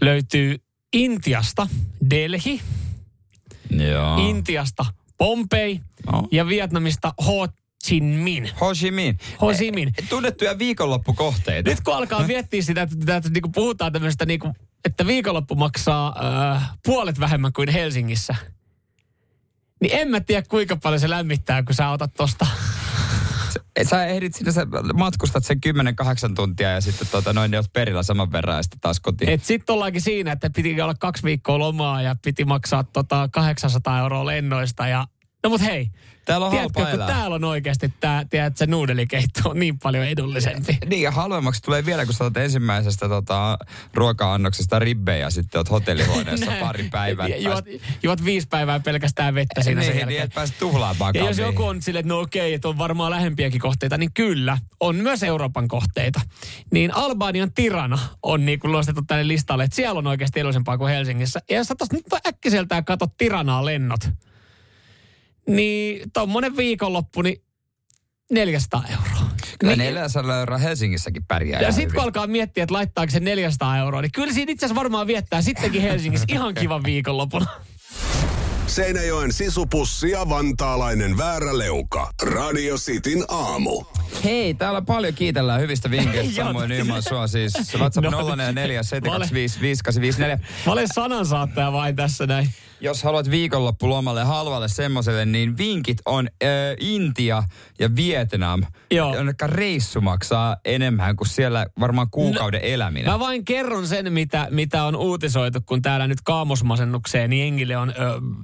löytyy 0.00 0.56
Intiasta 0.92 1.68
Delhi, 2.10 2.60
Joo. 3.70 4.28
Intiasta 4.28 4.86
Pompei 5.18 5.80
No. 6.12 6.28
ja 6.32 6.46
Vietnamista 6.46 7.14
Ho 7.26 7.48
Chi 7.86 8.00
Minh. 8.00 8.48
Ho 8.60 8.74
Chi 8.74 8.90
Minh. 8.90 9.18
Ho 9.40 9.52
Chi 9.52 9.72
Minh. 9.72 9.92
Eh, 9.98 10.08
Tunnettuja 10.08 10.58
viikonloppukohteita. 10.58 11.70
Nyt 11.70 11.80
kun 11.80 11.96
alkaa 11.96 12.26
miettiä 12.26 12.62
sitä, 12.62 12.82
että, 12.82 12.96
että, 13.00 13.16
että 13.16 13.28
niin 13.28 13.42
kuin 13.42 13.52
puhutaan 13.52 13.92
tämmöistä, 13.92 14.26
niin 14.26 14.40
kuin, 14.40 14.54
että 14.84 15.06
viikonloppu 15.06 15.54
maksaa 15.54 16.14
äh, 16.54 16.70
puolet 16.84 17.20
vähemmän 17.20 17.52
kuin 17.52 17.68
Helsingissä, 17.68 18.34
niin 19.80 19.98
en 19.98 20.08
mä 20.08 20.20
tiedä 20.20 20.42
kuinka 20.48 20.76
paljon 20.76 21.00
se 21.00 21.10
lämmittää, 21.10 21.62
kun 21.62 21.74
sä 21.74 21.90
otat 21.90 22.14
tosta. 22.14 22.46
Sä 23.82 24.06
ehdit 24.06 24.34
sinne, 24.34 24.52
sä 24.52 24.66
matkustat 24.94 25.44
sen 25.44 25.60
10-8 26.30 26.34
tuntia 26.34 26.70
ja 26.70 26.80
sitten 26.80 27.08
tota, 27.10 27.32
noin 27.32 27.50
ne 27.50 27.56
oot 27.56 27.72
perillä 27.72 28.02
saman 28.02 28.32
verran 28.32 28.56
ja 28.56 28.62
sitten 28.62 28.80
taas 28.80 29.00
kotiin. 29.00 29.30
Et 29.30 29.44
sit 29.44 29.70
ollaankin 29.70 30.02
siinä, 30.02 30.32
että 30.32 30.50
piti 30.50 30.80
olla 30.80 30.94
kaksi 30.94 31.22
viikkoa 31.22 31.58
lomaa 31.58 32.02
ja 32.02 32.16
piti 32.24 32.44
maksaa 32.44 32.84
tota 32.84 33.28
800 33.32 33.98
euroa 33.98 34.26
lennoista 34.26 34.88
ja 34.88 35.06
No 35.42 35.50
mut 35.50 35.60
hei, 35.60 35.90
Täällä 36.28 36.46
on 36.46 36.52
tiedätkö, 36.52 36.80
kun 36.82 36.88
elää. 36.88 37.06
täällä 37.06 37.34
on 37.36 37.44
oikeasti 37.44 37.92
tää, 38.00 38.24
tiedätkö, 38.30 38.66
nuudelikeitto 38.66 39.50
on 39.50 39.58
niin 39.58 39.78
paljon 39.78 40.04
edullisempi. 40.04 40.78
Niin, 40.86 41.02
ja 41.02 41.10
halvemmaksi 41.10 41.62
tulee 41.62 41.86
vielä, 41.86 42.04
kun 42.04 42.14
sä 42.14 42.24
otat 42.24 42.42
ensimmäisestä 42.42 43.08
tota, 43.08 43.58
ruoka-annoksesta 43.94 44.78
ribbejä 44.78 45.18
ja 45.18 45.30
sitten 45.30 45.58
oot 45.58 45.70
hotellihuoneessa 45.70 46.52
pari 46.60 46.88
päivää. 46.88 47.26
Juot, 47.26 47.64
juot 48.02 48.24
viisi 48.24 48.48
päivää 48.48 48.80
pelkästään 48.80 49.34
vettä 49.34 49.62
siinä 49.62 49.80
sen 49.82 49.90
niin, 49.90 49.98
jälkeen. 49.98 50.08
niin, 50.18 50.22
et 50.22 50.34
pääse 50.34 50.54
tuhlaamaan 50.58 51.14
Ja 51.14 51.24
jos 51.24 51.38
joku 51.38 51.64
on 51.64 51.82
silleen, 51.82 52.00
että 52.00 52.14
no 52.14 52.20
okei, 52.20 52.54
että 52.54 52.68
on 52.68 52.78
varmaan 52.78 53.10
lähempiäkin 53.10 53.60
kohteita, 53.60 53.98
niin 53.98 54.12
kyllä, 54.14 54.58
on 54.80 54.96
myös 54.96 55.22
Euroopan 55.22 55.68
kohteita. 55.68 56.20
Niin 56.72 56.94
Albanian 56.94 57.52
Tirana 57.52 57.98
on 58.22 58.46
niin 58.46 58.60
kuin 58.60 58.72
nostettu 58.72 59.02
tänne 59.06 59.28
listalle, 59.28 59.64
että 59.64 59.76
siellä 59.76 59.98
on 59.98 60.06
oikeasti 60.06 60.40
edullisempaa 60.40 60.78
kuin 60.78 60.90
Helsingissä. 60.90 61.40
Ja 61.50 61.56
jos 61.56 61.66
sä 61.66 61.74
nyt 61.92 62.26
äkkiseltään 62.26 62.84
katot 62.84 63.16
Tiranaa 63.16 63.64
lennot, 63.64 64.00
niin 65.48 66.10
tommonen 66.12 66.56
viikonloppu, 66.56 67.22
niin 67.22 67.42
400 68.32 68.84
euroa. 68.90 69.28
Kyllä 69.58 69.76
Niin- 69.76 69.94
400 69.94 70.38
euroa 70.40 70.58
Helsingissäkin 70.58 71.24
pärjää 71.28 71.60
Ja 71.60 71.72
sitten 71.72 71.94
kun 71.94 72.02
alkaa 72.02 72.26
miettiä, 72.26 72.62
että 72.64 72.74
laittaako 72.74 73.10
se 73.10 73.20
400 73.20 73.78
euroa, 73.78 74.02
niin 74.02 74.12
kyllä 74.12 74.32
siinä 74.32 74.52
itse 74.52 74.66
asiassa 74.66 74.80
varmaan 74.80 75.06
viettää 75.06 75.42
sittenkin 75.42 75.82
Helsingissä 75.82 76.26
ihan 76.34 76.54
kivan 76.54 76.84
viikonlopun. 76.84 77.46
Seinäjoen 78.66 79.32
sisupussi 79.32 80.10
ja 80.10 80.28
vantaalainen 80.28 81.18
vääräleuka. 81.18 82.10
Radio 82.22 82.76
Cityn 82.76 83.24
aamu. 83.28 83.84
Hei, 84.24 84.54
täällä 84.54 84.82
paljon 84.82 85.14
kiitellään 85.14 85.60
hyvistä 85.60 85.90
vinkkeistä. 85.90 86.34
Samoin 86.44 86.72
ilman 86.72 87.02
sua 87.02 87.26
siis. 87.26 87.52
WhatsApp 87.78 88.04
No, 88.10 88.10
044 88.36 88.82
725 88.82 89.60
5854. 89.60 90.38
Mä 90.66 90.72
olen 90.72 90.88
sanansaattaja 90.94 91.72
vain 91.72 91.96
tässä 91.96 92.26
näin. 92.26 92.48
Jos 92.80 93.02
haluat 93.02 93.30
viikonloppulomalle 93.30 94.24
halvalle 94.24 94.68
semmoselle, 94.68 95.24
niin 95.24 95.56
vinkit 95.58 95.98
on 96.06 96.28
äh, 96.42 96.48
Intia 96.80 97.42
ja 97.78 97.96
Vietnam. 97.96 98.62
Joo. 98.90 99.14
Jonneka 99.14 99.46
reissu 99.46 100.00
maksaa 100.00 100.56
enemmän 100.64 101.16
kuin 101.16 101.28
siellä 101.28 101.66
varmaan 101.80 102.10
kuukauden 102.10 102.60
no, 102.60 102.66
eläminen. 102.66 103.12
Mä 103.12 103.18
vain 103.18 103.44
kerron 103.44 103.86
sen, 103.86 104.12
mitä, 104.12 104.48
mitä 104.50 104.84
on 104.84 104.96
uutisoitu, 104.96 105.58
kun 105.66 105.82
täällä 105.82 106.06
nyt 106.06 106.20
kaamosmasennukseen, 106.24 107.30
niin 107.30 107.46
Engille 107.46 107.76
on 107.76 107.90
ö, 107.90 107.94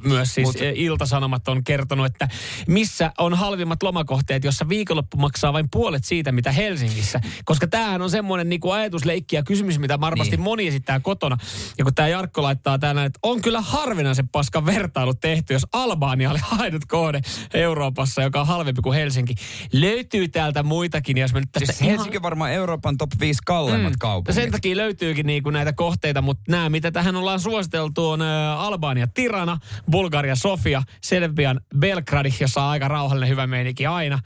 myös 0.04 0.34
siis 0.34 0.48
Mut- 0.48 0.52
Mut, 0.52 0.72
Iltasanomat 0.74 1.48
on 1.48 1.64
kertonut, 1.64 2.06
että 2.06 2.28
missä 2.66 3.12
on 3.18 3.34
halvimmat 3.34 3.82
lomakohteet, 3.82 4.44
jossa 4.44 4.68
viikonloppu 4.68 5.16
maksaa 5.16 5.52
vain 5.52 5.70
puolet 5.70 6.04
siitä, 6.04 6.32
mitä 6.32 6.52
Helsingissä. 6.52 7.20
Koska 7.44 7.66
tämähän 7.66 8.02
on 8.02 8.10
semmoinen 8.10 8.48
niin 8.48 8.60
ajatusleikki 8.72 9.36
ja 9.36 9.42
kysymys, 9.42 9.78
mitä 9.78 10.00
varmasti 10.00 10.36
Niin. 10.36 10.44
moni 10.44 10.68
esittää 10.68 11.00
kotona. 11.00 11.36
Ja 11.78 11.84
kun 11.84 11.94
tämä 11.94 12.08
Jarkko 12.08 12.42
laittaa 12.42 12.78
täällä, 12.78 13.04
että 13.04 13.18
on 13.22 13.42
kyllä 13.42 13.60
harvinaisen 13.60 14.23
paskan 14.32 14.66
vertailu 14.66 15.14
tehty, 15.14 15.52
jos 15.52 15.66
Albania 15.72 16.30
oli 16.30 16.38
ainut 16.58 16.84
kohde 16.84 17.20
Euroopassa, 17.54 18.22
joka 18.22 18.40
on 18.40 18.46
halvempi 18.46 18.82
kuin 18.82 18.94
Helsinki. 18.94 19.34
Löytyy 19.72 20.28
täältä 20.28 20.62
muitakin, 20.62 21.18
jos 21.18 21.32
me 21.32 21.40
nyt 21.40 21.52
tästä 21.52 21.72
Siis 21.72 21.90
Helsinki 21.90 22.16
on 22.16 22.22
varmaan 22.22 22.52
Euroopan 22.52 22.96
top 22.96 23.10
5 23.20 23.40
kalleimmat 23.46 23.92
mm. 23.92 23.98
Kaupungit. 23.98 24.42
sen 24.42 24.50
takia 24.50 24.76
löytyykin 24.76 25.26
niinku 25.26 25.50
näitä 25.50 25.72
kohteita, 25.72 26.22
mutta 26.22 26.42
nämä, 26.48 26.68
mitä 26.68 26.90
tähän 26.90 27.16
ollaan 27.16 27.40
suositeltu, 27.40 28.08
on 28.08 28.22
ä, 28.22 28.54
Albania 28.58 29.06
Tirana, 29.14 29.58
Bulgaria 29.90 30.36
Sofia, 30.36 30.82
Serbian 31.02 31.60
Belgradi, 31.78 32.30
jossa 32.40 32.62
on 32.62 32.70
aika 32.70 32.88
rauhallinen 32.88 33.28
hyvä 33.28 33.46
meininki 33.46 33.86
aina. 33.86 34.18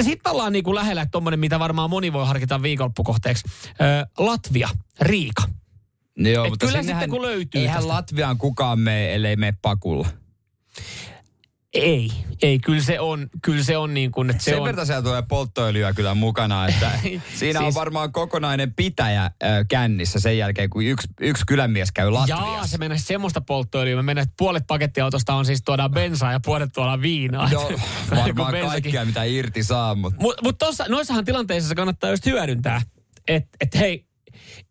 Sitten 0.00 0.32
ollaan 0.32 0.52
niinku 0.52 0.74
lähellä, 0.74 1.02
että 1.02 1.10
tommonen, 1.10 1.40
mitä 1.40 1.58
varmaan 1.58 1.90
moni 1.90 2.12
voi 2.12 2.26
harkita 2.26 2.62
viikonloppukohteeksi. 2.62 3.44
Ö, 3.68 4.06
Latvia, 4.18 4.68
Riika. 5.00 5.42
Joo, 6.18 6.44
Et 6.44 6.50
mutta 6.50 6.66
kyllä 6.66 6.82
sitten 6.82 7.10
kun 7.10 7.22
löytyy 7.22 7.60
Eihän 7.60 7.76
tästä. 7.76 7.88
Latviaan 7.88 8.38
kukaan 8.38 8.78
mene, 8.78 9.14
ellei 9.14 9.36
mene 9.36 9.54
pakulla. 9.62 10.08
Ei, 11.74 12.10
ei, 12.42 12.58
kyllä 12.58 12.82
se 12.82 13.00
on, 13.00 13.28
kyllä 13.42 13.64
se 13.64 13.76
on 13.76 13.94
niin 13.94 14.12
kuin, 14.12 14.30
että 14.30 14.42
se 14.44 14.50
Sen 14.50 14.58
on... 14.60 14.64
verran 14.64 14.86
siellä 14.86 15.02
tulee 15.02 15.22
polttoöljyä 15.22 15.92
kyllä 15.92 16.14
mukana, 16.14 16.66
että 16.68 16.90
siinä 17.38 17.58
on 17.60 17.64
Siis- 17.64 17.74
varmaan 17.74 18.12
kokonainen 18.12 18.74
pitäjä 18.74 19.24
äh, 19.24 19.30
kännissä 19.68 20.20
sen 20.20 20.38
jälkeen, 20.38 20.70
kun 20.70 20.84
yksi, 20.84 21.08
yksi 21.20 21.44
kylämies 21.46 21.92
käy 21.92 22.10
Latviassa. 22.10 22.46
Jaa, 22.46 22.66
se 22.66 22.78
menee 22.78 22.98
semmoista 22.98 23.40
polttoöljyä. 23.40 23.96
Me 23.96 24.02
mennään, 24.02 24.22
että 24.22 24.34
puolet 24.38 24.64
pakettiautosta 24.66 25.34
on 25.34 25.44
siis 25.44 25.62
tuodaan 25.64 25.90
bensaa 25.90 26.32
ja 26.32 26.40
puolet 26.40 26.70
tuodaan 26.74 27.02
viinaa. 27.02 27.50
No, 27.52 27.60
Kun 28.08 28.36
varmaan 28.36 28.66
kaikkea, 28.66 29.04
mitä 29.04 29.24
irti 29.24 29.62
saa, 29.64 29.94
mutta... 29.94 30.22
Mutta 30.22 30.42
mut 30.42 30.58
tossa, 30.58 30.84
noissahan 30.88 31.24
tilanteissa 31.24 31.68
se 31.68 31.74
kannattaa 31.74 32.10
just 32.10 32.26
hyödyntää. 32.26 32.82
Että 33.28 33.48
et 33.60 33.74
hei, 33.74 34.07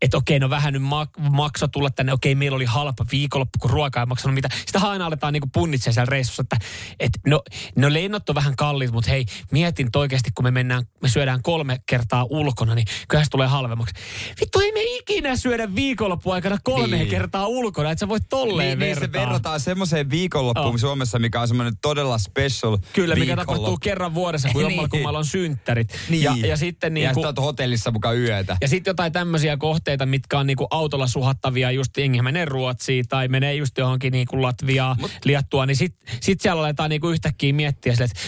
että 0.01 0.17
okei, 0.17 0.39
no 0.39 0.49
vähän 0.49 0.73
nyt 0.73 0.81
mak- 0.81 1.29
makso 1.29 1.67
tulla 1.67 1.89
tänne, 1.89 2.13
okei, 2.13 2.35
meillä 2.35 2.55
oli 2.55 2.65
halpa 2.65 3.05
viikonloppu, 3.11 3.59
kun 3.59 3.69
ruokaa 3.69 4.01
ei 4.03 4.05
maksanut 4.05 4.35
mitä. 4.35 4.49
Sitä 4.65 4.79
aina 4.79 5.05
aletaan 5.05 5.33
niinku 5.33 5.49
punnitsemaan 5.53 5.93
siellä 5.93 6.09
reissussa, 6.09 6.41
että 6.41 6.57
et, 6.99 7.11
no, 7.27 7.43
no 7.75 7.93
lennot 7.93 8.29
on 8.29 8.35
vähän 8.35 8.55
kalliit, 8.55 8.91
mutta 8.91 9.09
hei, 9.11 9.25
mietin 9.51 9.89
oikeasti, 9.95 10.29
kun 10.35 10.45
me 10.45 10.51
mennään, 10.51 10.83
me 11.01 11.09
syödään 11.09 11.41
kolme 11.43 11.79
kertaa 11.85 12.23
ulkona, 12.29 12.75
niin 12.75 12.87
kyllä 13.07 13.23
se 13.23 13.29
tulee 13.29 13.47
halvemmaksi. 13.47 13.93
Vittu, 14.41 14.59
ei 14.59 14.71
me 14.71 14.79
ikinä 14.83 15.35
syödä 15.35 15.75
viikonloppu 15.75 16.31
aikana 16.31 16.57
kolme 16.63 16.97
Niin. 16.97 17.09
kertaa 17.09 17.47
ulkona, 17.47 17.91
että 17.91 17.99
sä 17.99 18.07
voit 18.07 18.23
tolleen 18.29 18.69
Niin, 18.69 18.79
niin 18.79 18.95
se 18.95 19.01
vertaa. 19.01 19.21
verrataan 19.21 19.59
semmoiseen 19.59 20.09
viikonloppuun 20.09 20.67
Oh. 20.67 20.79
Suomessa, 20.79 21.19
mikä 21.19 21.41
on 21.41 21.47
semmoinen 21.47 21.77
todella 21.81 22.17
special 22.17 22.77
Kyllä, 22.93 23.15
mikä 23.15 23.35
tapahtuu 23.35 23.77
kerran 23.77 24.13
vuodessa, 24.13 24.49
kun 24.49 24.67
Niin. 24.67 25.07
on 25.07 25.25
synttärit. 25.25 25.99
Niin. 26.09 26.23
Ja, 26.23 26.35
ja 26.47 26.57
sitten 26.57 26.93
niin 26.93 27.03
ja 27.03 27.13
oot 27.15 27.37
hotellissa 27.37 27.91
mukaan 27.91 28.17
yötä. 28.17 28.57
Ja 28.61 28.67
sitten 28.67 28.91
jotain 28.91 29.11
tämmöisiä 29.11 29.57
kohteita, 29.87 30.05
mitkä 30.05 30.39
on 30.39 30.47
niinku 30.47 30.67
autolla 30.69 31.07
suhattavia, 31.07 31.71
just 31.71 31.97
jengi 31.97 32.21
menee 32.21 32.45
Ruotsiin 32.45 33.07
tai 33.07 33.27
menee 33.27 33.53
just 33.55 33.77
johonkin 33.77 34.11
niinku 34.11 34.41
Latviaan, 34.41 34.97
Mut, 34.99 35.11
Liattua, 35.25 35.65
niin 35.65 35.75
sitten 35.75 36.15
sit 36.21 36.41
siellä 36.41 36.61
aletaan 36.61 36.89
niinku 36.89 37.09
yhtäkkiä 37.09 37.53
miettiä 37.53 37.93
sille, 37.93 38.05
että 38.05 38.19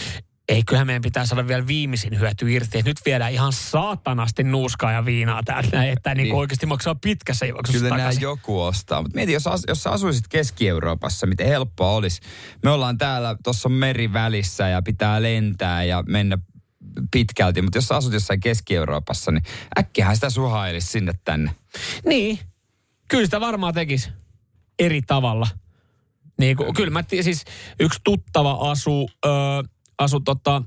ei, 0.48 0.62
kyllä 0.66 0.84
meidän 0.84 1.02
pitää 1.02 1.26
saada 1.26 1.48
vielä 1.48 1.66
viimeisin 1.66 2.18
hyöty 2.18 2.52
irti. 2.52 2.78
Että 2.78 2.90
nyt 2.90 3.00
viedään 3.04 3.32
ihan 3.32 3.52
saatanasti 3.52 4.42
nuuskaa 4.42 4.92
ja 4.92 5.04
viinaa 5.04 5.42
täältä, 5.42 5.84
että 5.92 6.14
niinku 6.14 6.34
Niin. 6.34 6.40
oikeasti 6.40 6.66
maksaa 6.66 6.94
pitkässä 6.94 7.46
juoksussa 7.46 7.82
Kyllä 7.82 7.96
nämä 7.96 8.10
joku 8.20 8.62
ostaa. 8.62 9.02
Mutta 9.02 9.14
mieti, 9.16 9.32
jos, 9.32 9.46
as, 9.46 9.62
jos 9.68 9.82
sä 9.82 9.90
asuisit 9.90 10.28
Keski-Euroopassa, 10.28 11.26
miten 11.26 11.46
helppoa 11.46 11.90
olisi. 11.90 12.20
Me 12.64 12.70
ollaan 12.70 12.98
täällä, 12.98 13.36
tuossa 13.44 13.68
on 13.68 13.72
meri 13.72 14.12
välissä 14.12 14.68
ja 14.68 14.82
pitää 14.82 15.22
lentää 15.22 15.84
ja 15.84 16.04
mennä 16.06 16.38
pitkälti. 17.10 17.62
Mutta 17.62 17.78
jos 17.78 17.88
sä 17.88 17.96
asut 17.96 18.12
jossain 18.12 18.40
Keski-Euroopassa, 18.40 19.32
niin 19.32 19.44
äkkiähän 19.78 20.16
sitä 20.16 20.30
suhailisi 20.30 20.86
sinne 20.86 21.12
tänne. 21.24 21.54
Niin, 22.06 22.38
kyllä 23.08 23.24
sitä 23.24 23.40
varmaan 23.40 23.74
tekisi 23.74 24.10
eri 24.78 25.02
tavalla. 25.02 25.48
Niin 26.38 26.56
kuin, 26.56 26.74
kyllä 26.74 26.90
mä 26.90 27.00
tii- 27.00 27.22
siis 27.22 27.44
yksi 27.80 28.00
tuttava 28.04 28.70
asu, 28.70 29.10
ö, 29.24 29.28
asu 29.98 30.20
tota, 30.20 30.62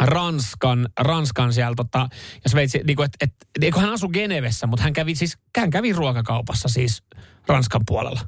Ranskan, 0.00 0.88
Ranskan 1.00 1.52
siellä 1.52 1.74
tota, 1.74 2.08
ja 2.44 2.50
Sveitsi, 2.50 2.80
niin 2.84 2.96
kuin, 2.96 3.04
et, 3.04 3.12
et, 3.20 3.48
niin 3.60 3.72
kuin 3.72 3.84
hän 3.84 3.92
asui 3.92 4.10
Genevessä, 4.12 4.66
mutta 4.66 4.82
hän 4.82 4.92
kävi 4.92 5.14
siis, 5.14 5.38
hän 5.58 5.70
kävi 5.70 5.92
ruokakaupassa 5.92 6.68
siis 6.68 7.02
Ranskan 7.46 7.80
puolella. 7.86 8.20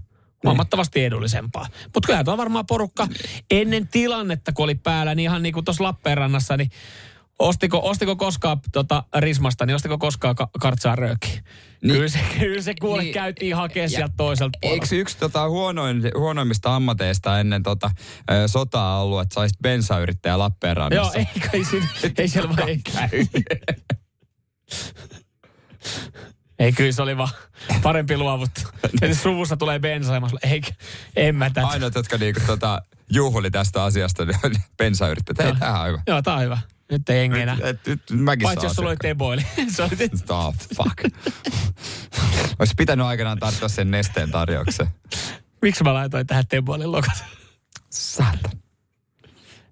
Huomattavasti 0.44 1.05
edullisempaa. 1.05 1.66
Mutta 1.94 2.07
kyllä 2.07 2.24
tuo 2.24 2.37
varmaan 2.37 2.66
porukka 2.66 3.09
ennen 3.50 3.88
tilannetta, 3.88 4.53
kun 4.53 4.64
oli 4.64 4.74
päällä, 4.74 5.14
niin 5.14 5.24
ihan 5.24 5.42
niin 5.42 5.53
kuin 5.55 5.64
tuossa 5.64 5.85
Lappeenrannassa, 5.85 6.57
niin 6.57 6.70
ostiko, 7.38 7.81
ostiko 7.85 8.16
koskaan 8.16 8.59
tota, 8.72 9.05
Rismasta, 9.18 9.66
niin 9.66 9.74
ostiko 9.74 9.98
koskaan 9.98 10.35
ka- 10.37 10.50
kartsaa 10.61 10.96
röökiä? 10.96 11.40
Niin. 11.83 11.94
Kyllä, 11.94 12.09
se, 12.09 12.18
kyllä 12.38 12.62
se 12.62 12.74
kuule 12.81 12.96
Niin. 12.96 13.05
niin. 13.05 13.14
käytiin 13.14 13.57
hakemaan 13.57 13.85
Ja- 13.92 13.96
sieltä 13.96 14.14
toiselta 14.16 14.59
puolelta. 14.62 14.85
Eikö 14.85 14.96
yksi 14.96 15.18
tota, 15.18 15.48
huonoin, 15.48 16.03
huonoimmista 16.18 16.76
ammateista 16.76 17.40
ennen 17.40 17.62
tota, 17.62 17.90
ö, 18.31 18.48
sotaa 18.48 19.03
ollut, 19.03 19.20
että 19.20 19.35
saisit 19.35 19.59
bensayrittäjä 19.62 20.33
Joo, 20.33 20.38
Lappeenrannassa? 20.38 21.18
ei, 21.18 21.26
ei, 21.53 21.64
siinä, 21.64 21.87
ei 22.18 22.29
siellä 22.29 22.57
vaan 22.57 22.68
ei 22.68 22.81
käy. 22.92 23.09
Ei, 26.61 26.73
kyllä 26.73 26.92
se 26.92 27.03
oli 27.03 27.16
vaan 27.16 27.29
parempi 27.83 28.16
luovuttu. 28.16 28.61
Ja 29.01 29.14
suvussa 29.14 29.57
tulee 29.57 29.79
bensa 29.79 30.14
ja 30.14 30.20
mä 30.20 30.29
sanoin, 30.29 30.53
ei, 30.53 30.62
en 31.16 31.37
mä 31.37 31.51
tätä. 31.51 31.66
Ainoat, 31.66 31.94
jotka 31.94 32.18
niinku, 32.18 32.40
tota, 32.46 32.83
juhli 33.12 33.51
tästä 33.51 33.85
asiasta, 33.85 34.25
niin 34.25 34.38
on 34.44 34.55
bensayrittäjät. 34.77 35.38
Hei, 35.38 35.61
tämähän 35.61 35.81
on 35.83 35.88
hyvä. 35.88 36.03
Joo, 36.07 36.23
tää 36.23 36.35
on 36.35 36.42
hyvä. 36.42 36.59
Nyt 36.90 37.11
ei 37.11 37.18
jengi 37.18 37.40
enää. 37.40 37.57
Et, 37.62 37.87
nyt, 37.87 38.01
nyt 38.11 38.20
mäkin 38.20 38.42
Paitsi 38.44 38.66
jos 38.66 38.73
sulla 38.73 38.88
oli 38.88 38.96
teboili. 38.96 39.46
Oh, 40.29 40.55
fuck. 40.77 41.05
Olisi 42.59 42.75
pitänyt 42.77 43.07
aikanaan 43.07 43.38
tarttua 43.38 43.68
sen 43.68 43.90
nesteen 43.90 44.31
tarjoukseen. 44.31 44.88
Miksi 45.62 45.85
mä 45.85 45.94
laitoin 45.94 46.27
tähän 46.27 46.46
teboilin 46.46 46.92
lokat? 46.92 47.25
Saatan. 47.90 48.53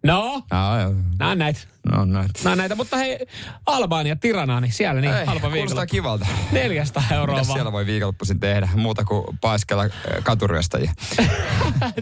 No, 0.03 0.43
No, 0.53 0.81
joo. 0.81 0.95
nää 1.19 1.35
näitä. 1.35 1.61
No, 1.93 2.05
näin. 2.05 2.29
Nää 2.45 2.53
on 2.53 2.59
näitä, 2.59 2.75
mutta 2.75 2.97
hei, 2.97 3.19
Albania, 3.67 4.17
Tirana, 4.17 4.61
niin 4.61 4.73
siellä 4.73 5.01
niin 5.01 5.15
Ei, 5.15 5.25
halpa 5.27 5.41
kuulostaa 5.51 5.63
viikolla. 5.63 5.87
kivalta. 5.87 6.27
400 6.53 7.03
euroa 7.13 7.37
Mitä 7.37 7.49
vaan. 7.49 7.57
siellä 7.57 7.73
voi 7.73 7.87
viikonloppuisin 7.87 8.41
tehdä? 8.41 8.69
Muuta 8.75 9.05
kuin 9.05 9.39
paiskella 9.41 9.83
äh, 9.85 9.91
katuryöstäjiä. 10.25 10.93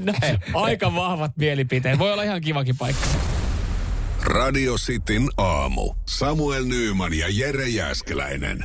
No, 0.05 0.13
aika 0.55 0.95
vahvat 0.95 1.33
mielipiteet. 1.37 1.99
Voi 1.99 2.13
olla 2.13 2.23
ihan 2.23 2.41
kivakin 2.41 2.77
paikka. 2.77 3.07
Radio 4.23 4.75
Cityn 4.75 5.29
aamu. 5.37 5.95
Samuel 6.07 6.65
Nyyman 6.65 7.15
ja 7.15 7.27
Jere 7.31 7.69
Jäskeläinen. 7.69 8.59
0447255854 8.59 8.63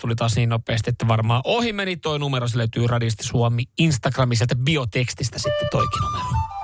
tuli 0.00 0.14
taas 0.16 0.36
niin 0.36 0.48
nopeasti, 0.48 0.90
että 0.90 1.08
varmaan 1.08 1.40
ohi 1.44 1.72
meni 1.72 1.96
toi 1.96 2.18
numero. 2.18 2.48
Se 2.48 2.58
löytyy 2.58 2.86
Radisti 2.86 3.24
Suomi 3.24 3.62
Instagramista 3.78 4.56
biotekstistä 4.56 5.38
sitten 5.38 5.68
toikin 5.70 6.00
numero. 6.02 6.55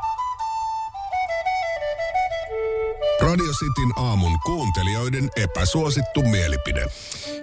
Radio 3.32 3.52
Cityn 3.52 3.92
aamun 3.96 4.40
kuuntelijoiden 4.40 5.30
epäsuosittu 5.36 6.22
mielipide. 6.22 6.86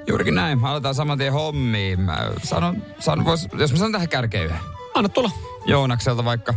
Juurikin 0.08 0.36
näin. 0.36 0.65
Aletaan 0.65 0.95
saman 0.95 1.17
tien 1.17 1.34
hommiin. 1.34 2.02
Mä 2.02 2.32
sanon, 2.43 2.84
sanon 2.99 3.25
vois, 3.25 3.47
jos 3.54 3.71
mä 3.71 3.78
sanon 3.78 3.91
tähän 3.91 4.10
kärkeen 4.10 4.45
yhden. 4.45 4.60
Anna 4.93 5.10
tulla. 5.10 5.32
Joonakselta 5.65 6.25
vaikka 6.25 6.54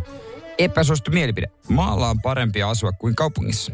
epäsuosittu 0.59 1.11
mielipide. 1.11 1.47
Maalla 1.69 2.09
on 2.09 2.21
parempi 2.23 2.63
asua 2.63 2.93
kuin 2.93 3.15
kaupungissa. 3.15 3.73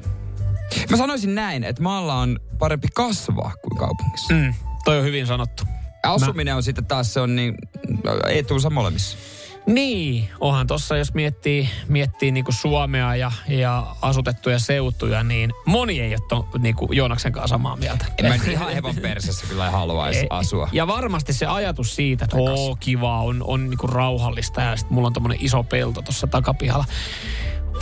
Mä 0.90 0.96
sanoisin 0.96 1.34
näin, 1.34 1.64
että 1.64 1.82
maalla 1.82 2.14
on 2.14 2.40
parempi 2.58 2.88
kasvaa 2.94 3.52
kuin 3.62 3.78
kaupungissa. 3.78 4.34
Mm, 4.34 4.54
toi 4.84 4.98
on 4.98 5.04
hyvin 5.04 5.26
sanottu. 5.26 5.64
Asuminen 6.02 6.56
on 6.56 6.62
sitten 6.62 6.86
taas 6.86 7.14
se 7.14 7.20
on 7.20 7.36
niin 7.36 7.54
etuunsa 8.28 8.70
molemmissa. 8.70 9.18
Niin, 9.68 10.28
onhan 10.40 10.66
tossa, 10.66 10.96
jos 10.96 11.14
miettii, 11.14 11.68
miettii 11.88 12.32
niinku 12.32 12.52
Suomea 12.52 13.16
ja, 13.16 13.32
ja 13.48 13.86
asutettuja 14.02 14.58
seutuja, 14.58 15.22
niin 15.22 15.52
moni 15.66 16.00
ei 16.00 16.10
ole 16.10 16.20
to, 16.28 16.48
niinku 16.58 16.88
Joonaksen 16.92 17.32
kanssa 17.32 17.48
samaa 17.48 17.76
mieltä. 17.76 18.04
En 18.18 18.26
mä 18.26 18.34
ihan 18.50 18.74
hevon 18.74 18.96
persessä 18.96 19.46
kyllä 19.46 19.70
haluaisi 19.70 20.26
asua. 20.30 20.68
Ja 20.72 20.86
varmasti 20.86 21.32
se 21.32 21.46
ajatus 21.46 21.96
siitä, 21.96 22.24
että 22.24 22.36
oo 22.36 22.76
kiva, 22.80 23.20
on, 23.20 23.42
on 23.46 23.70
niinku 23.70 23.86
rauhallista 23.86 24.60
ja 24.60 24.76
sitten 24.76 24.94
mulla 24.94 25.06
on 25.06 25.12
tommonen 25.12 25.38
iso 25.40 25.62
pelto 25.62 26.02
tuossa 26.02 26.26
takapihalla. 26.26 26.84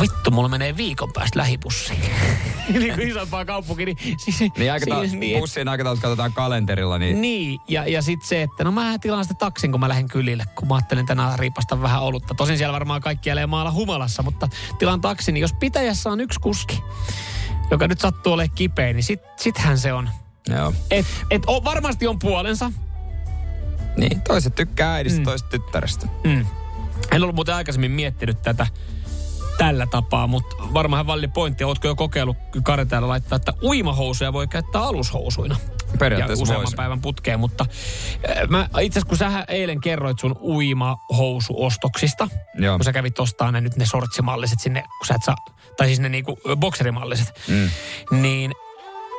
Vittu, 0.01 0.31
mulla 0.31 0.49
menee 0.49 0.77
viikon 0.77 1.13
päästä 1.13 1.39
lähibussiin. 1.39 2.01
niin 2.79 2.95
kuin 2.95 3.09
isompaa 3.09 3.45
kaupunki. 3.45 3.85
Niin, 3.85 3.97
siis, 4.19 4.41
Niin, 4.59 4.73
aikata- 4.73 5.01
siis- 5.01 5.13
niin, 5.13 5.41
bussien 5.41 5.69
aikataulut 5.69 6.01
katsotaan 6.03 6.33
kalenterilla, 6.33 6.99
niin, 6.99 7.21
niin, 7.21 7.61
ja, 7.69 7.87
ja 7.87 8.03
sitten 8.03 8.29
se, 8.29 8.43
että 8.43 8.65
no 8.65 8.71
mä 8.73 8.99
tilaan 8.99 9.25
sitten 9.25 9.37
taksin, 9.39 9.71
kun 9.73 9.81
mä 9.81 9.89
lähden 9.89 10.09
kylille, 10.09 10.45
kun 10.55 10.69
mä 10.69 10.75
ajattelin 10.75 11.07
tänään 11.07 11.39
riipasta 11.39 11.83
vähän 11.83 12.03
olutta. 12.03 12.35
Tosin 12.35 12.59
siellä 12.59 12.73
varmaan 12.73 13.01
kaikki 13.01 13.29
jälleen 13.29 13.49
maalla 13.51 13.73
humalassa, 13.73 14.23
mutta 14.23 14.49
tilaan 14.79 15.01
taksin, 15.01 15.33
niin 15.35 15.43
jos 15.43 15.53
pitäjässä 15.53 16.11
on 16.11 16.21
yksi 16.21 16.41
kuski, 16.41 16.83
joka 17.71 17.89
nyt 17.89 18.01
sattuu 18.01 18.33
olemaan 18.33 18.55
kipeä, 18.55 18.93
niin 18.93 19.03
sit, 19.05 19.21
sithän 19.37 19.79
se 19.79 19.93
on. 19.93 20.11
Joo. 20.49 20.73
Et, 20.91 21.07
et 21.31 21.43
o, 21.47 21.65
varmasti 21.65 22.07
on 22.07 22.19
puolensa. 22.19 22.73
niin 23.97 24.21
toiset 24.21 24.55
tykkää 24.55 24.95
äidistä, 24.95 25.19
mm. 25.19 25.25
toiset 25.25 25.49
tyttärestä. 25.49 26.07
Mm. 26.25 26.47
En 27.13 27.23
ollut 27.23 27.35
muuten 27.37 27.55
aikaisemmin 27.55 27.91
miettinyt 27.91 28.43
tätä 28.43 28.67
tällä 29.59 29.87
tapaa, 29.87 30.27
mutta 30.27 30.57
varmaan 30.75 31.07
valli 31.07 31.29
pointti. 31.29 31.65
Ootko 31.65 31.89
jo 31.89 31.95
kokeillut 31.97 32.37
Kari 32.63 32.87
täällä 32.87 33.09
laittaa, 33.09 33.37
että 33.37 33.53
uimahousuja 33.63 34.33
voi 34.33 34.47
käyttää 34.49 34.83
alushousuina? 34.83 35.57
Periaatteessa 35.99 36.41
ja 36.41 36.43
useamman 36.43 36.65
voisi. 36.65 36.77
päivän 36.77 37.01
putkeen, 37.01 37.41
mutta 37.41 37.67
mä 38.49 38.69
itse 38.81 38.99
asiassa 38.99 39.09
kun 39.09 39.19
sä 39.19 39.45
eilen 39.49 39.81
kerroit 39.81 40.19
sun 40.19 40.37
uimahousuostoksista, 40.41 42.29
Joo. 42.59 42.77
kun 42.79 42.85
sä 42.85 42.93
kävit 42.93 43.19
ostaa 43.19 43.53
ne 43.53 43.61
nyt 43.61 43.77
ne 43.77 43.87
sortsimalliset 43.87 44.61
sinne, 44.61 44.83
kun 44.83 45.07
sä 45.07 45.15
et 45.15 45.23
saa, 45.25 45.37
tai 45.77 45.87
siis 45.87 46.01
ne 46.01 46.09
niinku 46.09 46.39
ö, 46.49 46.57
bokserimalliset, 46.57 47.33
Mm. 47.49 47.71
niin 48.21 48.53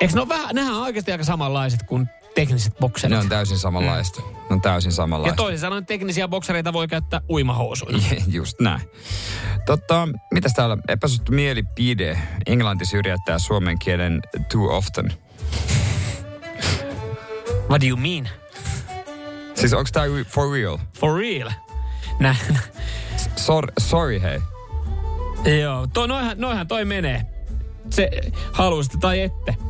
eikö 0.02 0.14
ne 0.14 0.20
ole 0.22 0.30
vähän, 0.30 0.56
nehän 0.56 0.76
on 0.76 0.82
oikeasti 0.82 1.12
aika 1.12 1.24
samanlaiset 1.24 1.84
kuin 1.84 2.10
tekniset 2.42 2.74
bokserit. 2.80 3.12
Ne 3.12 3.20
on 3.20 3.30
täysin 3.30 3.58
samanlaista. 3.58 4.22
Ne 4.22 4.48
on 4.50 4.62
täysin 4.62 4.90
ja 4.90 4.96
samanlaista. 4.96 5.36
toisin 5.36 5.60
sanoen 5.60 5.86
teknisiä 5.86 6.28
boksereita 6.28 6.74
voi 6.74 6.88
käyttää 6.88 7.22
uimahousuina. 7.30 8.00
Just 8.28 8.60
näin. 8.60 8.82
Totta, 9.66 10.08
mitäs 10.34 10.54
täällä? 10.54 10.78
Epäsuosittu 10.88 11.32
mielipide. 11.32 12.18
Englanti 12.46 12.86
syrjäyttää 12.86 13.40
suomen 13.40 13.80
kielen 13.80 14.22
too 14.52 14.78
often. 14.78 15.14
What 17.70 17.82
do 17.82 17.88
you 17.88 17.98
mean? 17.98 18.30
Siis 19.56 19.74
onko 19.74 19.90
tää 19.94 20.06
for 20.28 20.52
real? 20.52 20.78
For 21.00 21.18
real? 21.20 21.52
Nä, 22.20 22.36
Sor, 23.36 23.72
sorry 23.80 24.22
hei. 24.22 24.42
Joo, 25.62 25.88
toi, 25.94 26.08
noihan, 26.08 26.38
noihan 26.40 26.68
toi 26.68 26.86
menee. 26.86 27.26
Se 27.90 28.10
haluaisitte 28.52 28.98
tai 28.98 29.22
ette. 29.22 29.66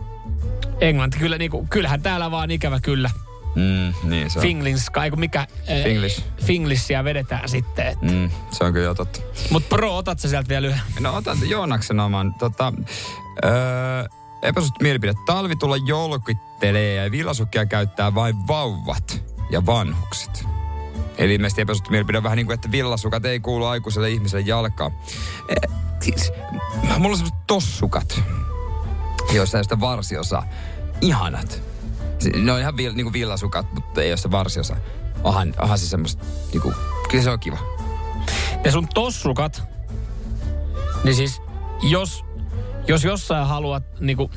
Englanti, 0.82 1.17
kyllä, 1.17 1.38
niinku, 1.38 1.67
kyllähän 1.69 2.01
täällä 2.01 2.32
vaan 2.32 2.51
ikävä 2.51 2.80
kyllä. 2.80 3.09
Mm, 3.55 4.09
niin 4.09 4.30
se 4.30 4.39
on. 4.39 4.45
Kun 5.09 5.19
mikä... 5.19 5.47
Finglish. 5.84 6.23
Finglishia 6.45 7.03
vedetään 7.03 7.49
sitten. 7.49 7.88
Et. 7.88 8.01
Mm, 8.01 8.30
se 8.51 8.63
on 8.63 8.73
kyllä 8.73 8.86
jo 8.86 8.95
totta. 8.95 9.19
Mut 9.49 9.69
pro, 9.69 9.97
otat 9.97 10.19
sä 10.19 10.30
sieltä 10.30 10.49
vielä 10.49 10.67
yhden? 10.67 10.82
No 10.99 11.15
otan 11.15 11.49
Joonaksen 11.49 11.99
oman. 11.99 12.34
Tota, 12.34 12.73
öö, 13.45 13.51
epäsuosittu 14.41 14.84
mielipide. 14.84 15.13
Talvi 15.25 15.55
tulla 15.55 15.78
joulukittelee 15.78 16.93
ja 16.93 17.11
villasukkia 17.11 17.65
käyttää 17.65 18.15
vain 18.15 18.47
vauvat 18.47 19.23
ja 19.49 19.65
vanhukset. 19.65 20.45
Eli 21.17 21.34
ilmeisesti 21.36 21.61
epäsuosittu 21.61 21.91
mielipide 21.91 22.17
on 22.17 22.23
vähän 22.23 22.36
niin 22.36 22.45
kuin, 22.45 22.55
että 22.55 22.71
villasukat 22.71 23.25
ei 23.25 23.39
kuulu 23.39 23.65
aikuiselle 23.65 24.09
ihmiselle 24.09 24.45
jalkaan. 24.47 24.91
Eh, 25.49 25.71
siis, 25.99 26.32
mulla 26.84 26.93
on 26.93 27.17
sellaiset 27.17 27.47
tossukat, 27.47 28.21
joissa 29.34 29.63
sitä 29.63 29.80
varsiosa. 29.80 30.43
Ihanat. 31.01 31.61
Ne 32.36 32.51
on 32.51 32.59
ihan 32.59 32.78
vil, 32.78 32.93
niin 32.93 33.05
kuin 33.05 33.13
villasukat, 33.13 33.73
mutta 33.73 34.01
ei 34.01 34.11
ole 34.11 34.17
sitä 34.17 34.32
varsiosa. 34.32 34.75
Onhan, 35.23 35.53
onhan 35.59 35.80
se 35.80 35.88
semmoista, 35.88 36.25
niin 36.51 36.61
kuin, 36.61 36.75
kyllä 37.09 37.23
se 37.23 37.30
on 37.30 37.39
kiva. 37.39 37.57
Ja 38.63 38.71
sun 38.71 38.88
tossukat, 38.93 39.63
niin 41.03 41.15
siis 41.15 41.41
jos, 41.82 42.25
jos 42.88 43.03
jossain 43.03 43.47
haluat 43.47 43.84
niinku, 43.99 44.32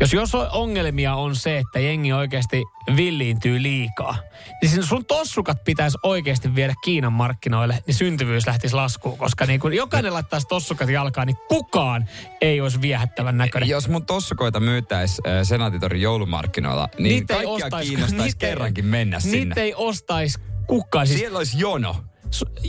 jos, 0.00 0.12
jos 0.12 0.34
on- 0.34 0.48
ongelmia 0.52 1.14
on 1.14 1.36
se, 1.36 1.58
että 1.58 1.80
jengi 1.80 2.12
oikeasti 2.12 2.64
villiintyy 2.96 3.62
liikaa, 3.62 4.16
niin 4.62 4.82
sun 4.82 5.04
tossukat 5.04 5.64
pitäisi 5.64 5.98
oikeasti 6.02 6.54
viedä 6.54 6.74
Kiinan 6.84 7.12
markkinoille, 7.12 7.78
niin 7.86 7.94
syntyvyys 7.94 8.46
lähtisi 8.46 8.74
laskuun, 8.74 9.18
koska 9.18 9.46
niin 9.46 9.60
kun 9.60 9.72
jokainen 9.74 10.14
laittaisi 10.14 10.46
tossukat 10.46 10.88
jalkaan, 10.88 11.26
niin 11.26 11.36
kukaan 11.48 12.06
ei 12.40 12.60
olisi 12.60 12.80
viehättävän 12.80 13.36
näköinen. 13.36 13.68
Jos 13.68 13.88
mun 13.88 14.06
tossukoita 14.06 14.60
myytäis 14.60 15.20
äh, 15.26 15.32
Senaatitorin 15.42 16.02
joulumarkkinoilla, 16.02 16.88
niin 16.98 17.02
Niitä 17.02 17.34
kaikkia 17.34 17.52
ostais- 17.66 17.86
kiinnostaisi 17.88 18.24
niitä 18.24 18.38
kerrankin 18.38 18.86
mennä 18.86 19.20
sinne. 19.20 19.38
Niitä 19.38 19.60
ei 19.60 19.74
ostaisi 19.74 20.38
kukaan. 20.66 21.06
Siis 21.06 21.18
Siellä 21.20 21.38
olisi 21.38 21.58
jono. 21.58 21.96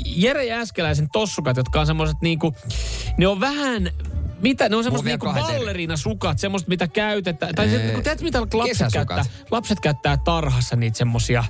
Jere 0.06 0.46
Jääskeläisen 0.46 1.08
tossukat, 1.14 1.58
jotka 1.58 1.80
on 1.80 1.86
semmoiset 1.88 2.18
niinku, 2.22 2.56
ne 3.18 3.28
on 3.28 3.40
vähän, 3.40 3.92
mitä, 4.42 4.70
ne 4.70 4.76
on 4.76 4.84
semmoiset 4.84 5.06
vielä 5.06 5.18
niinku 5.24 5.48
ballerina-sukat, 5.54 6.40
semmoiset 6.40 6.68
mitä 6.68 6.88
käytetään. 6.88 7.56
Tai 7.56 7.70
se, 7.70 7.80
kun 7.94 8.04
tiedätkö 8.04 8.24
mitä 8.24 8.42
lapset 8.42 8.64
Kesäsukat. 8.78 9.08
käyttää? 9.08 9.34
Lapset 9.52 9.80
käyttää 9.80 10.18
tarhassa 10.18 10.76
niitä 10.76 10.98
semmoisia, 10.98 11.44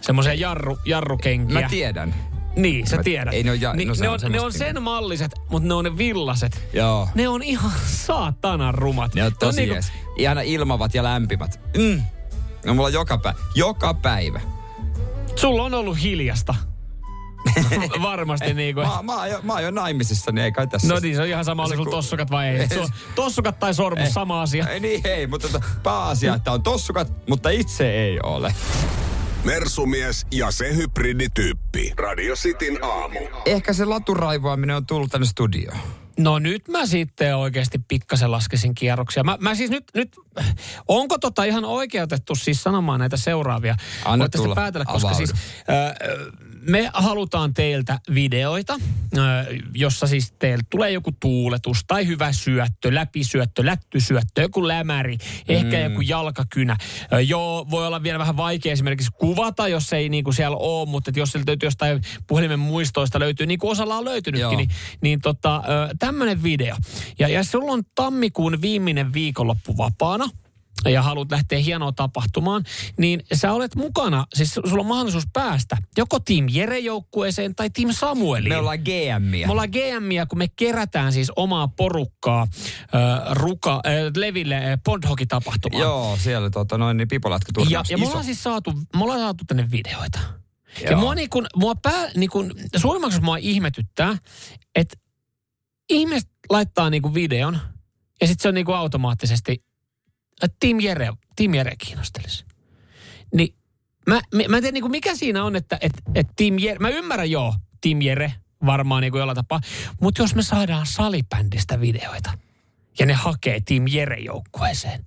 semmoisia 0.00 0.34
jarru, 0.34 0.78
jarrukenkiä. 0.84 1.60
Mä 1.60 1.68
tiedän. 1.68 2.14
Niin, 2.56 2.86
sä 2.86 3.02
tiedät. 3.02 3.34
ei 3.34 3.42
ne 3.42 3.50
ole 3.50 3.58
ja- 3.62 3.68
no 3.68 3.74
ne, 3.76 3.82
on 3.82 3.88
on, 3.88 3.88
ne 3.88 3.94
semmoista 3.94 4.26
on 4.26 4.32
niinku- 4.32 4.50
sen 4.58 4.82
malliset, 4.82 5.32
mutta 5.50 5.68
ne 5.68 5.74
on 5.74 5.84
ne 5.84 5.98
villaset. 5.98 6.62
Joo. 6.72 7.08
Ne 7.14 7.28
on 7.28 7.42
ihan 7.42 7.72
saatanan 8.06 8.74
rumat. 8.74 9.14
Ne 9.14 9.24
on 9.24 9.32
tosi 9.40 9.60
niinku- 9.60 9.74
jees. 9.74 9.92
Ihana 10.16 10.40
ilmavat 10.40 10.94
ja 10.94 11.02
lämpimät. 11.02 11.60
Mm. 11.76 12.02
No 12.66 12.74
mulla 12.74 12.86
on 12.86 12.92
joka, 12.92 13.18
päivä. 13.18 13.38
joka 13.54 13.94
päivä. 13.94 14.40
Sulla 15.36 15.62
on 15.62 15.74
ollut 15.74 16.02
hiljasta. 16.02 16.54
Varmasti 18.02 18.54
niin 18.54 18.74
kuin. 18.74 18.86
Mä, 18.86 19.02
mä, 19.02 19.16
oon 19.16 19.30
jo, 19.30 19.40
mä 19.42 19.52
oon 19.52 19.62
jo 19.62 19.70
naimisissa, 19.70 20.32
niin 20.32 20.44
ei 20.44 20.52
kai 20.52 20.66
tässä. 20.66 20.88
No 20.88 20.98
niin, 21.00 21.16
se 21.16 21.22
on 21.22 21.28
ihan 21.28 21.44
sama, 21.44 21.64
oli 21.64 21.76
sulla 21.76 21.90
tossukat 21.90 22.30
vai 22.30 22.46
ei. 22.48 22.66
Su- 22.66 22.92
tossukat 23.14 23.58
tai 23.58 23.74
sormus, 23.74 24.04
Ei. 24.06 24.12
sama 24.12 24.42
asia. 24.42 24.68
Ei 24.68 24.80
niin, 24.80 25.00
ei, 25.06 25.26
mutta 25.26 25.48
tota, 25.48 25.66
pääasia, 25.82 26.34
että 26.34 26.52
on 26.52 26.62
tossukat, 26.62 27.28
mutta 27.28 27.50
itse 27.50 27.90
ei 27.92 28.18
ole. 28.22 28.54
Mersumies 29.44 30.26
ja 30.30 30.50
se 30.50 30.76
hybridityyppi. 30.76 31.92
Radio 31.96 32.34
Cityn 32.34 32.84
aamu. 32.84 33.18
Ehkä 33.46 33.72
se 33.72 33.84
laturaivoaminen 33.84 34.76
on 34.76 34.86
tullut 34.86 35.10
tänne 35.10 35.26
studioon. 35.26 35.78
No 36.18 36.38
nyt 36.38 36.68
mä 36.68 36.86
sitten 36.86 37.36
oikeasti 37.36 37.78
pikkasen 37.88 38.30
laskisin 38.30 38.74
kierroksia. 38.74 39.24
Mä, 39.24 39.36
mä 39.40 39.54
siis 39.54 39.70
nyt, 39.70 39.84
nyt, 39.94 40.16
onko 40.88 41.18
tota 41.18 41.44
ihan 41.44 41.64
oikeutettu 41.64 42.34
siis 42.34 42.62
sanomaan 42.62 43.00
näitä 43.00 43.16
seuraavia? 43.16 43.76
Anna 44.04 44.22
Voitte 44.22 44.38
sitten 44.38 44.42
tulla. 44.44 44.54
päätellä, 44.54 44.84
koska 44.84 45.08
Avaudu. 45.08 45.26
siis 45.26 45.32
äh, 45.32 45.94
me 46.62 46.90
halutaan 46.94 47.54
teiltä 47.54 48.00
videoita, 48.14 48.80
jossa 49.74 50.06
siis 50.06 50.32
teiltä 50.38 50.64
tulee 50.70 50.90
joku 50.90 51.10
tuuletus 51.20 51.84
tai 51.86 52.06
hyvä 52.06 52.32
syöttö, 52.32 52.94
läpisyöttö, 52.94 53.66
lättysyöttö, 53.66 54.42
joku 54.42 54.68
lämäri, 54.68 55.18
ehkä 55.48 55.76
Mm. 55.76 55.82
joku 55.82 56.00
jalkakynä. 56.00 56.76
Joo, 57.26 57.66
voi 57.70 57.86
olla 57.86 58.02
vielä 58.02 58.18
vähän 58.18 58.36
vaikea 58.36 58.72
esimerkiksi 58.72 59.10
kuvata, 59.18 59.68
jos 59.68 59.92
ei 59.92 60.08
niinku 60.08 60.32
siellä 60.32 60.56
ole, 60.56 60.88
mutta 60.88 61.12
jos 61.16 61.32
sieltä 61.32 61.50
löytyy 61.50 61.66
jostain 61.66 62.00
puhelimen 62.26 62.58
muistoista 62.58 63.20
löytyy, 63.20 63.46
niin 63.46 63.58
kuin 63.58 63.70
osalla 63.70 63.96
on 63.96 64.04
löytynytkin, 64.04 64.40
Joo. 64.42 64.56
niin, 64.56 64.70
niin 65.00 65.20
tota, 65.20 65.62
tämmöinen 65.98 66.42
video. 66.42 66.76
Ja, 67.18 67.28
ja 67.28 67.44
sulla 67.44 67.72
on 67.72 67.82
tammikuun 67.94 68.62
viimeinen 68.62 69.12
viikonloppu 69.12 69.76
vapaana, 69.76 70.28
ja 70.90 71.02
haluat 71.02 71.30
lähteä 71.30 71.58
hienoon 71.58 71.94
tapahtumaan, 71.94 72.64
niin 72.98 73.22
sä 73.32 73.52
olet 73.52 73.74
mukana, 73.74 74.26
siis 74.34 74.54
sulla 74.54 74.80
on 74.80 74.86
mahdollisuus 74.86 75.28
päästä 75.32 75.76
joko 75.96 76.18
Team 76.20 76.46
Jere-joukkueeseen 76.50 77.54
tai 77.54 77.70
Team 77.70 77.92
Samueliin. 77.92 78.48
Me 78.48 78.56
ollaan 78.56 78.78
GMiä. 78.78 79.46
Me 79.46 79.52
ollaan 79.52 79.70
GMiä, 79.70 80.26
kun 80.26 80.38
me 80.38 80.48
kerätään 80.48 81.12
siis 81.12 81.32
omaa 81.36 81.68
porukkaa 81.68 82.42
äh, 82.42 83.32
ruka, 83.32 83.74
äh, 83.86 83.92
Leville 84.16 84.56
äh, 84.56 84.78
Pondhoki-tapahtumaan. 84.84 85.82
Joo, 85.82 86.16
siellä 86.20 86.50
tota, 86.50 86.78
noin 86.78 86.96
niin 86.96 87.08
pipolätkä 87.08 87.52
Ja, 87.68 87.84
ja 87.88 87.98
me 87.98 88.06
ollaan 88.06 88.24
siis 88.24 88.42
saatu, 88.42 88.72
me 88.96 89.02
ollaan 89.02 89.20
saatu 89.20 89.44
tänne 89.46 89.70
videoita. 89.70 90.18
Joo. 90.80 90.90
Ja 90.90 90.96
mua, 90.96 91.14
niin 91.14 91.30
kun, 91.30 91.46
mua 91.56 91.74
pää, 91.74 92.08
niin 92.16 92.30
kun, 92.30 92.54
suurimmaksi 92.76 93.20
mua 93.20 93.36
ihmetyttää, 93.36 94.16
että 94.74 94.96
ihmiset 95.88 96.30
laittaa 96.50 96.90
niin 96.90 97.14
videon 97.14 97.58
ja 98.20 98.26
sitten 98.26 98.42
se 98.42 98.48
on 98.48 98.54
niin 98.54 98.68
automaattisesti, 98.68 99.64
että 100.42 100.56
Team 100.60 100.80
Jere, 100.80 101.12
Team 101.36 101.54
Jere 101.54 101.76
kiinnostelisi. 101.76 102.44
Niin 103.34 103.54
mä, 104.08 104.20
mä, 104.48 104.56
en 104.56 104.62
tiedä 104.62 104.72
niin 104.72 104.90
mikä 104.90 105.16
siinä 105.16 105.44
on, 105.44 105.56
että 105.56 105.78
et, 105.80 105.92
et 106.14 106.26
Team 106.36 106.58
Jere, 106.58 106.78
mä 106.78 106.88
ymmärrän 106.88 107.30
joo, 107.30 107.54
Team 107.80 108.02
Jere 108.02 108.32
varmaan 108.66 109.00
niin 109.00 109.10
kuin 109.10 109.18
jollain 109.18 109.36
tapaa, 109.36 109.60
mutta 110.00 110.22
jos 110.22 110.34
me 110.34 110.42
saadaan 110.42 110.86
salibändistä 110.86 111.80
videoita 111.80 112.38
ja 112.98 113.06
ne 113.06 113.12
hakee 113.12 113.60
Team 113.60 113.84
Jere-joukkueeseen, 113.88 115.06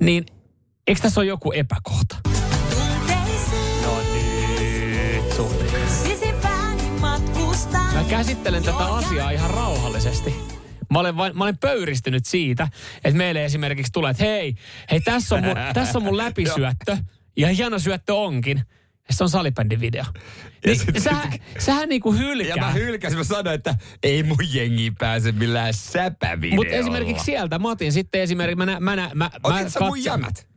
niin 0.00 0.26
eikö 0.86 1.00
tässä 1.00 1.20
ole 1.20 1.28
joku 1.28 1.52
epäkohta? 1.52 2.16
No 2.24 2.86
nyt. 2.98 3.44
Mä 7.94 8.04
käsittelen 8.10 8.62
tätä 8.62 8.84
asiaa 8.84 9.30
ihan 9.30 9.50
rauhallisesti. 9.50 10.34
Mä 10.94 11.00
olen, 11.00 11.16
vain, 11.16 11.38
mä 11.38 11.44
olen 11.44 11.58
pöyristynyt 11.58 12.26
siitä, 12.26 12.68
että 13.04 13.18
meille 13.18 13.44
esimerkiksi 13.44 13.92
tulee, 13.92 14.10
että 14.10 14.24
hei, 14.24 14.54
hei 14.90 15.00
tässä 15.00 15.34
on 15.34 15.44
mun, 15.44 15.54
tässä 15.74 15.98
on 15.98 16.04
mun 16.04 16.16
läpisyöttö. 16.16 16.96
ja 17.36 17.48
hieno 17.48 17.78
syöttö 17.78 18.14
onkin. 18.14 18.62
Ja 19.08 19.14
se 19.14 19.24
on 19.24 19.30
salibändin 19.30 19.80
video. 19.80 20.04
Niin, 20.66 20.78
sit- 20.78 21.02
sähän, 21.02 21.32
sähän 21.58 21.88
niinku 21.88 22.12
hylkää. 22.12 22.56
Ja 22.56 22.62
mä 22.62 22.70
hylkäsin, 22.70 23.18
mä 23.18 23.24
sanoin, 23.24 23.54
että 23.54 23.74
ei 24.02 24.22
mun 24.22 24.36
jengi 24.52 24.92
pääse 24.98 25.32
millään 25.32 25.74
säpävideolla. 25.74 26.56
Mutta 26.56 26.74
esimerkiksi 26.74 27.24
sieltä 27.24 27.58
mä 27.58 27.70
otin 27.70 27.92
sitten 27.92 28.20
esimerkiksi, 28.20 28.56
mä, 28.56 28.66
nä, 28.66 28.80
mä, 28.80 28.96
nä, 28.96 29.10
mä, 29.14 29.30
Otit 29.42 29.62
mä 29.62 29.68
sä 29.68 29.80
mun 29.80 30.04
jämät? 30.04 30.53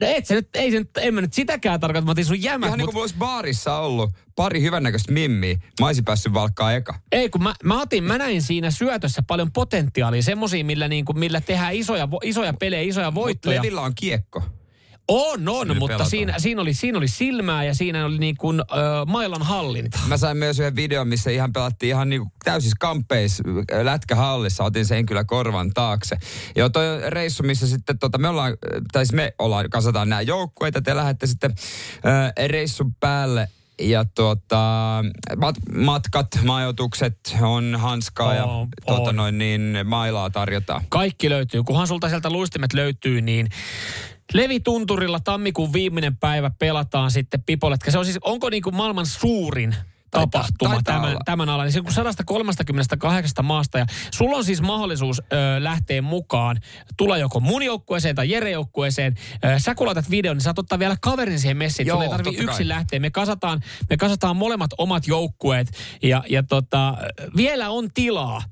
No 0.00 0.06
et 0.10 0.26
se 0.26 0.34
nyt, 0.34 0.48
ei 0.54 0.70
se 0.70 0.78
nyt, 0.78 0.90
en 0.96 1.14
mä 1.14 1.20
nyt 1.20 1.32
sitäkään 1.32 1.80
tarkoita, 1.80 2.06
mä 2.06 2.10
otin 2.12 2.24
sun 2.24 2.42
jämät, 2.42 2.66
Ihan 2.66 2.78
niin 2.78 2.86
mut, 2.86 2.94
kuin 2.94 3.00
olisi 3.00 3.14
baarissa 3.18 3.78
ollut 3.78 4.10
pari 4.36 4.62
hyvännäköistä 4.62 5.12
mimmiä. 5.12 5.56
Mä 5.80 5.86
olisin 5.86 6.04
päässyt 6.04 6.34
valkkaa 6.34 6.72
eka. 6.72 6.94
ei 7.12 7.30
kun 7.30 7.42
mä, 7.42 7.54
mä 7.64 7.80
otin, 7.80 8.04
mä 8.04 8.18
näin 8.18 8.42
siinä 8.42 8.70
syötössä 8.70 9.22
paljon 9.26 9.52
potentiaalia, 9.52 10.22
semmosia, 10.22 10.64
millä, 10.64 10.88
niinku, 10.88 11.12
millä 11.12 11.40
tehdään 11.40 11.74
isoja, 11.74 12.08
isoja 12.22 12.52
pelejä, 12.52 12.82
isoja 12.82 13.10
Mutta 13.10 13.20
voittoja. 13.20 13.62
Levillä 13.62 13.80
on 13.80 13.92
kiekko. 13.94 14.42
On, 15.08 15.48
on, 15.48 15.68
Nyt 15.68 15.78
mutta 15.78 15.86
pelataan. 15.86 16.10
siinä, 16.10 16.38
siinä, 16.38 16.62
oli, 16.62 16.74
siinä 16.74 16.98
oli 16.98 17.08
silmää 17.08 17.64
ja 17.64 17.74
siinä 17.74 18.04
oli 18.04 18.18
niin 18.18 18.36
kuin, 18.36 18.60
ö, 18.60 18.64
mailan 19.06 19.42
hallinta. 19.42 19.98
Mä 20.06 20.16
sain 20.16 20.36
myös 20.36 20.58
yhden 20.58 20.76
videon, 20.76 21.08
missä 21.08 21.30
ihan 21.30 21.52
pelattiin 21.52 21.88
ihan 21.90 22.08
niin 22.08 22.20
kuin 22.20 22.32
täysissä 22.44 22.76
kampeissa 22.80 23.42
äh, 23.72 23.80
lätkähallissa. 23.84 24.64
Otin 24.64 24.86
sen 24.86 25.06
kyllä 25.06 25.24
korvan 25.24 25.70
taakse. 25.74 26.16
Ja 26.56 26.70
toi 26.70 26.84
reissu, 27.10 27.42
missä 27.42 27.66
sitten 27.66 27.98
tota, 27.98 28.18
me 28.18 28.28
ollaan, 28.28 28.50
äh, 28.52 28.80
tai 28.92 29.06
siis 29.06 29.12
me 29.16 29.34
ollaan, 29.38 29.70
kasataan 29.70 30.08
nämä 30.08 30.22
joukkueet, 30.22 30.74
ja 30.74 30.82
te 30.82 30.96
lähdette 30.96 31.26
sitten 31.26 31.54
äh, 32.06 32.48
reissun 32.48 32.94
päälle 32.94 33.48
ja 33.80 34.04
tuota, 34.04 34.58
mat, 35.36 35.56
matkat, 35.74 36.26
majoitukset 36.44 37.36
on 37.42 37.76
hanskaa 37.78 38.34
ja 38.34 38.44
On, 38.44 38.68
tuota, 38.86 39.10
on. 39.10 39.16
noin 39.16 39.38
niin 39.38 39.78
mailaa 39.84 40.30
tarjotaan. 40.30 40.82
Kaikki 40.88 41.30
löytyy. 41.30 41.62
Kunhan 41.62 41.86
sulta 41.86 42.08
sieltä 42.08 42.30
luistimet 42.30 42.72
löytyy, 42.72 43.20
niin 43.20 43.48
Levitunturilla 44.34 45.20
tammikuun 45.20 45.72
viimeinen 45.72 46.16
päivä 46.16 46.50
pelataan 46.58 47.10
sitten 47.10 47.42
Pipoletka. 47.42 47.90
Se 47.90 47.98
on 47.98 48.04
siis, 48.04 48.18
onko 48.24 48.50
niin 48.50 48.62
kuin 48.62 48.76
maailman 48.76 49.06
suurin 49.06 49.74
Taitaa- 50.10 50.26
tapahtuma 50.42 50.70
taitaa 50.74 50.94
tämän, 50.94 51.10
olla. 51.10 51.20
tämän 51.24 51.48
alan. 51.48 51.64
Niin 51.66 51.72
Se 51.72 51.78
on 51.78 51.84
kuin 51.84 51.94
138 51.94 53.44
maasta 53.44 53.78
ja 53.78 53.86
sulla 54.10 54.36
on 54.36 54.44
siis 54.44 54.62
mahdollisuus 54.62 55.20
ö, 55.20 55.24
lähteä 55.58 56.02
mukaan. 56.02 56.60
Tulla 56.96 57.18
joko 57.18 57.40
mun 57.40 57.62
joukkueeseen 57.62 58.16
tai 58.16 58.30
Jere 58.30 58.50
joukkueeseen. 58.50 59.14
Ö, 59.44 59.58
sä 59.58 59.74
kun 59.74 59.86
laitat 59.86 60.10
videon, 60.10 60.36
niin 60.36 60.42
saat 60.44 60.58
ottaa 60.58 60.78
vielä 60.78 60.96
kaverin 61.00 61.40
siihen 61.40 61.56
messiin. 61.56 61.86
Joo, 61.86 61.96
Sun 61.96 62.02
ei 62.04 62.10
tarvi 62.10 62.24
totta 62.24 62.36
kai. 62.38 62.44
yksin 62.44 62.68
lähteä. 62.68 63.00
Me 63.00 63.10
kasataan, 63.10 63.60
me 63.90 63.96
kasataan 63.96 64.36
molemmat 64.36 64.70
omat 64.78 65.06
joukkueet 65.06 65.68
ja, 66.02 66.24
ja 66.28 66.42
tota, 66.42 66.94
vielä 67.36 67.70
on 67.70 67.90
tilaa. 67.94 68.42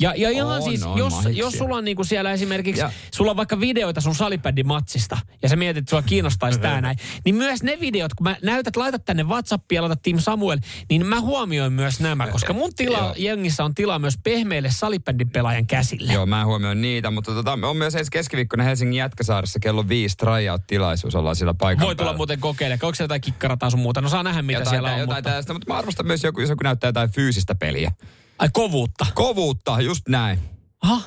Ja, 0.00 0.14
ja 0.16 0.30
ihan 0.30 0.48
On, 0.48 0.62
siis, 0.62 0.82
on 0.82 0.98
jos, 0.98 1.12
mahiksi. 1.12 1.38
jos 1.38 1.52
sulla 1.52 1.76
on 1.76 1.84
niinku 1.84 2.04
siellä 2.04 2.32
esimerkiksi, 2.32 2.80
Ja- 2.82 2.90
sulla 3.14 3.30
on 3.30 3.36
vaikka 3.36 3.60
videoita 3.60 4.00
sun 4.00 4.14
salibändimatsista, 4.14 5.18
ja 5.42 5.48
sä 5.48 5.56
mietit, 5.56 5.80
että 5.82 5.90
sua 5.90 6.02
kiinnostaisi 6.02 6.60
tää 6.60 6.80
näin, 6.86 6.96
niin 7.24 7.34
myös 7.34 7.62
ne 7.62 7.78
videot, 7.80 8.14
kun 8.14 8.24
mä 8.24 8.36
näytät, 8.42 8.76
laitat 8.76 9.04
tänne 9.04 9.22
WhatsAppia 9.22 9.76
ja 9.76 9.82
laitat 9.82 10.02
Team 10.02 10.18
Samuel, 10.18 10.58
niin 10.90 11.06
mä 11.06 11.20
huomioin 11.20 11.72
myös 11.72 12.00
nämä, 12.00 12.26
koska 12.26 12.52
mun 12.52 12.74
tila, 12.76 13.14
jengissä 13.16 13.64
on 13.64 13.74
tilaa 13.74 13.98
myös 13.98 14.18
pehmeille 14.24 14.70
salibändin 14.70 15.30
pelaajan 15.30 15.66
käsille. 15.66 16.12
Joo, 16.12 16.26
mä 16.26 16.44
huomioin 16.44 16.80
niitä, 16.80 17.10
mutta 17.10 17.34
tota, 17.34 17.58
on 17.62 17.76
myös 17.76 17.94
ensi 17.94 18.10
keskiviikkona 18.10 18.64
Helsingin 18.64 18.98
Jätkäsaaressa 18.98 19.58
kello 19.60 19.88
viisi 19.88 20.16
tryout-tilaisuus, 20.16 21.14
ollaan 21.14 21.36
siellä 21.36 21.54
paikan 21.54 21.86
Voi 21.86 21.96
tulla 21.96 22.06
päällä. 22.08 22.16
muuten 22.16 22.40
kokeilemaan. 22.40 22.80
Onko 22.86 22.94
siellä 22.94 23.04
jotain 23.04 23.20
kikkarataa 23.20 23.70
sun 23.70 23.80
muuta? 23.80 24.00
No 24.00 24.08
saa 24.08 24.22
nähdä, 24.22 24.42
mitä 24.42 24.58
jotain, 24.58 24.70
siellä 24.70 24.92
on. 24.92 24.98
jotain 24.98 25.16
Mutta... 25.16 25.22
tällaista, 25.30 25.52
mutta 25.52 25.72
mä 25.72 25.78
arvostan 25.78 26.06
myös 26.06 26.24
joku, 26.24 26.40
jos 26.40 26.50
joku 26.50 26.62
näyttää 26.64 26.88
jotain 26.88 27.10
fyysistä 27.10 27.54
peliä. 27.54 27.92
Ai 28.40 28.48
kovuutta. 28.52 29.06
Kovuutta, 29.14 29.80
just 29.80 30.08
näin. 30.08 30.38
Aha. 30.82 31.02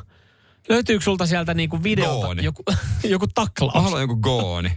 Löytyykö 0.70 1.04
sulta 1.04 1.26
sieltä 1.26 1.54
niinku 1.54 1.84
videolta 1.84 2.26
Gooni. 2.26 2.44
joku, 2.44 2.64
joku 3.04 3.26
Mä 3.26 3.32
taklaus? 3.36 3.74
haluan 3.74 4.02
joku 4.02 4.16
gooni. 4.16 4.72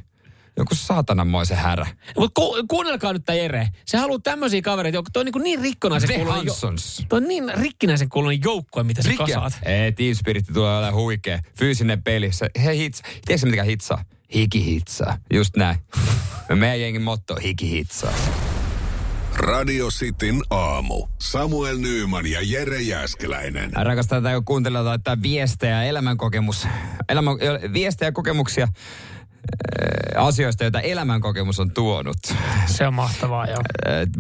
Joku 0.58 0.74
saatananmoisen 0.74 1.56
härä. 1.56 1.86
Mutta 2.18 2.40
ku, 2.40 2.56
kuunnelkaa 2.68 3.12
nyt 3.12 3.24
tää 3.24 3.34
Jere. 3.34 3.68
Se 3.86 3.98
haluaa 3.98 4.18
tämmöisiä 4.18 4.62
kavereita, 4.62 4.96
jotka 4.98 5.10
toi 5.12 5.20
on 5.20 5.26
niin, 5.26 5.42
niin 5.42 5.60
rikkonaisen. 5.60 6.26
Hansons. 6.26 7.02
Toi 7.08 7.16
on 7.16 7.28
niin 7.28 7.44
rikkinäisen 7.54 8.08
kuulunen 8.08 8.40
joukkue, 8.44 8.82
mitä 8.82 9.02
sä 9.02 9.08
Rikia. 9.08 9.26
kasaat. 9.26 9.58
Ei, 9.62 9.92
Team 9.92 10.14
Spirit 10.14 10.46
tulee 10.54 10.72
olemaan 10.78 10.94
huikea. 10.94 11.38
Fyysinen 11.58 12.02
peli. 12.02 12.32
Se, 12.32 12.50
he 12.64 12.76
hits. 12.76 13.02
Tiedätkö 13.02 13.38
sä, 13.38 13.46
mikä 13.46 13.62
hitsaa? 13.62 14.04
Hiki 14.34 14.64
hitsaa. 14.64 15.18
Just 15.32 15.56
näin. 15.56 15.76
Meidän 16.54 16.80
jengin 16.80 17.02
motto 17.02 17.34
on 17.34 17.40
hiki 17.42 17.70
hitsaa. 17.70 18.12
Radio 19.36 19.88
Cityn 19.88 20.42
aamu. 20.50 21.06
Samuel 21.18 21.78
Nyyman 21.78 22.26
ja 22.26 22.38
Jere 22.42 22.80
Jäskeläinen. 22.80 23.72
Rakastaa 23.72 24.20
tätä, 24.20 24.34
kun 24.34 24.44
kuuntelee 24.44 24.82
viestejä, 25.22 25.82
elämänkokemus, 25.82 26.68
elämä, 27.08 27.30
viestejä 27.72 28.12
kokemuksia 28.12 28.68
asioista, 30.16 30.64
joita 30.64 30.80
elämänkokemus 30.80 31.60
on 31.60 31.70
tuonut. 31.70 32.16
Se 32.66 32.86
on 32.86 32.94
mahtavaa, 32.94 33.46
joo. 33.46 33.62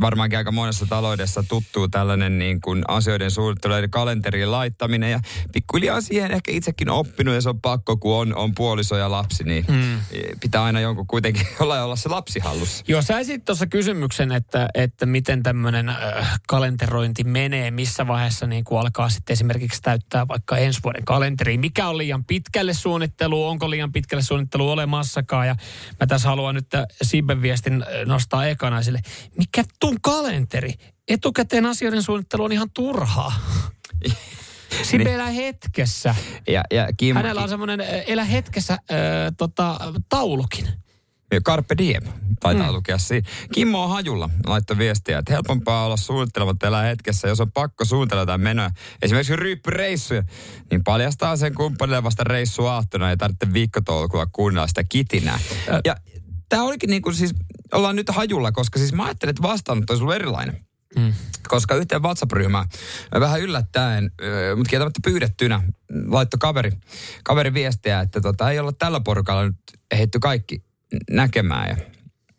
Varmaankin 0.00 0.38
aika 0.38 0.52
monessa 0.52 0.86
taloudessa 0.86 1.44
tuttuu 1.48 1.88
tällainen 1.88 2.38
niin 2.38 2.60
kuin 2.60 2.84
asioiden 2.88 3.30
suunnittelu 3.30 3.74
eli 3.74 3.88
kalenteriin 3.88 4.50
laittaminen 4.50 5.10
ja 5.10 5.20
pikkuhiljaa 5.52 6.00
siihen 6.00 6.30
ehkä 6.30 6.52
itsekin 6.52 6.90
oppinut 6.90 7.34
ja 7.34 7.40
se 7.40 7.48
on 7.48 7.60
pakko, 7.60 7.96
kun 7.96 8.16
on, 8.16 8.36
on 8.36 8.54
puoliso 8.54 8.96
ja 8.96 9.10
lapsi, 9.10 9.44
niin 9.44 9.64
mm. 9.68 9.98
pitää 10.40 10.64
aina 10.64 10.80
jonkun 10.80 11.06
kuitenkin 11.06 11.46
olla, 11.60 11.82
olla 11.82 11.96
se 11.96 12.08
lapsi 12.08 12.40
hallussa. 12.40 12.84
Joo, 12.88 13.02
sä 13.02 13.18
esitit 13.18 13.44
tuossa 13.44 13.66
kysymyksen, 13.66 14.32
että, 14.32 14.68
että 14.74 15.06
miten 15.06 15.42
tämmöinen 15.42 15.88
äh, 15.88 16.40
kalenterointi 16.48 17.24
menee, 17.24 17.70
missä 17.70 18.06
vaiheessa 18.06 18.46
niin 18.46 18.64
kuin 18.64 18.80
alkaa 18.80 19.08
sitten 19.08 19.34
esimerkiksi 19.34 19.82
täyttää 19.82 20.28
vaikka 20.28 20.56
ensi 20.56 20.80
vuoden 20.84 21.04
kalenteri. 21.04 21.58
Mikä 21.58 21.88
on 21.88 21.98
liian 21.98 22.24
pitkälle 22.24 22.74
suunnittelu, 22.74 23.48
onko 23.48 23.70
liian 23.70 23.92
pitkälle 23.92 24.22
suunnittelu 24.22 24.70
olemassakaan. 25.16 25.46
Ja 25.46 25.56
mä 26.00 26.06
tässä 26.06 26.28
haluan 26.28 26.54
nyt 26.54 26.66
Sibben 27.02 27.42
viestin 27.42 27.82
äh, 27.82 28.06
nostaa 28.06 28.46
ekana 28.46 28.82
sille, 28.82 29.00
mikä 29.38 29.64
tun 29.80 29.96
kalenteri? 30.02 30.72
Etukäteen 31.08 31.66
asioiden 31.66 32.02
suunnittelu 32.02 32.44
on 32.44 32.52
ihan 32.52 32.70
turhaa. 32.74 33.32
Sibbe 34.82 35.04
Niin. 35.04 35.14
elää 35.14 35.30
hetkessä. 35.30 36.14
Ja, 36.48 36.62
ja 36.70 36.88
Kim, 36.96 37.16
Hänellä 37.16 37.42
on 37.42 37.48
semmoinen 37.48 37.80
äh, 37.80 37.86
elä 38.06 38.24
hetkessä 38.24 38.72
äh, 38.72 38.78
tota, 39.36 39.78
taulukin. 40.08 40.68
Carpe 41.44 41.78
diem, 41.78 42.02
taitaa 42.40 42.66
Mm. 42.66 42.72
lukea 42.74 42.98
siinä. 42.98 43.28
Kimmo 43.52 43.84
on 43.84 43.90
hajulla, 43.90 44.30
laittoi 44.46 44.78
viestiä, 44.78 45.18
että 45.18 45.32
helpompaa 45.32 45.86
olla 45.86 45.96
suunnittelematta 45.96 46.66
elää 46.66 46.82
hetkessä, 46.82 47.28
jos 47.28 47.40
on 47.40 47.52
pakko 47.52 47.84
suunnitella 47.84 48.22
jotain 48.22 48.40
menoja. 48.40 48.70
Esimerkiksi 49.02 49.36
ryyppyreissuja, 49.36 50.22
niin 50.70 50.84
paljastaa 50.84 51.36
sen 51.36 51.54
kumppanille 51.54 52.02
vasta 52.02 52.24
reissuaattona 52.24 53.10
ja 53.10 53.16
tarvitse 53.16 53.52
viikkotolkulla 53.52 54.26
kuunnella 54.26 54.66
sitä 54.66 54.84
kitinää. 54.84 55.38
Ja 55.84 55.96
tämä 56.48 56.62
olikin 56.62 56.90
niin 56.90 57.02
kuin 57.02 57.14
siis, 57.14 57.34
ollaan 57.72 57.96
nyt 57.96 58.08
hajulla, 58.08 58.52
koska 58.52 58.78
siis 58.78 58.92
mä 58.92 59.04
ajattelin, 59.04 59.30
että 59.30 59.42
vastaanotto 59.42 59.92
olisi 59.92 60.02
ollut 60.02 60.14
erilainen. 60.14 60.60
Mm. 60.96 61.12
Koska 61.48 61.74
yhteen 61.74 62.02
WhatsApp-ryhmään 62.02 62.66
vähän 63.20 63.40
yllättäen, 63.40 64.12
mutta 64.56 64.70
kieltämättä 64.70 65.00
pyydettynä, 65.04 65.62
laittoi 66.06 66.38
kaveri, 66.38 66.72
kaveri 67.24 67.54
viestiä, 67.54 68.00
että 68.00 68.20
tota, 68.20 68.50
ei 68.50 68.58
olla 68.58 68.72
tällä 68.72 69.00
porukalla 69.00 69.44
nyt 69.44 69.56
ehditty 69.90 70.18
kaikki 70.18 70.62
näkemään. 71.10 71.76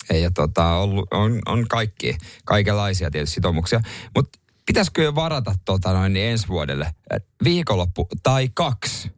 Ja, 0.10 0.18
ja 0.18 0.32
tota, 0.32 0.76
ollut, 0.76 1.08
on, 1.12 1.40
on 1.46 1.68
kaikki, 1.68 2.18
kaikenlaisia 2.46 3.12
tietysti 3.12 3.36
sitoumuksia. 3.36 3.82
Mutta 4.16 4.40
pitäisikö 4.66 5.04
jo 5.04 5.16
varata 5.16 5.56
tota, 5.66 5.94
noin, 5.94 6.14
niin 6.14 6.26
ensi 6.26 6.48
vuodelle 6.48 6.92
viikonloppu 7.44 8.08
tai 8.24 8.50
kaksi? 8.54 9.12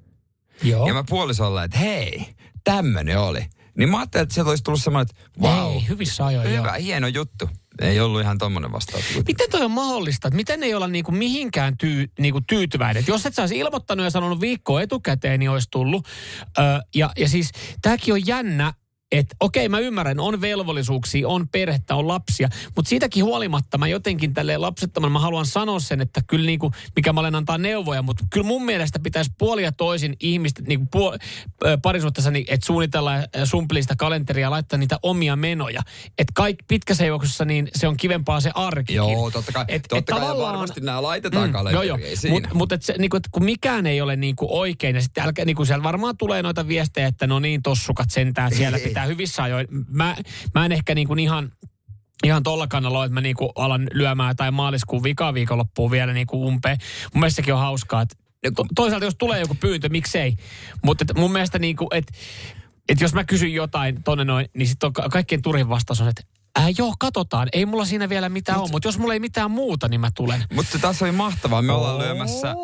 Joo. 0.64 0.88
Ja 0.88 0.94
mä 0.94 1.04
puolisolle, 1.10 1.64
että 1.64 1.78
hei, 1.78 2.26
tämmönen 2.64 3.20
oli. 3.20 3.46
Niin 3.78 3.90
mä 3.90 3.98
ajattelin, 3.98 4.24
että 4.24 4.34
sieltä 4.34 4.50
olisi 4.50 4.64
tullut 4.64 4.82
semmoinen, 4.82 5.08
että 5.10 5.42
wow, 5.42 5.74
Ei, 5.74 5.88
hyvissä 5.88 6.26
ajoin 6.26 6.50
hyvä, 6.50 6.68
joo. 6.68 6.84
hieno 6.84 7.08
juttu. 7.08 7.50
Ei 7.82 8.00
ollut 8.00 8.22
ihan 8.22 8.38
tommonen 8.38 8.72
vastaus. 8.72 9.04
Miten 9.28 9.50
toi 9.50 9.62
on 9.62 9.72
mahdollista? 9.72 10.30
Miten 10.32 10.64
ei 10.64 10.74
olla 10.74 10.88
niinku 10.88 11.12
mihinkään 11.12 11.78
tyy, 11.78 12.08
niinku 12.20 12.42
tyytyväinen? 12.42 13.02
Et 13.02 13.08
jos 13.08 13.26
et 13.26 13.36
sä 13.36 13.42
olisi 13.42 13.58
ilmoittanut 13.58 14.04
ja 14.04 14.10
sanonut 14.10 14.42
viikkoa 14.42 14.82
etukäteen, 14.82 15.40
niin 15.40 15.50
olisi 15.50 15.68
tullut. 15.72 16.08
Ö, 16.58 16.62
ja, 16.96 17.12
ja 17.18 17.30
siis 17.30 17.52
tämäkin 17.82 18.14
on 18.14 18.28
jännä, 18.28 18.74
että 19.12 19.36
okei 19.40 19.70
mä 19.70 19.80
ymmärrän, 19.80 20.20
on 20.20 20.42
velvollisuuksia, 20.42 21.28
on 21.28 21.48
perhettä, 21.50 21.96
on 21.96 22.08
lapsia, 22.08 22.50
mutta 22.76 22.90
siitäkin 22.90 23.24
huolimatta 23.24 23.78
mä 23.78 23.88
jotenkin 23.88 24.34
tälle 24.34 24.58
lapsettoman 24.58 25.12
mä 25.12 25.20
haluan 25.20 25.46
sanoa 25.46 25.80
sen, 25.80 26.02
että 26.02 26.22
kyllä 26.28 26.46
niinku, 26.46 26.72
mikä 26.96 27.14
mä 27.14 27.20
olen 27.20 27.36
antaa 27.36 27.58
neuvoja, 27.58 28.02
mutta 28.02 28.24
kyllä 28.30 28.48
mun 28.48 28.66
mielestä 28.66 29.00
pitäisi 29.00 29.32
puoli 29.38 29.64
ja 29.64 29.72
toisin 29.72 30.16
ihmistä 30.20 30.62
niinku 30.68 30.88
puol, 30.92 31.18
ö, 31.66 31.78
parisuhteessa, 31.82 32.32
niin, 32.32 32.46
että 32.48 32.66
suunnitella 32.66 33.12
sitä 33.82 33.96
kalenteria 33.98 34.42
ja 34.46 34.52
laittaa 34.52 34.80
niitä 34.80 35.00
omia 35.04 35.36
menoja. 35.36 35.82
Että 36.18 36.32
kaikki 36.36 36.66
pitkässä 36.68 37.06
juoksussa 37.06 37.46
niin 37.46 37.68
se 37.76 37.88
on 37.88 37.98
kivempaa 37.98 38.42
se 38.42 38.52
arkikin. 38.56 38.96
Joo, 38.96 39.32
totta 39.32 39.52
kai. 39.52 39.66
Et, 39.68 39.82
totta 39.82 39.98
et 39.98 40.06
kai 40.06 40.20
tavallaan- 40.20 40.52
varmasti 40.54 40.82
nämä 40.82 41.02
laitetaan 41.02 41.52
kalenteriin, 41.52 41.88
Joo, 41.88 41.98
joo. 42.00 42.16
siinä. 42.16 42.34
Mutta 42.34 42.50
mut 42.54 42.72
et 42.72 42.84
se, 42.84 42.96
niinku, 42.98 43.18
et 43.18 43.28
kun 43.32 43.44
mikään 43.44 43.88
ei 43.88 44.02
ole 44.02 44.16
niinku 44.16 44.48
oikein, 44.60 44.96
ja 44.96 45.02
sitten 45.02 45.24
älkää, 45.24 45.46
niinku 45.46 45.66
siellä 45.66 45.84
varmaan 45.84 46.18
tulee 46.18 46.42
noita 46.42 46.68
viestejä, 46.68 47.08
että 47.08 47.28
no 47.28 47.40
niin, 47.40 47.64
tossukat 47.64 48.12
sentään 48.12 48.56
siellä 48.56 48.78
Ei. 48.78 48.84
Pitää 49.00 49.08
hyvissä 49.08 49.44
ajoin. 49.44 49.68
Mä, 49.90 50.16
mä 50.56 50.66
en 50.66 50.72
ehkä 50.72 50.96
niinku 50.96 51.14
ihan 51.14 51.52
ihan 52.24 52.44
tolla 52.44 52.68
kannalla 52.68 53.06
että 53.06 53.14
mä 53.14 53.22
niinku 53.22 53.52
alan 53.56 53.88
lyömään 53.94 54.36
tai 54.36 54.52
maaliskuun 54.52 55.04
vikaviikonloppuun 55.04 55.92
vielä 55.92 56.14
niinku 56.14 56.48
umpeen. 56.48 56.78
Mun 57.14 57.20
mielestä 57.20 57.36
sekin 57.36 57.54
on 57.54 57.60
hauskaa, 57.60 58.02
että 58.02 58.16
to, 58.56 58.66
toisaalta 58.76 59.06
jos 59.06 59.16
tulee 59.16 59.40
joku 59.40 59.56
pyyntö, 59.56 59.90
miksei. 59.90 60.36
Mutta 60.84 61.06
mun 61.18 61.32
mielestä 61.32 61.60
niinku, 61.60 61.88
että 61.92 62.14
et 62.90 63.02
jos 63.02 63.14
mä 63.14 63.24
kysyn 63.24 63.54
jotain 63.54 64.04
tonne 64.04 64.24
noin, 64.24 64.46
niin 64.58 64.68
sitten 64.68 64.88
on 64.88 64.94
ka- 64.94 65.10
kaikkein 65.10 65.42
turhin 65.42 65.70
vastaus 65.70 66.02
on, 66.02 66.08
että 66.08 66.24
Äh, 66.60 66.68
joo, 66.78 66.94
katsotaan. 67.00 67.48
Ei 67.54 67.66
mulla 67.66 67.86
siinä 67.86 68.10
vielä 68.10 68.30
mitään 68.30 68.60
ole, 68.60 68.70
mutta 68.72 68.88
jos 68.88 68.98
mulla 68.98 69.14
ei 69.14 69.20
mitään 69.20 69.52
muuta, 69.52 69.88
niin 69.88 70.02
mä 70.02 70.10
tulen. 70.16 70.44
Mutta 70.54 70.80
tässä 70.80 71.06
oli 71.06 71.12
mahtavaa. 71.12 71.62
Me 71.62 71.74
ollaan 71.74 71.96
Oo. 71.96 72.02
lyömässä 72.02 72.56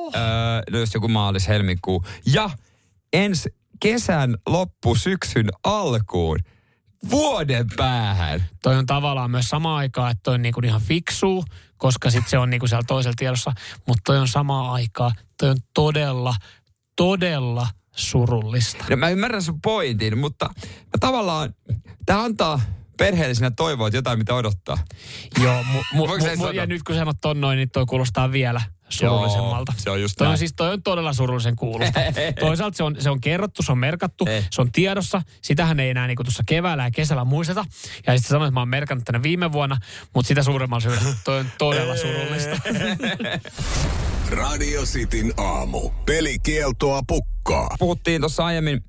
öö, 0.73 0.79
just 0.79 0.93
joku 0.93 1.07
maalis, 1.07 1.47
helmikuu. 1.47 2.03
Ja 2.33 2.49
ensi 3.13 3.49
kesän 3.79 4.35
loppu 4.47 4.95
syksyn 4.95 5.49
alkuun. 5.63 6.39
Vuoden 7.09 7.65
päähän. 7.75 8.45
Toi 8.63 8.75
on 8.75 8.85
tavallaan 8.85 9.31
myös 9.31 9.49
sama 9.49 9.77
aikaa, 9.77 10.09
että 10.09 10.21
toi 10.23 10.33
on 10.33 10.41
niinku 10.41 10.61
ihan 10.63 10.81
fiksuu, 10.81 11.45
koska 11.77 12.09
sitten 12.09 12.29
se 12.29 12.37
on 12.37 12.49
niinku 12.49 12.67
siellä 12.67 12.83
toisella 12.87 13.15
tiedossa. 13.17 13.51
Mutta 13.87 14.01
toi 14.05 14.19
on 14.19 14.27
samaa 14.27 14.71
aikaa, 14.73 15.11
toi 15.39 15.49
on 15.49 15.57
todella, 15.73 16.35
todella 16.95 17.67
surullista. 17.95 18.85
No 18.89 18.97
mä 18.97 19.09
ymmärrän 19.09 19.41
sun 19.41 19.61
pointin, 19.61 20.17
mutta 20.17 20.49
mä 20.65 20.97
tavallaan, 20.99 21.53
tämä 22.05 22.23
antaa 22.23 22.61
perheellisenä 22.97 23.51
toivoa, 23.51 23.87
että 23.87 23.97
jotain 23.97 24.17
mitä 24.19 24.35
odottaa. 24.35 24.77
Joo, 25.43 25.63
mu, 25.63 25.83
mu, 25.93 26.07
mu, 26.07 26.15
mu, 26.37 26.47
ja 26.49 26.65
nyt 26.65 26.83
kun 26.83 26.95
sanot 26.95 27.17
ton 27.21 27.41
noin, 27.41 27.57
niin 27.57 27.69
toi 27.69 27.85
kuulostaa 27.85 28.31
vielä 28.31 28.61
surullisemmalta. 28.89 29.71
Joo, 29.71 29.83
se 29.83 29.89
on 29.89 30.01
just 30.01 30.15
toi 30.17 30.27
on 30.27 30.37
siis 30.37 30.53
toi 30.55 30.73
on 30.73 30.83
todella 30.83 31.13
surullisen 31.13 31.55
kuulosta. 31.55 31.99
Toisaalta 32.39 32.77
se 32.77 32.83
on, 32.83 32.95
se 32.99 33.09
on 33.09 33.21
kerrottu, 33.21 33.63
se 33.63 33.71
on 33.71 33.77
merkattu, 33.77 34.25
Eh. 34.27 34.47
se 34.51 34.61
on 34.61 34.71
tiedossa. 34.71 35.21
Sitähän 35.41 35.79
ei 35.79 35.89
enää 35.89 36.07
niinku 36.07 36.23
tuossa 36.23 36.43
keväällä 36.47 36.83
ja 36.83 36.91
kesällä 36.91 37.25
muisteta. 37.25 37.65
Ja 38.07 38.13
sitten 38.17 38.29
sanoin, 38.29 38.47
että 38.47 38.53
mä 38.53 38.61
oon 38.61 38.69
merkannut 38.69 39.05
tänä 39.05 39.23
viime 39.23 39.51
vuonna, 39.51 39.77
mutta 40.13 40.27
sitä 40.27 40.43
suuremmalla 40.43 40.79
syyllä 40.79 41.01
toi 41.23 41.39
on 41.39 41.51
todella 41.57 41.95
surullista. 41.97 42.57
Radio 44.29 44.81
Cityn 44.81 45.33
aamu. 45.37 45.89
Pelikieltoa 46.05 47.01
pukkaa. 47.07 47.67
Puhuttiin 47.79 48.21
tuossa 48.21 48.45
aiemmin 48.45 48.83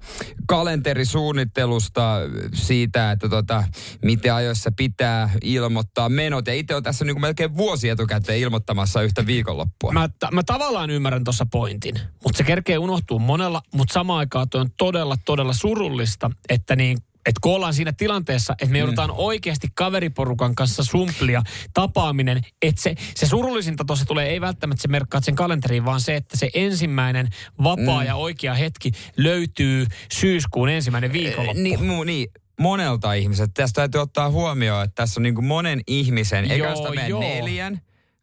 kalenterisuunnittelusta, 0.46 2.16
siitä, 2.54 3.12
että 3.12 3.28
tota, 3.28 3.64
miten 4.02 4.34
ajoissa 4.34 4.70
pitää 4.76 5.30
ilmoittaa 5.44 6.08
menot. 6.08 6.46
Ja 6.46 6.54
itse 6.54 6.74
on 6.74 6.82
tässä 6.82 7.04
niin 7.04 7.20
melkein 7.20 7.56
vuosi 7.56 7.88
etukäteen 7.88 8.38
ilmoittamassa 8.38 9.02
yhtä 9.02 9.26
viikonloppua. 9.26 9.92
Mä, 9.92 10.08
ta, 10.18 10.28
mä 10.32 10.42
tavallaan 10.42 10.90
ymmärrän 10.90 11.24
tuossa 11.24 11.46
pointin, 11.52 11.94
mutta 12.24 12.38
se 12.38 12.44
kerkee 12.44 12.78
unohtuu 12.78 13.18
monella, 13.18 13.62
mutta 13.74 13.92
samaan 13.92 14.18
aikaan 14.18 14.48
toi 14.48 14.60
on 14.60 14.70
todella, 14.78 15.16
todella 15.24 15.52
surullista, 15.52 16.30
että 16.48 16.76
niin 16.76 16.98
että 17.26 17.40
kun 17.40 17.54
ollaan 17.54 17.74
siinä 17.74 17.92
tilanteessa, 17.92 18.52
että 18.52 18.72
me 18.72 18.78
joudutaan 18.78 19.10
oikeasti 19.10 19.68
kaveriporukan 19.74 20.54
kanssa 20.54 20.84
sumplia, 20.84 21.42
tapaaminen, 21.74 22.40
että 22.62 22.82
se, 22.82 22.94
se 23.14 23.26
surullisinta 23.26 23.84
tuossa 23.84 24.04
tulee, 24.04 24.28
ei 24.28 24.40
välttämättä 24.40 24.82
se 24.82 24.88
merkkaa 24.88 25.20
sen 25.20 25.34
kalenteriin, 25.34 25.84
vaan 25.84 26.00
se, 26.00 26.16
että 26.16 26.36
se 26.36 26.50
ensimmäinen 26.54 27.28
vapaa 27.62 28.00
Mm. 28.00 28.06
ja 28.06 28.16
oikea 28.16 28.54
hetki 28.54 28.92
löytyy 29.16 29.86
syyskuun 30.12 30.68
ensimmäinen 30.68 31.12
viikonloppu. 31.12 31.62
Niin, 31.62 31.84
mu, 31.84 32.04
niin, 32.04 32.28
monelta 32.60 33.12
ihmiseltä. 33.12 33.52
Tästä 33.54 33.80
täytyy 33.80 34.00
ottaa 34.00 34.30
huomioon, 34.30 34.84
että 34.84 34.94
tässä 34.94 35.20
on 35.20 35.22
niin 35.22 35.44
monen 35.44 35.80
ihmisen, 35.86 36.44
eikä 36.50 36.56
Joo, 36.56 36.76
sitä 36.76 37.06
joo. 37.06 37.20
neljän, 37.20 37.80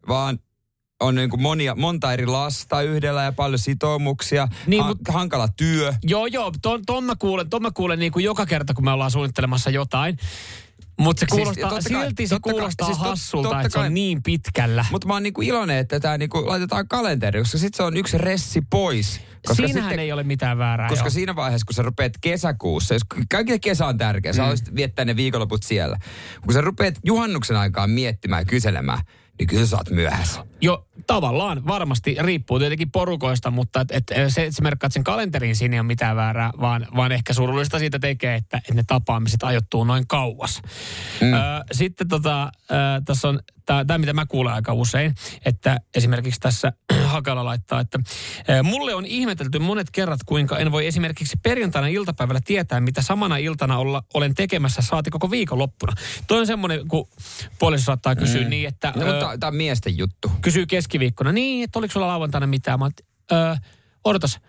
vaan 0.08 0.40
on 1.00 1.16
niin 1.16 1.30
kuin 1.30 1.42
monia, 1.42 1.76
monta 1.76 2.14
eri 2.14 2.26
lasta 2.26 2.82
yhdellä 2.82 3.24
ja 3.24 3.32
paljon 3.32 3.60
sitoumuksia, 3.60 4.48
Niin, 4.68 4.86
mut- 4.86 4.98
hankala 5.10 5.48
työ. 5.58 5.94
Joo, 6.04 6.26
joo, 6.26 6.52
ton, 6.62 6.82
ton 6.86 7.04
mä 7.04 7.14
kuulen, 7.20 7.50
ton 7.50 7.62
mä 7.62 7.72
kuulen 7.72 8.00
niin 8.00 8.12
kuin 8.12 8.26
joka 8.26 8.46
kerta, 8.46 8.74
kun 8.74 8.86
me 8.86 8.92
ollaan 8.92 9.12
suunnittelemassa 9.12 9.70
jotain. 9.70 10.18
Mutta 11.00 11.20
se 11.20 11.26
Siis, 11.30 11.42
kuulostaa, 11.42 11.82
siis, 11.82 11.94
kai, 11.96 12.06
silti 12.06 12.28
se 12.28 12.36
totta 12.36 12.50
kai, 12.50 12.54
kuulostaa 12.54 12.88
siis 12.88 12.98
hassulta, 13.00 13.62
että 13.62 13.70
se 13.70 13.80
on 13.80 13.94
niin 13.94 14.24
pitkällä. 14.24 14.86
Mutta 14.92 15.08
mä 15.08 15.14
oon 15.14 15.24
niinku 15.24 15.42
iloinen, 15.42 15.78
että 15.78 16.00
tämä 16.00 16.18
niinku 16.18 16.48
laitetaan 16.48 16.88
kalenteriin, 16.88 17.44
koska 17.44 17.58
sitten 17.58 17.78
se 17.78 17.84
on 17.84 17.98
yksi 17.98 18.18
ressi 18.18 18.62
pois. 18.70 19.22
Koska 19.48 19.56
Siinähän 19.68 19.84
sitten, 19.90 20.00
ei 20.00 20.12
ole 20.12 20.24
mitään 20.24 20.58
väärää. 20.58 20.90
Koska 20.90 21.06
joo. 21.06 21.10
siinä 21.10 21.36
vaiheessa, 21.36 21.66
kun 21.66 21.74
sä 21.74 21.82
rupeat 21.82 22.14
kesäkuussa, 22.22 22.94
jos 22.94 23.02
kaikille 23.32 23.60
kesä 23.60 23.86
on 23.86 23.98
tärkeä, 23.98 24.34
sä 24.34 24.38
Mm. 24.38 24.42
haluaisit 24.42 24.76
viettää 24.76 25.06
ne 25.06 25.16
viikonloput 25.16 25.64
siellä. 25.64 25.98
Kun 26.42 26.54
sä 26.54 26.62
rupeat 26.62 26.96
juhannuksen 27.06 27.58
aikaan 27.58 27.90
miettimään 27.90 28.42
ja 28.42 28.46
kyselemään, 28.46 29.00
niin 29.40 29.48
kyllä 29.48 29.66
sä 29.66 29.78
oot 29.78 29.90
myöhässä. 29.90 30.46
Jo, 30.62 30.88
tavallaan, 31.08 31.68
varmasti, 31.68 32.16
riippuu 32.20 32.60
tietenkin 32.60 32.92
porukoista, 32.92 33.52
mutta 33.52 33.82
et, 33.82 33.92
et, 33.92 34.12
se, 34.28 34.42
että 34.44 34.56
sä 34.56 34.62
merkkaat 34.62 34.94
sen 34.94 35.04
kalenteriin, 35.04 35.56
siinä 35.56 35.76
ei 35.76 35.80
ole 35.80 35.88
mitään 35.88 36.16
väärää, 36.16 36.52
vaan, 36.62 36.88
vaan 36.96 37.12
ehkä 37.12 37.34
surullista 37.34 37.80
siitä 37.80 38.00
tekee, 38.00 38.36
että, 38.36 38.58
että 38.58 38.74
ne 38.74 38.84
tapaamiset 38.88 39.44
ajoittuu 39.44 39.84
noin 39.84 40.08
kauas. 40.08 40.62
Mm. 41.22 41.34
Ö, 41.34 41.38
sitten 41.72 42.08
tota, 42.08 42.52
ö, 42.72 42.76
tässä 43.06 43.28
on 43.28 43.40
tämä, 43.66 43.98
mitä 43.98 44.14
mä 44.14 44.26
kuulen 44.26 44.54
aika 44.54 44.74
usein, 44.74 45.16
että 45.46 45.80
esimerkiksi 45.96 46.40
tässä 46.40 46.74
Hakala 47.14 47.46
laittaa, 47.46 47.80
että 47.80 48.00
mulle 48.64 48.96
on 48.96 49.06
ihmetelty 49.06 49.60
monet 49.60 49.88
kerrat, 49.92 50.20
kuinka 50.26 50.58
en 50.58 50.72
voi 50.72 50.88
esimerkiksi 50.88 51.38
perjantaina 51.44 51.88
iltapäivällä 51.88 52.42
tietää, 52.46 52.82
mitä 52.82 53.02
samana 53.02 53.38
iltana 53.38 53.78
olla, 53.78 54.04
olen 54.14 54.36
tekemässä 54.36 54.82
saati 54.82 55.10
koko 55.10 55.32
viikonloppuna. 55.32 55.94
Toi 56.28 56.40
on 56.40 56.48
semmoinen, 56.48 56.88
kun 56.88 57.08
puoliso 57.60 57.84
saattaa 57.84 58.16
kysyä 58.16 58.42
mm. 58.42 58.50
niin, 58.50 58.68
että... 58.68 58.94
No, 58.96 59.06
mutta 59.06 59.38
tämä 59.40 59.48
on 59.48 59.56
miesten 59.56 59.98
juttu. 59.98 60.32
kysyy 60.42 60.66
keskiviikkona, 60.66 61.32
niin, 61.32 61.64
että 61.64 61.80
oliko 61.80 61.92
sulla 61.92 62.08
lauantaina 62.08 62.48
mitään? 62.48 62.80
Mä 62.80 62.90
öö, 63.32 63.56
odotas, 64.04 64.40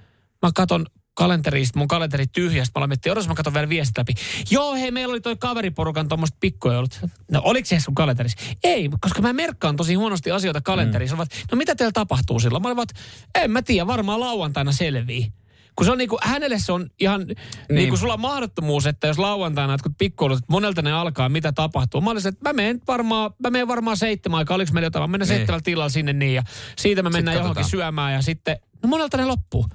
mä 0.42 0.50
katon 0.54 0.86
kalenterista, 1.14 1.78
mun 1.78 1.88
kalenteri 1.88 2.26
tyhjästä, 2.26 2.72
mä 2.74 2.78
aloin 2.78 2.90
miettiä, 2.90 3.12
odotas 3.12 3.28
mä 3.28 3.34
katon 3.34 3.54
vielä 3.54 3.68
viestit 3.68 3.98
läpi. 3.98 4.12
Joo, 4.50 4.74
hei, 4.74 4.90
meillä 4.90 5.12
oli 5.12 5.20
toi 5.20 5.36
kaveriporukan 5.36 6.08
tuommoista 6.08 6.36
pikkujoulut. 6.40 7.00
No, 7.30 7.40
oliko 7.44 7.66
se 7.66 7.80
sun 7.80 7.94
kalenterissa? 7.94 8.38
Ei, 8.64 8.90
koska 9.00 9.22
mä 9.22 9.32
merkkaan 9.32 9.76
tosi 9.76 9.94
huonosti 9.94 10.30
asioita 10.30 10.60
kalenterissa. 10.60 11.16
Mm. 11.16 11.24
No 11.52 11.56
mitä 11.56 11.74
teillä 11.74 11.92
tapahtuu 11.92 12.40
silloin? 12.40 12.62
Mä 12.62 12.68
olin 12.68 12.76
vaan, 12.76 12.86
että 12.90 13.40
en 13.44 13.50
mä 13.50 13.62
tiedä, 13.62 13.86
varmaan 13.86 14.20
lauantaina 14.20 14.72
selvii. 14.72 15.32
Kun 15.76 15.84
se 15.86 15.92
on 15.92 15.98
niinku, 15.98 16.18
hänelle 16.22 16.58
se 16.58 16.72
on 16.72 16.86
ihan 17.00 17.20
niin. 17.20 17.36
niinku 17.70 17.96
sulla 17.96 18.16
mahdottomuus, 18.16 18.86
että 18.86 19.06
jos 19.06 19.18
lauantaina 19.18 19.72
jotkut 19.72 19.92
pikkuilut, 19.98 20.38
että 20.38 20.52
monelta 20.52 20.82
ne 20.82 20.92
alkaa, 20.92 21.28
mitä 21.28 21.52
tapahtuu. 21.52 22.00
Mä 22.00 22.10
olisin, 22.10 22.28
että 22.28 22.48
mä 22.48 22.52
menen 22.52 22.80
varmaan, 22.88 23.30
mä 23.42 23.50
menen 23.50 23.68
varmaan 23.68 23.96
seitsemän 23.96 24.38
aikaa, 24.38 24.54
oliko 24.54 24.72
meillä 24.72 24.86
jotain, 24.86 25.02
mä 25.02 25.06
menen 25.06 25.28
Niin. 25.28 25.36
seitsemällä 25.36 25.62
tilalla 25.64 25.88
sinne 25.88 26.12
niin 26.12 26.34
ja 26.34 26.42
siitä 26.76 27.02
me 27.02 27.10
mennään 27.10 27.36
johonkin 27.36 27.64
syömään 27.64 28.12
ja 28.12 28.22
sitten, 28.22 28.56
no 28.82 28.88
monelta 28.88 29.16
ne 29.16 29.24
loppuu. 29.24 29.66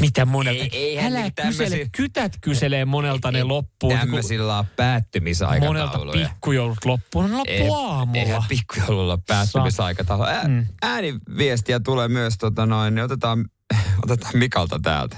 Mitä 0.00 0.24
monelta? 0.26 0.62
Ei- 0.62 0.70
eihän 0.72 1.16
Älä 1.16 1.30
kysele, 1.30 1.68
tämmösiä- 1.68 1.88
kytät 1.96 2.32
kyselee 2.40 2.84
monelta 2.84 3.30
ne 3.32 3.42
loppuu. 3.42 3.90
Tämmöisillä 3.90 4.52
on 4.58 4.64
Monelta 4.64 4.74
päättymisaikatauluja. 4.76 6.28
pikkujoulut 6.28 6.84
loppuu. 6.84 7.22
Ne 7.22 7.28
loppuu 7.28 7.44
Ei- 7.54 7.68
aamulla. 7.74 8.20
Eihän 8.20 8.42
pikkujoululla 8.48 9.18
päättymisaikataulu. 9.26 10.22
Ä, 10.24 10.40
Mm. 10.48 10.66
Ääniviestiä 10.82 11.80
tulee 11.80 12.08
myös, 12.08 12.38
tota 12.38 12.66
noin, 12.66 12.94
niin 12.94 13.04
otetaan, 13.04 13.48
otetaan 14.04 14.38
Mikalta 14.38 14.78
täältä. 14.82 15.16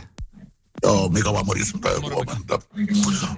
Joo, 0.82 1.08
Mika 1.08 1.32
Vamoris, 1.32 1.74
huomenta. 2.02 2.58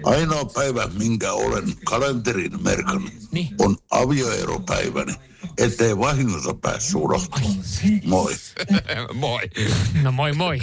Ainoa 0.05 0.45
päivä, 0.45 0.88
minkä 0.99 1.32
olen 1.32 1.64
kalenterin 1.84 2.62
merkannut, 2.62 3.12
Niin. 3.32 3.49
on 3.59 3.76
avioeropäiväni, 3.90 5.14
ettei 5.59 5.99
vahingossa 5.99 6.55
päässyt 6.55 6.95
unohtumaan. 6.95 7.55
Moi. 8.05 8.34
Moi. 9.14 9.42
No 10.03 10.12
moi 10.12 10.32
moi. 10.32 10.59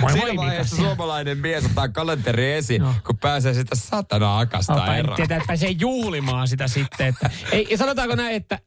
Moi 0.00 0.12
Siinä 0.12 0.26
moi 0.26 0.36
vaiheessa 0.36 0.76
Mika. 0.76 0.86
suomalainen 0.88 1.38
mies 1.38 1.64
ottaa 1.64 1.88
kalenteri 1.88 2.52
esiin, 2.52 2.82
No. 2.82 2.94
kun 3.06 3.18
pääsee 3.18 3.54
sitä 3.54 3.76
satana 3.76 4.38
akasta 4.38 4.86
en 4.94 4.98
eroon. 4.98 5.16
tietää, 5.16 5.36
että 5.36 5.46
pääsee 5.46 5.70
juhlimaan 5.70 6.48
sitä 6.48 6.68
sitten. 6.68 7.06
Että, 7.06 7.30
ei, 7.52 7.66
ja 7.70 7.76
sanotaanko 7.78 8.14
näin, 8.14 8.36
että 8.36 8.58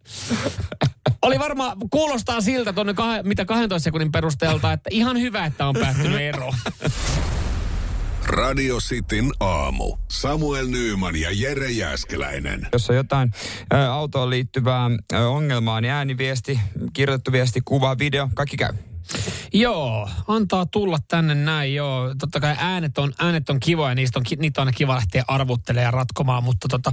oli 1.22 1.40
varmaan, 1.40 1.78
kuulostaa 1.90 2.42
siltä 2.42 2.74
tuonne 2.74 2.94
kah, 2.94 3.24
mitä 3.24 3.46
12 3.46 3.84
sekunnin 3.84 4.12
perusteelta, 4.12 4.74
että 4.74 4.90
ihan 4.94 5.20
hyvä, 5.20 5.46
että 5.46 5.68
on 5.68 5.76
päättynyt 5.80 6.22
ero. 6.22 6.52
Radio 8.32 8.78
Cityn 8.78 9.32
aamu. 9.40 9.98
Samuel 10.08 10.68
Nyyman 10.68 11.16
ja 11.16 11.30
Jere 11.34 11.72
Jäskeläinen. 11.72 12.68
Jos 12.74 12.90
on 12.90 12.96
jotain 12.96 13.32
ä, 13.74 13.94
autoon 13.94 14.30
liittyvää 14.30 14.90
ä, 15.14 15.28
ongelmaa, 15.28 15.82
niin 15.82 15.92
ääniviesti, 15.92 16.60
kirjoitettu 16.94 17.32
viesti, 17.32 17.62
kuva, 17.66 17.98
video, 17.98 18.30
kaikki 18.34 18.58
käy. 18.58 18.74
Joo, 19.54 20.10
antaa 20.28 20.66
tulla 20.66 20.98
tänne 21.08 21.36
näin, 21.36 21.76
joo. 21.76 22.16
Totta 22.20 22.40
kai 22.40 22.56
äänet 22.60 22.98
on, 22.98 23.14
äänet 23.20 23.50
on 23.50 23.60
kivoja, 23.60 23.96
niistä 23.96 24.20
on, 24.20 24.26
niitä 24.38 24.62
on 24.62 24.68
aina 24.68 24.78
kiva 24.78 24.96
lähteä 24.96 25.24
arvuttelemaan 25.28 25.86
ja 25.86 25.92
ratkomaan, 25.92 26.44
mutta 26.44 26.68
tota, 26.68 26.92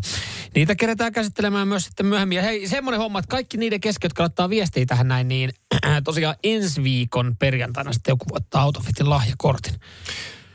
niitä 0.55 0.75
kerätään 0.75 1.13
käsittelemään 1.13 1.69
myös 1.69 1.85
sitten 1.85 2.07
myöhemmin. 2.07 2.37
Ja 2.37 2.43
hei, 2.43 2.69
semmoinen 2.69 3.01
homma, 3.01 3.19
että 3.19 3.31
kaikki 3.31 3.57
niiden 3.57 3.81
kesken, 3.81 4.09
jotka 4.09 4.23
laittaa 4.23 4.51
viestiä 4.51 4.87
tähän 4.87 5.09
näin, 5.09 5.29
niin 5.29 5.51
tosiaan 6.05 6.37
ensi 6.45 6.83
viikon 6.83 7.37
perjantaina 7.39 7.93
sitten 7.93 8.13
joku 8.13 8.25
voittaa 8.33 8.63
Autofitin 8.63 9.11
lahjakortin. 9.11 9.75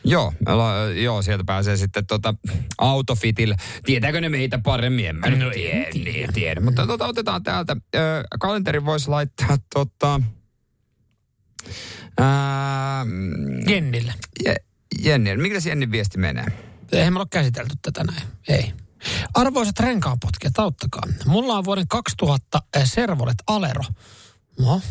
Joo, 0.05 0.33
la, 0.47 0.73
joo, 0.95 1.21
sieltä 1.21 1.43
pääsee 1.43 1.77
sitten 1.77 2.05
tota 2.05 2.33
autofitillä. 2.77 3.55
Tietääkö 3.85 4.21
ne 4.21 4.29
meitä 4.29 4.59
paremmin? 4.63 5.05
En 5.05 5.15
mä 5.15 5.27
No 5.29 5.49
tiedä, 5.49 5.87
tiedä. 5.91 6.31
tiedä. 6.31 6.61
Mutta 6.61 6.87
tota, 6.87 7.05
otetaan 7.05 7.43
täältä. 7.43 7.77
Ö, 7.95 7.99
kalenteri 8.39 8.85
voisi 8.85 9.09
laittaa 9.09 9.57
tota... 9.73 10.21
Ää, 12.19 13.05
Jennille. 13.67 14.13
Je, 14.45 14.55
Jenni, 15.03 15.37
mikä 15.37 15.59
se 15.59 15.69
Jennin 15.69 15.91
viesti 15.91 16.17
menee? 16.17 16.45
Eihän 16.91 17.13
me 17.13 17.19
ole 17.19 17.27
käsitelty 17.31 17.75
tätä 17.81 18.03
näin. 18.03 18.27
Ei. 18.47 18.73
Arvoisat 19.33 19.79
renkaanpotkijat, 19.79 20.59
auttakaa. 20.59 21.01
Mulla 21.25 21.57
on 21.57 21.65
vuoden 21.65 21.87
2000 21.87 22.61
Servolet 22.83 23.37
Alero. 23.47 23.83
No. 24.59 24.81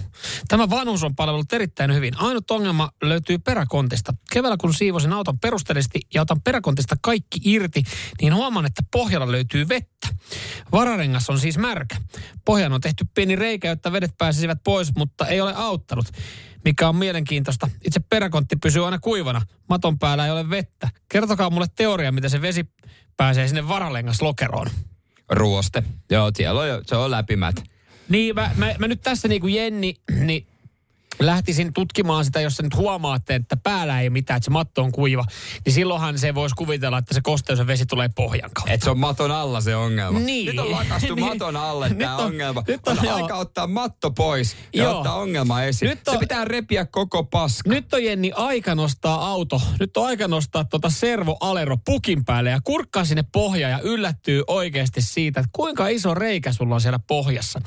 Tämä 0.48 0.70
vanhuus 0.70 1.02
on 1.02 1.16
palvellut 1.16 1.52
erittäin 1.52 1.94
hyvin. 1.94 2.18
Ainut 2.18 2.50
ongelma 2.50 2.90
löytyy 3.02 3.38
peräkontista. 3.38 4.14
Keväällä 4.32 4.56
kun 4.60 4.74
siivosin 4.74 5.12
auton 5.12 5.38
perusteellisesti 5.38 6.00
ja 6.14 6.22
otan 6.22 6.42
peräkontista 6.42 6.96
kaikki 7.02 7.40
irti, 7.44 7.82
niin 8.20 8.34
huomaan, 8.34 8.66
että 8.66 8.82
pohjalla 8.92 9.32
löytyy 9.32 9.68
vettä. 9.68 10.08
Vararengas 10.72 11.30
on 11.30 11.38
siis 11.38 11.58
märkä. 11.58 11.96
Pohjaan 12.44 12.72
on 12.72 12.80
tehty 12.80 13.06
pieni 13.14 13.36
reikä, 13.36 13.68
jotta 13.68 13.92
vedet 13.92 14.18
pääsisivät 14.18 14.58
pois, 14.64 14.94
mutta 14.96 15.26
ei 15.26 15.40
ole 15.40 15.54
auttanut. 15.54 16.06
Mikä 16.64 16.88
on 16.88 16.96
mielenkiintoista. 16.96 17.70
Itse 17.84 18.00
peräkontti 18.00 18.56
pysyy 18.56 18.84
aina 18.84 18.98
kuivana. 18.98 19.42
Maton 19.68 19.98
päällä 19.98 20.24
ei 20.24 20.32
ole 20.32 20.50
vettä. 20.50 20.88
Kertokaa 21.08 21.50
mulle 21.50 21.66
teoria, 21.76 22.12
miten 22.12 22.30
se 22.30 22.42
vesi 22.42 22.64
pääsee 23.16 23.48
sinne 23.48 23.68
vararengaslokeroon. 23.68 24.66
Ruoste. 25.30 25.82
Joo, 26.10 26.30
siellä 26.36 26.60
on, 26.60 26.82
se 26.86 26.96
on 26.96 27.10
läpimät. 27.10 27.71
Niin, 28.12 28.34
mä, 28.34 28.50
mä, 28.56 28.74
mä 28.78 28.88
nyt 28.88 29.00
tässä 29.02 29.28
niin 29.28 29.40
kuin 29.40 29.54
Jenni, 29.54 29.94
niin 30.20 30.46
lähtisin 31.20 31.72
tutkimaan 31.72 32.24
sitä, 32.24 32.40
jos 32.40 32.54
sä 32.56 32.62
nyt 32.62 32.76
huomaatte, 32.76 33.34
että 33.34 33.56
päällä 33.56 34.00
ei 34.00 34.10
mitään, 34.10 34.36
että 34.36 34.44
se 34.44 34.50
matto 34.50 34.82
on 34.82 34.92
kuiva, 34.92 35.24
niin 35.64 35.72
silloinhan 35.72 36.18
se 36.18 36.34
voisi 36.34 36.54
kuvitella, 36.54 36.98
että 36.98 37.14
se 37.14 37.20
kosteus 37.20 37.58
ja 37.58 37.66
vesi 37.66 37.86
tulee 37.86 38.08
pohjan 38.16 38.50
kautta. 38.54 38.72
Et 38.72 38.82
se 38.82 38.90
on 38.90 38.98
maton 38.98 39.30
alla 39.30 39.60
se 39.60 39.76
ongelma. 39.76 40.18
Niin. 40.18 40.46
Nyt 40.46 40.58
on 40.58 40.70
lakastu 40.72 41.14
Niin. 41.14 41.26
maton 41.26 41.56
alle 41.56 41.88
Nyt 41.88 41.98
tämä 41.98 42.16
on- 42.16 42.24
ongelma. 42.24 42.62
nyt 42.68 42.88
on- 42.88 42.98
on 42.98 43.04
joo. 43.04 43.14
aika 43.16 43.34
ottaa 43.36 43.66
matto 43.66 44.10
pois 44.10 44.56
ja 44.74 44.84
Joo. 44.84 44.96
ottaa 44.96 45.14
ongelma 45.14 45.62
esiin. 45.62 45.88
Nyt 45.88 46.08
on- 46.08 46.14
Se 46.14 46.18
pitää 46.20 46.44
repiä 46.44 46.86
koko 46.86 47.24
paska. 47.24 47.70
Nyt 47.70 47.94
on 47.94 48.04
Jenni 48.04 48.32
aika 48.36 48.74
nostaa 48.74 49.28
auto. 49.28 49.62
Nyt 49.80 49.96
on 49.96 50.06
aika 50.06 50.28
nostaa 50.28 50.64
tuota 50.64 50.90
Servo 50.90 51.36
Alero 51.40 51.76
pukin 51.84 52.24
päälle 52.24 52.50
ja 52.50 52.60
kurkkaa 52.64 53.04
sinne 53.04 53.24
pohjaan 53.32 53.72
ja 53.72 53.80
yllättyy 53.80 54.42
oikeasti 54.46 55.02
siitä, 55.02 55.40
että 55.40 55.50
kuinka 55.52 55.88
iso 55.88 56.14
reikä 56.14 56.52
sulla 56.52 56.74
on 56.74 56.80
siellä 56.80 56.98
pohjassa. 57.06 57.60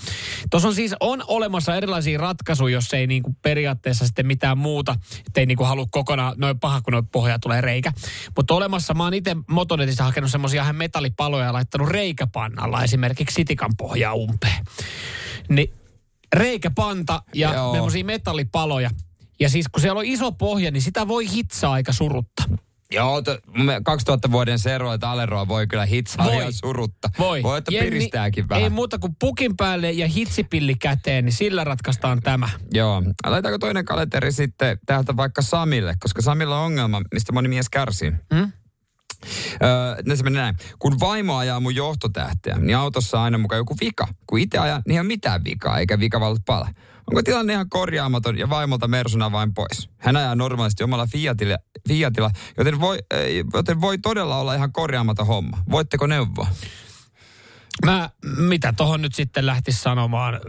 Tuossa 0.51 0.67
on 0.67 0.75
siis 0.75 0.95
on 0.99 1.23
olemassa 1.27 1.75
erilaisia 1.75 2.19
ratkaisuja, 2.19 2.73
jos 2.73 2.93
ei 2.93 3.07
niinku 3.07 3.34
periaatteessa 3.41 4.05
sitten 4.05 4.27
mitään 4.27 4.57
muuta, 4.57 4.95
ettei 5.27 5.45
niinku 5.45 5.63
halua 5.63 5.85
kokonaan, 5.91 6.33
noin 6.37 6.59
paha 6.59 6.81
kun 6.81 6.91
noin 6.91 7.07
pohjaa 7.07 7.39
tulee 7.39 7.61
reikä. 7.61 7.91
Mutta 8.35 8.53
olemassa, 8.53 8.93
mä 8.93 9.03
oon 9.03 9.13
itse 9.13 9.35
Motonetissa 9.47 10.03
hakenut 10.03 10.31
semmoisia 10.31 10.63
ihan 10.63 10.75
metallipaloja 10.75 11.45
ja 11.45 11.53
laittanut 11.53 11.89
reikäpannalla 11.89 12.83
esimerkiksi 12.83 13.35
sitikan 13.35 13.71
pohjaa 13.77 14.13
umpeen. 14.13 14.65
Niin 15.49 15.73
reikäpanta 16.35 17.23
ja 17.33 17.71
semmoisia 17.71 18.05
metallipaloja. 18.05 18.89
Ja 19.39 19.49
siis 19.49 19.65
kun 19.67 19.81
siellä 19.81 19.99
on 19.99 20.05
iso 20.05 20.31
pohja, 20.31 20.71
niin 20.71 20.81
sitä 20.81 21.07
voi 21.07 21.31
hitsaa 21.31 21.73
aika 21.73 21.93
surutta. 21.93 22.43
Joo, 22.91 23.21
to, 23.21 23.37
me 23.57 23.81
2000 23.85 24.31
vuoden 24.31 24.59
Seroa 24.59 24.97
ja 25.01 25.11
Aleroa 25.11 25.47
voi 25.47 25.67
kyllä 25.67 25.85
hitsaa 25.85 26.25
Voi. 26.25 26.53
surutta. 26.53 27.09
Voi. 27.19 27.43
Voi, 27.43 27.57
että 27.57 27.71
Jenni, 27.73 27.89
piristääkin 27.89 28.49
vähän. 28.49 28.63
Ei 28.63 28.69
muuta 28.69 28.99
kuin 28.99 29.15
pukin 29.19 29.57
päälle 29.57 29.91
ja 29.91 30.07
hitsipilli 30.07 30.75
käteen, 30.75 31.25
niin 31.25 31.33
sillä 31.33 31.63
ratkaistaan 31.63 32.21
tämä. 32.21 32.49
Joo. 32.73 33.03
Laitaanko 33.27 33.57
toinen 33.57 33.85
kalenteri 33.85 34.31
sitten 34.31 34.79
täältä 34.85 35.17
vaikka 35.17 35.41
Samille, 35.41 35.95
koska 35.99 36.21
Samilla 36.21 36.59
on 36.59 36.65
ongelma, 36.65 37.01
mistä 37.13 37.31
moni 37.31 37.47
mies 37.47 37.69
kärsii. 37.69 38.11
Hmm? 38.35 38.51
Öö, 39.63 40.15
se 40.15 40.23
menee 40.23 40.41
näin. 40.41 40.55
Kun 40.79 40.99
vaimo 40.99 41.37
ajaa 41.37 41.59
mun 41.59 41.75
johtotähteä, 41.75 42.57
niin 42.59 42.77
autossa 42.77 43.17
on 43.17 43.23
aina 43.23 43.37
mukaan 43.37 43.57
joku 43.57 43.75
vika. 43.81 44.07
Kun 44.27 44.39
itse 44.39 44.57
ajan, 44.57 44.81
niin 44.87 44.93
ei 44.95 44.99
ole 44.99 45.07
mitään 45.07 45.43
vikaa, 45.43 45.79
eikä 45.79 45.99
vikavalot 45.99 46.41
pala. 46.45 46.69
Onko 47.07 47.21
tilanne 47.23 47.53
ihan 47.53 47.69
korjaamaton 47.69 48.37
ja 48.37 48.49
vaimolta 48.49 48.87
Mersuna 48.87 49.31
vain 49.31 49.53
pois? 49.53 49.89
Hän 49.97 50.17
ajaa 50.17 50.35
normaalisti 50.35 50.83
omalla 50.83 51.07
Fiatilla, 51.07 51.57
Fiatilla 51.87 52.31
joten, 52.57 52.79
voi, 52.79 52.99
joten 53.53 53.81
voi 53.81 53.97
todella 53.97 54.37
olla 54.37 54.53
ihan 54.53 54.71
korjaamaton 54.71 55.27
homma. 55.27 55.57
Voitteko 55.71 56.07
neuvoa? 56.07 56.47
Mä, 57.85 58.09
mitä 58.37 58.73
tohon 58.73 59.01
nyt 59.01 59.15
sitten 59.15 59.45
lähtisi 59.45 59.81
sanomaan? 59.81 60.39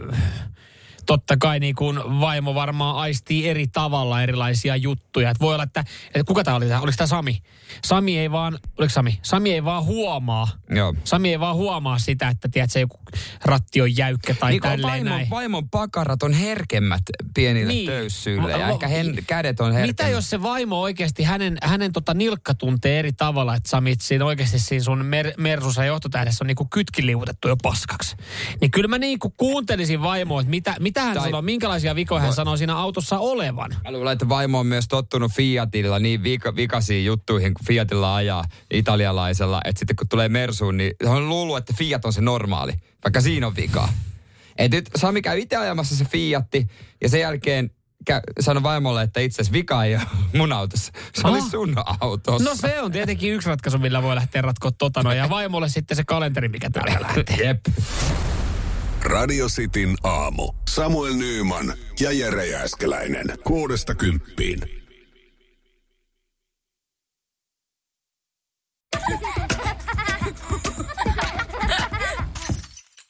Totta 1.07 1.37
kai 1.37 1.59
niin 1.59 1.75
kuin 1.75 1.99
vaimo 2.19 2.55
varmaan 2.55 2.95
aistii 2.95 3.49
eri 3.49 3.67
tavalla 3.67 4.23
erilaisia 4.23 4.75
juttuja. 4.75 5.29
Et 5.29 5.39
voi 5.39 5.53
olla, 5.53 5.63
että, 5.63 5.83
että 6.07 6.23
kuka 6.27 6.43
tämä 6.43 6.57
oli? 6.57 6.65
Oliko 6.73 6.97
tämä 6.97 7.07
Sami? 7.07 7.41
Sami 7.85 8.19
ei 8.19 8.31
vaan, 8.31 8.59
oliko 8.77 8.93
Sami? 8.93 9.19
Sami 9.21 9.53
ei 9.53 9.63
vaan 9.63 9.83
huomaa. 9.83 10.47
Joo. 10.69 10.95
Sami 11.03 11.29
ei 11.29 11.39
vaan 11.39 11.55
huomaa 11.55 11.99
sitä, 11.99 12.27
että 12.27 12.49
tiedät, 12.51 12.71
se 12.71 12.79
joku 12.79 12.99
ratti 13.45 13.81
on 13.81 13.97
jäykkä 13.97 14.33
tai 14.33 14.51
niin 14.51 14.61
kuin 14.61 14.69
tälleen 14.69 14.91
vaimon, 14.91 15.05
näin. 15.05 15.29
vaimon 15.29 15.69
pakarat 15.69 16.23
on 16.23 16.33
herkemmät 16.33 17.01
pienille 17.33 17.73
niin. 17.73 17.85
töyssyille 17.85 18.51
ja 18.51 18.69
ehkä 18.69 18.87
hen, 18.87 19.17
kädet 19.27 19.59
on 19.59 19.65
herkemmät. 19.73 19.87
Mitä 19.87 20.07
jos 20.07 20.29
se 20.29 20.41
vaimo 20.41 20.81
oikeasti, 20.81 21.23
hänen, 21.23 21.57
hänen 21.63 21.91
tota 21.91 22.13
nilkka 22.13 22.53
tuntee 22.53 22.99
eri 22.99 23.13
tavalla, 23.13 23.55
että 23.55 23.69
Sami, 23.69 23.95
siinä 24.01 24.25
oikeasti 24.25 24.59
siinä 24.59 24.83
sun 24.83 25.05
mer, 25.05 25.31
Mersussa 25.37 25.85
johtotähdessä 25.85 26.43
on 26.43 26.47
niinku 26.47 26.65
kytki 26.65 27.05
liutettu 27.05 27.47
jo 27.47 27.57
paskaksi. 27.57 28.15
Niin 28.61 28.71
kyllä 28.71 28.87
mä 28.87 28.97
niinku 28.97 29.33
kuuntelisin 29.37 30.01
vaimoa, 30.01 30.41
että 30.41 30.49
mitä, 30.49 30.75
mitä 30.79 30.96
hän 31.01 31.13
Tai- 31.13 31.23
sanoo, 31.23 31.41
minkälaisia 31.41 31.95
vikoja 31.95 32.21
hän 32.21 32.33
sanoo 32.33 32.57
siinä 32.57 32.75
autossa 32.77 33.17
olevan. 33.19 33.75
Mä 33.83 33.91
luulen, 33.91 34.13
että 34.13 34.29
vaimo 34.29 34.59
on 34.59 34.67
myös 34.67 34.87
tottunut 34.87 35.31
Fiatilla 35.31 35.99
niin 35.99 36.23
vika, 36.23 36.55
vikaisiin 36.55 37.05
juttuihin, 37.05 37.53
kun 37.53 37.65
Fiatilla 37.65 38.15
ajaa 38.15 38.43
italialaisella. 38.71 39.61
Että 39.65 39.79
sitten 39.79 39.95
kun 39.95 40.07
tulee 40.09 40.29
Mersuun, 40.29 40.77
niin 40.77 40.91
hän 41.07 41.17
on 41.17 41.29
luullut, 41.29 41.57
että 41.57 41.73
Fiat 41.77 42.05
on 42.05 42.13
se 42.13 42.21
normaali, 42.21 42.73
vaikka 43.03 43.21
siinä 43.21 43.47
on 43.47 43.55
vikaa. 43.55 43.93
Et 44.57 44.71
nyt 44.71 44.89
Sami 44.95 45.21
käy 45.21 45.39
itse 45.39 45.55
ajamassa 45.55 45.95
se 45.95 46.05
Fiatti 46.05 46.67
ja 47.01 47.09
sen 47.09 47.19
jälkeen 47.19 47.69
sano 48.39 48.63
vaimolle, 48.63 49.01
että 49.03 49.19
itse 49.19 49.35
asiassa 49.41 49.53
vika 49.53 49.83
ei 49.83 49.95
ole 49.95 50.03
mun 50.33 50.53
autossa. 50.53 50.91
Se 51.21 51.27
oli 51.27 51.37
Ah. 51.39 51.49
sun 51.51 51.75
autossa. 51.99 52.49
No 52.49 52.55
se 52.55 52.81
on 52.81 52.91
tietenkin 52.91 53.33
yksi 53.33 53.49
ratkaisu, 53.49 53.77
millä 53.77 54.03
voi 54.03 54.15
lähteä 54.15 54.41
ratkoa 54.41 54.71
tota 54.71 55.03
noin. 55.03 55.17
Ja 55.17 55.29
vaimolle 55.39 55.69
sitten 55.69 55.97
se 55.97 56.03
kalenteri, 56.03 56.47
mikä 56.49 56.69
täällä 56.69 57.01
lähtee. 57.07 57.35
Jep. 57.47 57.59
Radio 59.01 59.47
Cityn 59.47 59.97
aamu. 60.03 60.53
Samuel 60.69 61.13
Nyyman 61.13 61.73
ja 61.99 62.11
Jere 62.11 62.47
Jäskeläinen. 62.47 63.25
Kuudesta 63.43 63.95
kymppiin. 63.95 64.59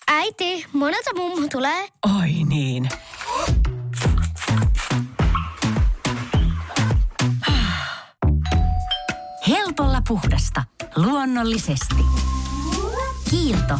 Äiti, 0.08 0.66
monelta 0.74 1.16
mummu 1.16 1.48
tulee? 1.52 1.88
Oi 2.20 2.32
niin. 2.50 2.90
Helpolla 9.48 10.02
puhdasta. 10.08 10.64
Luonnollisesti. 10.96 11.96
Kiilto. 13.30 13.80